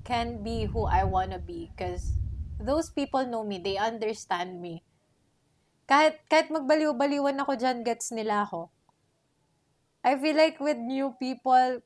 can't 0.01 0.41
be 0.41 0.65
who 0.65 0.89
I 0.89 1.05
wanna 1.05 1.37
be 1.37 1.69
because 1.77 2.24
those 2.61 2.91
people 2.91 3.27
know 3.27 3.43
me, 3.43 3.59
they 3.59 3.79
understand 3.79 4.61
me. 4.63 4.83
Kahit 5.85 6.23
kahit 6.33 6.49
magbaliw-baliwan 6.49 7.37
ako 7.45 7.61
diyan, 7.61 7.85
gets 7.85 8.15
nila 8.15 8.49
ako. 8.49 8.73
I 10.05 10.17
feel 10.21 10.37
like 10.37 10.61
with 10.61 10.77
new 10.77 11.17
people, 11.17 11.81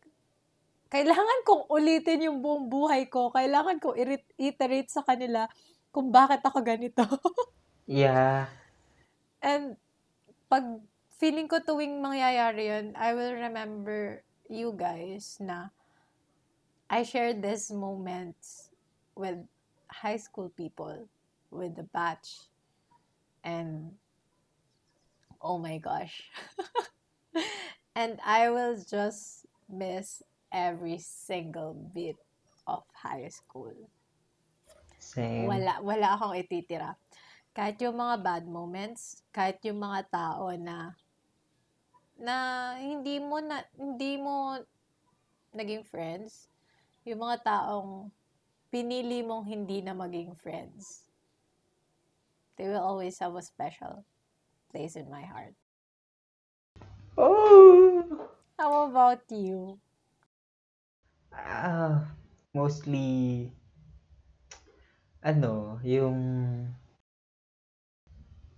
kailangan 0.91 1.39
kong 1.47 1.71
ulitin 1.71 2.27
yung 2.27 2.39
buong 2.43 2.67
buhay 2.67 3.07
ko. 3.07 3.31
Kailangan 3.31 3.79
kong 3.79 3.99
iterate 4.39 4.91
sa 4.91 5.07
kanila 5.07 5.47
kung 5.95 6.11
bakit 6.11 6.43
ako 6.43 6.63
ganito. 6.63 7.05
Yeah. 7.89 8.53
And 9.41 9.81
pag 10.53 10.85
feeling 11.17 11.49
ko 11.49 11.65
tuwing 11.65 12.05
mangyayari 12.05 12.69
yun, 12.69 12.87
I 12.93 13.17
will 13.17 13.33
remember 13.33 14.21
you 14.45 14.77
guys 14.77 15.41
na 15.41 15.73
I 16.93 17.09
shared 17.09 17.41
these 17.41 17.73
moments 17.73 18.69
with 19.17 19.41
high 19.91 20.17
school 20.17 20.53
people, 20.57 21.09
with 21.51 21.77
the 21.77 21.83
batch. 21.83 22.39
And 23.45 23.93
oh 25.41 25.59
my 25.59 25.79
gosh. 25.79 26.23
and 27.97 28.21
I 28.25 28.51
will 28.51 28.77
just 28.77 29.47
miss 29.69 30.23
every 30.53 30.99
single 30.99 31.75
bit 31.95 32.17
of 32.67 32.85
high 32.93 33.29
school. 33.29 33.75
Same. 34.99 35.47
Wala, 35.49 35.81
wala 35.81 36.19
akong 36.19 36.37
ititira. 36.37 36.97
Kahit 37.57 37.81
yung 37.81 37.97
mga 37.97 38.17
bad 38.23 38.45
moments, 38.47 39.25
kahit 39.33 39.59
yung 39.65 39.81
mga 39.81 40.07
tao 40.13 40.53
na 40.55 40.95
na 42.19 42.35
hindi 42.83 43.23
mo 43.23 43.39
na 43.39 43.63
hindi 43.79 44.19
mo 44.19 44.59
naging 45.55 45.87
friends, 45.87 46.51
yung 47.07 47.23
mga 47.23 47.47
taong 47.47 48.11
pinili 48.69 49.25
mong 49.25 49.49
hindi 49.49 49.81
na 49.81 49.97
maging 49.97 50.37
friends. 50.37 51.09
They 52.57 52.69
will 52.69 52.83
always 52.83 53.17
have 53.23 53.35
a 53.37 53.43
special 53.43 54.05
place 54.73 54.97
in 54.97 55.09
my 55.09 55.23
heart. 55.23 55.55
Oh. 57.17 58.29
How 58.59 58.91
about 58.91 59.25
you? 59.31 59.79
Ah, 61.33 62.11
mostly 62.53 63.51
ano, 65.23 65.81
yung 65.83 66.19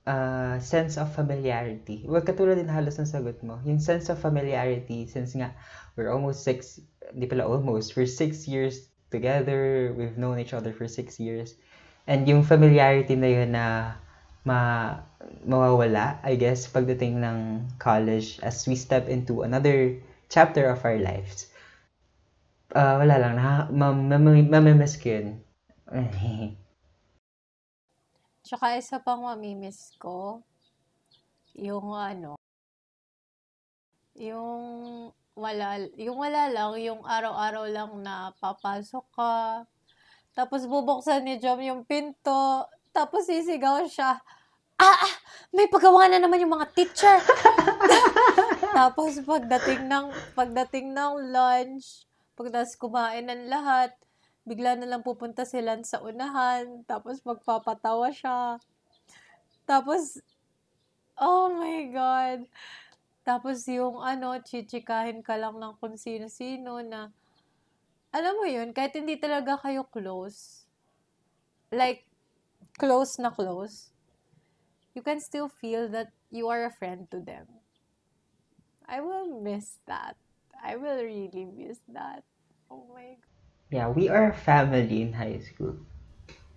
ah, 0.05 0.59
sense 0.59 0.99
of 0.99 1.13
familiarity. 1.15 2.05
Well, 2.09 2.25
katulad 2.25 2.59
din 2.59 2.73
halos 2.73 2.99
ng 2.99 3.09
sagot 3.09 3.41
mo. 3.47 3.61
Yung 3.65 3.81
sense 3.81 4.11
of 4.11 4.19
familiarity, 4.19 5.07
since 5.07 5.37
nga, 5.37 5.55
we're 5.95 6.11
almost 6.11 6.43
six, 6.43 6.81
di 7.15 7.31
pala 7.31 7.47
almost, 7.47 7.95
we're 7.95 8.11
six 8.11 8.49
years 8.49 8.90
together, 9.11 9.93
we've 9.97 10.17
known 10.17 10.39
each 10.39 10.55
other 10.55 10.73
for 10.73 10.89
six 10.89 11.21
years. 11.21 11.55
And 12.07 12.27
yung 12.27 12.43
familiarity 12.43 13.15
na 13.15 13.29
yun 13.29 13.51
na 13.53 13.95
ma 14.47 14.97
mawawala, 15.45 16.19
I 16.25 16.35
guess, 16.35 16.67
pagdating 16.67 17.21
ng 17.21 17.69
college 17.79 18.41
as 18.41 18.65
we 18.65 18.75
step 18.75 19.09
into 19.09 19.43
another 19.43 20.01
chapter 20.33 20.71
of 20.73 20.81
our 20.87 20.97
lives. 20.97 21.51
Ah, 22.73 22.97
wala 23.03 23.19
lang, 23.19 23.37
mamimiss 23.75 24.97
ko 24.97 25.07
yun. 25.11 25.29
Tsaka 28.47 28.79
isa 28.79 29.03
pang 29.03 29.27
mamimiss 29.27 29.95
ko, 29.99 30.41
yung 31.55 31.93
ano, 31.93 32.39
yung 34.17 35.11
wala, 35.41 35.81
yung 35.97 36.21
wala 36.21 36.53
lang, 36.53 36.77
yung 36.79 37.01
araw-araw 37.03 37.65
lang 37.73 37.91
na 38.05 38.37
papasok 38.39 39.07
ka, 39.17 39.65
tapos 40.37 40.69
bubuksan 40.69 41.27
ni 41.27 41.41
Jom 41.41 41.59
yung 41.65 41.83
pinto, 41.83 42.69
tapos 42.95 43.27
sisigaw 43.27 43.83
siya, 43.89 44.21
ah, 44.81 44.99
ah, 45.05 45.15
may 45.53 45.67
pagawa 45.67 46.07
na 46.09 46.23
naman 46.23 46.41
yung 46.41 46.55
mga 46.57 46.71
teacher. 46.73 47.19
tapos 48.79 49.21
pagdating 49.25 49.91
ng, 49.91 50.07
pagdating 50.33 50.95
ng 50.95 51.13
lunch, 51.35 52.07
pagdas 52.39 52.79
kumain 52.79 53.29
ng 53.29 53.51
lahat, 53.51 53.93
bigla 54.49 54.79
na 54.79 54.89
lang 54.89 55.05
pupunta 55.05 55.45
sila 55.45 55.77
sa 55.85 56.01
unahan, 56.01 56.87
tapos 56.89 57.21
magpapatawa 57.27 58.09
siya. 58.09 58.57
Tapos, 59.69 60.19
oh 61.21 61.53
my 61.53 61.93
God. 61.93 62.49
Tapos 63.25 63.69
yung 63.69 64.01
ano, 64.01 64.37
chichikahin 64.41 65.21
ka 65.21 65.37
lang 65.37 65.61
ng 65.61 65.77
kung 65.77 65.95
sino-sino 65.97 66.81
na, 66.81 67.13
alam 68.11 68.35
mo 68.41 68.47
yun, 68.49 68.73
kahit 68.75 68.97
hindi 68.97 69.21
talaga 69.21 69.61
kayo 69.61 69.85
close, 69.87 70.67
like, 71.71 72.09
close 72.81 73.21
na 73.21 73.31
close, 73.31 73.93
you 74.97 75.03
can 75.05 75.21
still 75.21 75.47
feel 75.47 75.87
that 75.87 76.11
you 76.33 76.49
are 76.51 76.65
a 76.67 76.73
friend 76.75 77.07
to 77.13 77.21
them. 77.23 77.47
I 78.91 78.99
will 78.99 79.31
miss 79.41 79.79
that. 79.87 80.17
I 80.59 80.75
will 80.75 80.99
really 80.99 81.47
miss 81.47 81.79
that. 81.95 82.25
Oh 82.71 82.85
my 82.91 83.15
God. 83.15 83.29
Yeah, 83.71 83.87
we 83.89 84.11
are 84.11 84.35
a 84.35 84.35
family 84.35 85.07
in 85.07 85.15
high 85.15 85.39
school. 85.39 85.79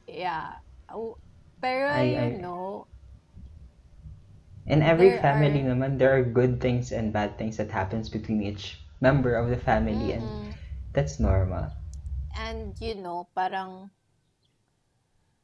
Yeah. 0.10 0.58
Oh, 0.90 1.18
Pero, 1.62 1.88
I- 1.88 2.18
you 2.18 2.18
I- 2.18 2.42
know, 2.42 2.88
In 4.66 4.82
every 4.82 5.12
There 5.12 5.22
family 5.22 5.60
are- 5.62 5.76
naman, 5.76 6.00
there 6.00 6.16
are 6.16 6.24
good 6.24 6.62
things 6.64 6.92
and 6.92 7.12
bad 7.12 7.38
things 7.38 7.58
that 7.58 7.72
happens 7.72 8.08
between 8.08 8.42
each 8.42 8.80
member 9.04 9.36
of 9.36 9.52
the 9.52 9.60
family 9.60 10.16
and 10.16 10.24
mm, 10.24 10.54
that's 10.96 11.20
normal. 11.20 11.68
and 12.34 12.74
you 12.82 12.96
know, 12.96 13.28
parang, 13.38 13.92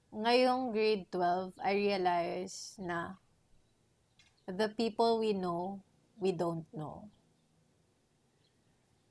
ngayong 0.09 0.71
grade 0.73 1.05
12, 1.13 1.53
I 1.61 1.75
realized 1.77 2.79
na 2.81 3.19
the 4.47 4.69
people 4.73 5.19
we 5.19 5.33
know, 5.33 5.83
we 6.17 6.31
don't 6.31 6.65
know. 6.73 7.11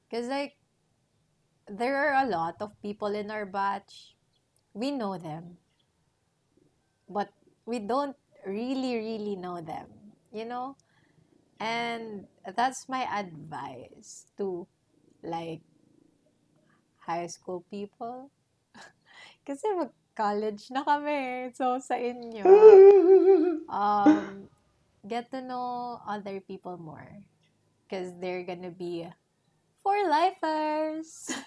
Because 0.09 0.27
like, 0.27 0.57
there 1.69 1.97
are 2.01 2.25
a 2.25 2.29
lot 2.29 2.57
of 2.65 2.75
people 2.81 3.13
in 3.15 3.31
our 3.31 3.45
batch. 3.47 4.17
We 4.73 4.91
know 4.91 5.19
them. 5.21 5.59
But 7.09 7.31
we 7.67 7.79
don't 7.79 8.17
really 8.47 8.97
really 8.97 9.37
know 9.37 9.61
them, 9.61 9.87
you 10.33 10.45
know? 10.45 10.77
And 11.61 12.27
that's 12.57 12.89
my 12.89 13.05
advice 13.09 14.27
to 14.39 14.67
like 15.23 15.63
high 17.07 17.27
school 17.27 17.65
people. 17.71 18.31
Kasi 19.47 19.65
mag-college 19.75 20.71
na 20.71 20.85
kami. 20.85 21.51
So, 21.57 21.79
sa 21.81 21.97
inyo, 21.97 22.47
um, 23.71 24.49
get 25.07 25.31
to 25.33 25.41
know 25.41 26.01
other 26.07 26.41
people 26.41 26.77
more. 26.79 27.25
Because 27.87 28.13
they're 28.21 28.45
gonna 28.45 28.73
be 28.73 29.09
for 29.83 29.97
lifers. 30.09 31.33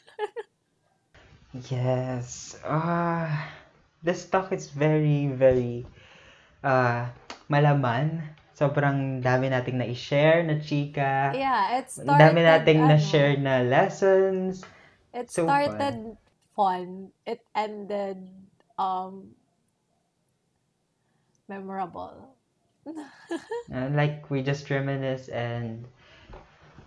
Yes. 1.70 2.56
Ah, 2.64 3.52
this 4.04 4.24
talk 4.28 4.52
is 4.56 4.72
very, 4.72 5.28
very 5.28 5.84
ah 6.64 7.12
malaman. 7.52 8.24
Sobrang 8.62 9.26
dami 9.26 9.50
nating 9.50 9.82
na-share 9.82 10.46
na 10.46 10.62
chika. 10.62 11.34
yeah, 11.34 11.82
it 11.82 11.90
started, 11.90 12.14
dami 12.14 12.46
nating 12.46 12.86
ano, 12.86 12.94
na-share 12.94 13.34
na 13.42 13.66
lessons. 13.66 14.62
It 15.18 15.34
So 15.34 15.50
started 15.50 16.14
fun. 16.54 17.10
It 17.26 17.42
ended 17.58 18.22
um 18.78 19.34
memorable. 21.50 22.38
Like 23.72 24.30
we 24.30 24.46
just 24.46 24.70
reminisce 24.70 25.30
and 25.30 25.90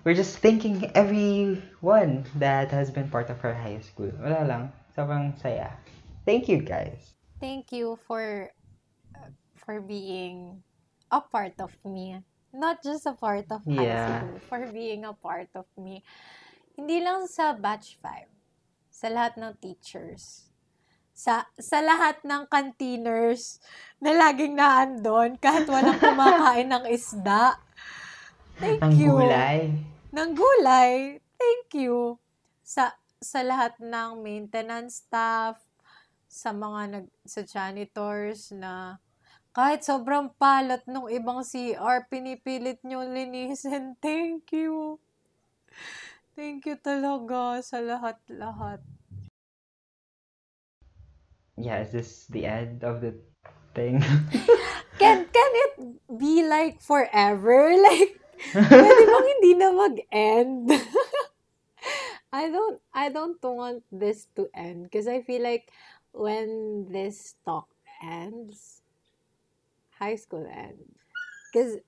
we're 0.05 0.14
just 0.14 0.38
thanking 0.38 0.92
everyone 0.94 2.22
that 2.38 2.70
has 2.70 2.90
been 2.90 3.09
part 3.09 3.30
of 3.30 3.42
our 3.42 3.55
high 3.55 3.80
school. 3.80 4.14
Wala 4.22 4.46
lang. 4.46 4.62
Sobrang 4.94 5.34
saya. 5.42 5.74
Thank 6.22 6.46
you 6.46 6.62
guys. 6.62 7.18
Thank 7.42 7.74
you 7.74 7.98
for 8.06 8.52
for 9.59 9.80
being 9.80 10.62
a 11.10 11.20
part 11.20 11.56
of 11.60 11.72
me. 11.85 12.22
Not 12.55 12.82
just 12.86 13.05
a 13.06 13.14
part 13.18 13.51
of 13.51 13.66
high 13.66 13.97
Yeah. 13.97 14.22
school, 14.22 14.39
for 14.47 14.62
being 14.70 15.02
a 15.05 15.12
part 15.12 15.51
of 15.59 15.66
me. 15.74 16.06
Hindi 16.78 17.02
lang 17.02 17.26
sa 17.26 17.52
batch 17.55 17.98
5. 17.98 18.31
Sa 18.94 19.10
lahat 19.10 19.35
ng 19.39 19.55
teachers. 19.59 20.47
Sa 21.14 21.47
sa 21.59 21.78
lahat 21.82 22.22
ng 22.26 22.47
cantiners 22.51 23.62
na 24.02 24.14
laging 24.14 24.59
naandon 24.59 25.39
kahit 25.39 25.66
walang 25.66 25.98
kumakain 26.02 26.70
ng 26.70 26.85
isda. 26.90 27.59
Thank 28.59 28.82
Ang 28.82 28.94
you. 28.98 29.14
gulay. 29.18 29.74
ng 30.14 30.31
gulay. 30.35 31.18
Thank 31.35 31.74
you. 31.74 32.18
Sa 32.62 32.94
sa 33.18 33.40
lahat 33.43 33.78
ng 33.82 34.22
maintenance 34.22 35.02
staff, 35.06 35.59
sa 36.31 36.51
mga 36.51 36.81
nag 36.98 37.06
sa 37.26 37.43
janitors 37.43 38.51
na 38.55 38.98
kahit 39.55 39.86
sobrang 39.86 40.35
palat 40.35 40.82
nung 40.90 41.06
ibang 41.06 41.47
CR, 41.47 42.10
pinipilit 42.10 42.82
nyo 42.82 43.06
linisin. 43.06 43.94
Thank 44.05 44.51
you. 44.51 44.98
Thank 46.35 46.66
you 46.66 46.74
talaga 46.74 47.62
sa 47.62 47.78
lahat-lahat. 47.78 48.82
Yeah, 51.55 51.86
is 51.86 51.94
this 51.94 52.26
the 52.35 52.43
end 52.51 52.82
of 52.82 52.98
the 52.98 53.14
thing? 53.78 54.02
Can, 54.98 55.26
can 55.31 55.52
it 55.66 55.74
be 56.10 56.43
like 56.43 56.82
forever? 56.82 57.74
Like, 57.86 58.18
pwede 58.51 59.02
bang 59.06 59.26
hindi 59.31 59.52
na 59.55 59.70
mag-end? 59.70 60.66
I 62.35 62.51
don't, 62.51 62.82
I 62.90 63.14
don't 63.14 63.39
want 63.43 63.86
this 63.94 64.26
to 64.35 64.51
end 64.51 64.90
because 64.90 65.06
I 65.06 65.22
feel 65.22 65.43
like 65.43 65.70
when 66.10 66.90
this 66.90 67.39
talk 67.47 67.70
ends, 68.02 68.73
high 70.05 70.20
school 70.20 70.44
ends. 70.44 70.85
Because 71.48 71.81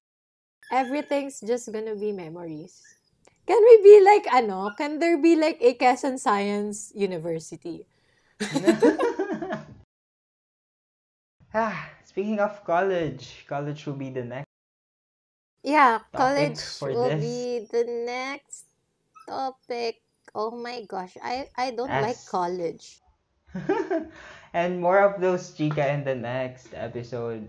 everything's 0.72 1.40
just 1.44 1.68
gonna 1.68 1.94
be 1.94 2.12
memories. 2.12 2.80
Can 3.46 3.60
we 3.62 3.74
be 3.84 4.02
like, 4.02 4.26
ano, 4.32 4.72
can 4.74 4.98
there 4.98 5.20
be 5.20 5.36
like 5.36 5.60
a 5.60 5.74
Quezon 5.76 6.18
Science 6.18 6.90
University? 6.96 7.86
ah, 11.54 11.78
speaking 12.02 12.40
of 12.40 12.64
college, 12.64 13.46
college 13.46 13.86
will 13.86 13.94
be 13.94 14.10
the 14.10 14.24
next. 14.24 14.50
Yeah, 15.62 16.00
college 16.10 16.58
will 16.82 17.10
this. 17.10 17.22
be 17.22 17.66
the 17.70 17.84
next 17.86 18.66
topic. 19.30 20.02
Oh 20.34 20.50
my 20.50 20.82
gosh, 20.90 21.14
I 21.22 21.46
I 21.54 21.70
don't 21.70 21.90
like 21.90 22.18
college. 22.26 22.98
and 24.54 24.82
more 24.82 24.98
of 25.02 25.22
those 25.22 25.54
chika 25.54 25.86
in 25.94 26.02
the 26.02 26.14
next 26.18 26.74
episode. 26.74 27.46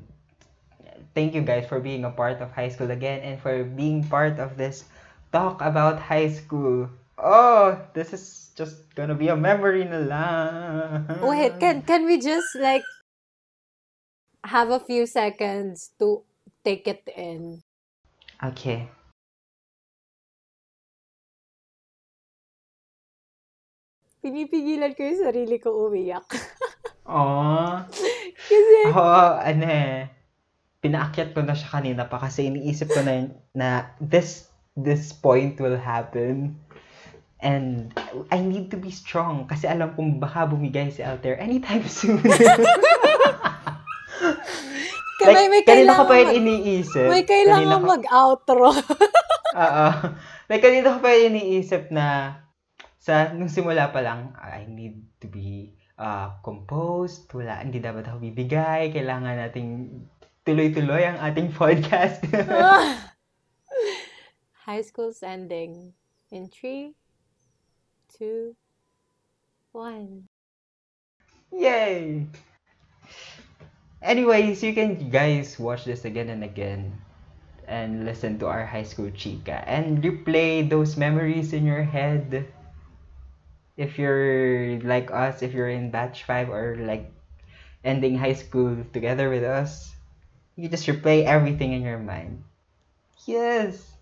Thank 1.14 1.34
you 1.34 1.42
guys 1.42 1.66
for 1.66 1.80
being 1.80 2.06
a 2.06 2.12
part 2.12 2.42
of 2.42 2.52
high 2.52 2.70
school 2.70 2.92
again 2.92 3.22
and 3.22 3.42
for 3.42 3.64
being 3.64 4.04
part 4.06 4.40
of 4.40 4.58
this 4.58 4.86
talk 5.32 5.62
about 5.62 6.00
high 6.00 6.30
school. 6.30 6.90
Oh, 7.18 7.80
this 7.94 8.14
is 8.14 8.54
just 8.56 8.94
gonna 8.96 9.18
be 9.18 9.30
a 9.30 9.36
memory 9.36 9.86
na 9.86 10.02
lang. 10.06 11.06
Wait, 11.22 11.58
can 11.60 11.82
can 11.82 12.06
we 12.06 12.22
just 12.22 12.54
like 12.58 12.86
have 14.46 14.70
a 14.70 14.80
few 14.80 15.06
seconds 15.06 15.92
to 15.98 16.24
take 16.64 16.88
it 16.88 17.04
in? 17.14 17.62
Okay. 18.38 18.90
Pinipigilan 24.22 24.98
ko 24.98 25.02
yung 25.06 25.22
sarili 25.22 25.58
ko 25.62 25.88
umiyak. 25.88 26.28
Aww. 27.08 27.88
Kasi, 28.50 28.80
Ako, 28.92 29.08
ano 29.40 29.66
eh, 29.66 30.12
pinaakyat 30.78 31.34
ko 31.34 31.42
na 31.42 31.54
siya 31.54 31.70
kanina 31.72 32.06
pa 32.06 32.18
kasi 32.18 32.48
iniisip 32.48 32.90
ko 32.90 33.02
na, 33.02 33.14
yun- 33.18 33.36
na 33.52 33.68
this 33.98 34.48
this 34.78 35.10
point 35.10 35.58
will 35.58 35.78
happen. 35.78 36.54
And 37.38 37.94
I 38.34 38.42
need 38.42 38.74
to 38.74 38.78
be 38.78 38.90
strong 38.90 39.46
kasi 39.46 39.70
alam 39.70 39.94
kong 39.94 40.18
baka 40.18 40.50
bumigay 40.50 40.90
si 40.90 41.06
Alter 41.06 41.38
anytime 41.38 41.86
soon. 41.92 42.18
may, 45.22 45.46
may 45.50 45.62
kanina 45.62 45.98
ko 45.98 46.06
pa 46.06 46.18
yun 46.18 46.34
iniisip. 46.36 47.10
may 47.10 47.26
kailangan 47.26 47.82
ko- 47.82 47.90
mag-outro. 47.90 48.70
Oo. 49.58 49.88
Like, 50.48 50.62
kanina 50.62 50.98
ko 50.98 51.00
pa 51.02 51.10
yun 51.14 51.34
iniisip 51.34 51.90
na 51.90 52.38
sa, 52.98 53.34
nung 53.34 53.50
simula 53.50 53.90
pa 53.90 54.02
lang, 54.02 54.36
I 54.38 54.66
need 54.68 55.00
to 55.22 55.28
be 55.28 55.74
uh, 55.98 56.38
composed. 56.42 57.30
Wala, 57.34 57.62
hindi 57.62 57.80
dapat 57.80 58.06
ako 58.06 58.18
bibigay. 58.20 58.90
Kailangan 58.90 59.36
nating 59.38 59.70
tuloy-tuloy 60.48 61.04
ang 61.04 61.20
ating 61.20 61.52
podcast. 61.60 62.24
High 64.68 64.84
school's 64.84 65.20
ending 65.20 65.92
in 66.32 66.48
three, 66.48 66.96
two, 68.08 68.56
one. 69.76 70.32
Yay! 71.52 72.28
Anyways, 74.00 74.64
you 74.64 74.72
can 74.72 75.10
guys 75.12 75.60
watch 75.60 75.84
this 75.84 76.08
again 76.08 76.30
and 76.32 76.44
again 76.44 76.96
and 77.68 78.08
listen 78.08 78.40
to 78.40 78.48
our 78.48 78.64
high 78.64 78.88
school 78.88 79.12
chica 79.12 79.68
and 79.68 80.00
replay 80.00 80.64
those 80.64 80.96
memories 80.96 81.52
in 81.52 81.68
your 81.68 81.84
head. 81.84 82.48
If 83.76 84.00
you're 84.00 84.80
like 84.84 85.12
us, 85.12 85.44
if 85.44 85.52
you're 85.52 85.70
in 85.70 85.92
batch 85.92 86.24
5 86.24 86.50
or 86.50 86.78
like 86.80 87.12
ending 87.84 88.18
high 88.18 88.34
school 88.34 88.80
together 88.94 89.30
with 89.30 89.44
us, 89.44 89.97
you 90.58 90.68
just 90.70 90.88
replay 90.88 91.24
everything 91.26 91.74
in 91.74 91.84
your 91.84 92.00
mind. 92.00 92.44
Yes! 93.28 93.98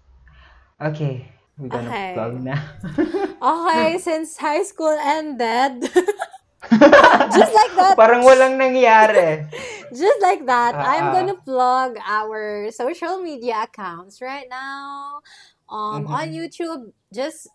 Okay, 0.81 1.27
we're 1.57 1.69
gonna 1.69 1.95
Okay. 1.95 2.13
plug 2.13 2.39
na. 2.43 2.55
Okay, 3.41 3.97
since 3.99 4.37
high 4.37 4.63
school 4.63 4.95
ended, 4.99 5.83
just 7.29 7.53
like 7.53 7.73
that, 7.75 7.97
Parang 7.97 8.23
walang 8.27 8.57
nangyari. 8.59 9.47
just 9.93 10.21
like 10.21 10.45
that, 10.45 10.77
Ah, 10.77 10.79
I'm 10.81 11.11
ah. 11.11 11.11
gonna 11.11 11.35
plug 11.35 11.97
our 12.05 12.71
social 12.71 13.19
media 13.21 13.63
accounts 13.63 14.21
right 14.21 14.47
now. 14.49 15.21
Um, 15.69 16.07
on 16.07 16.29
Mhm. 16.29 16.33
YouTube, 16.33 16.93
just 17.13 17.47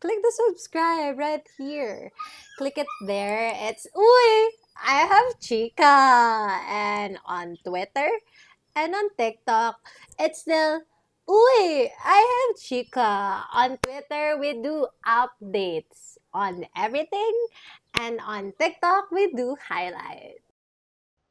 click 0.00 0.18
the 0.22 0.32
subscribe 0.34 1.18
right 1.18 1.42
here. 1.58 2.10
Click 2.58 2.78
it 2.78 2.88
there. 3.06 3.52
It's 3.54 3.86
Uy, 3.96 4.32
I 4.84 5.06
have 5.06 5.40
Chica. 5.40 5.96
And 6.68 7.18
on 7.26 7.56
Twitter 7.64 8.10
and 8.78 8.94
on 8.94 9.10
TikTok, 9.18 9.76
it's 10.18 10.40
still 10.46 10.82
Uy, 11.28 11.90
I 12.04 12.18
have 12.24 12.60
Chica. 12.62 13.44
On 13.52 13.76
Twitter, 13.78 14.38
we 14.38 14.62
do 14.62 14.86
updates 15.04 16.16
on 16.32 16.64
everything. 16.76 17.34
And 18.00 18.20
on 18.20 18.52
TikTok, 18.58 19.10
we 19.10 19.32
do 19.34 19.56
highlights. 19.60 20.40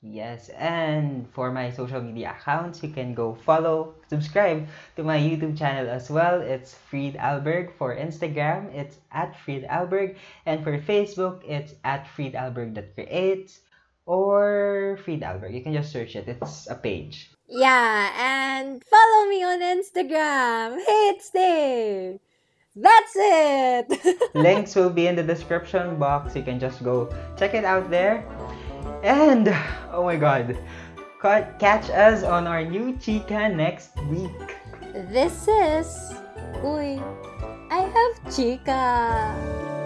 Yes, 0.02 0.50
and 0.50 1.28
for 1.34 1.52
my 1.52 1.72
social 1.72 2.02
media 2.02 2.36
accounts, 2.40 2.84
you 2.84 2.90
can 2.90 3.14
go 3.16 3.36
follow, 3.36 3.96
subscribe 4.10 4.68
to 4.96 5.04
my 5.04 5.18
YouTube 5.18 5.58
channel 5.58 5.90
as 5.90 6.10
well. 6.10 6.42
It's 6.42 6.74
Fried 6.76 7.16
Alberg. 7.16 7.74
For 7.78 7.96
Instagram, 7.96 8.74
it's 8.74 8.98
at 9.12 9.40
Fried 9.40 9.66
Alberg. 9.66 10.18
And 10.46 10.64
for 10.64 10.78
Facebook, 10.80 11.44
it's 11.48 11.74
at 11.84 12.08
Fried 12.08 12.34
Alberg 12.34 12.76
creates. 12.96 13.62
or 14.06 14.98
Feed 15.06 15.24
Albert. 15.24 15.52
You 15.52 15.62
can 15.62 15.74
just 15.74 15.92
search 15.92 16.16
it. 16.16 16.28
It's 16.28 16.68
a 16.68 16.76
page. 16.76 17.37
Yeah, 17.50 18.12
and 18.20 18.84
follow 18.84 19.28
me 19.28 19.44
on 19.44 19.62
Instagram. 19.62 20.76
Hey, 20.86 21.16
it's 21.16 21.30
Dave. 21.30 22.20
That's 22.76 23.14
it. 23.16 24.32
Links 24.36 24.76
will 24.76 24.90
be 24.90 25.08
in 25.08 25.16
the 25.16 25.24
description 25.24 25.98
box. 25.98 26.36
You 26.36 26.44
can 26.44 26.60
just 26.60 26.84
go 26.84 27.10
check 27.38 27.54
it 27.54 27.64
out 27.64 27.90
there. 27.90 28.26
And 29.02 29.48
oh 29.92 30.04
my 30.04 30.16
god, 30.18 30.58
catch 31.22 31.90
us 31.90 32.24
on 32.24 32.48
our 32.48 32.64
new 32.64 32.98
Chica 32.98 33.50
next 33.50 33.96
week. 34.04 34.56
this 34.94 35.48
is. 35.48 36.14
Uy, 36.62 37.02
I 37.72 37.82
have 37.82 38.36
chica. 38.36 39.77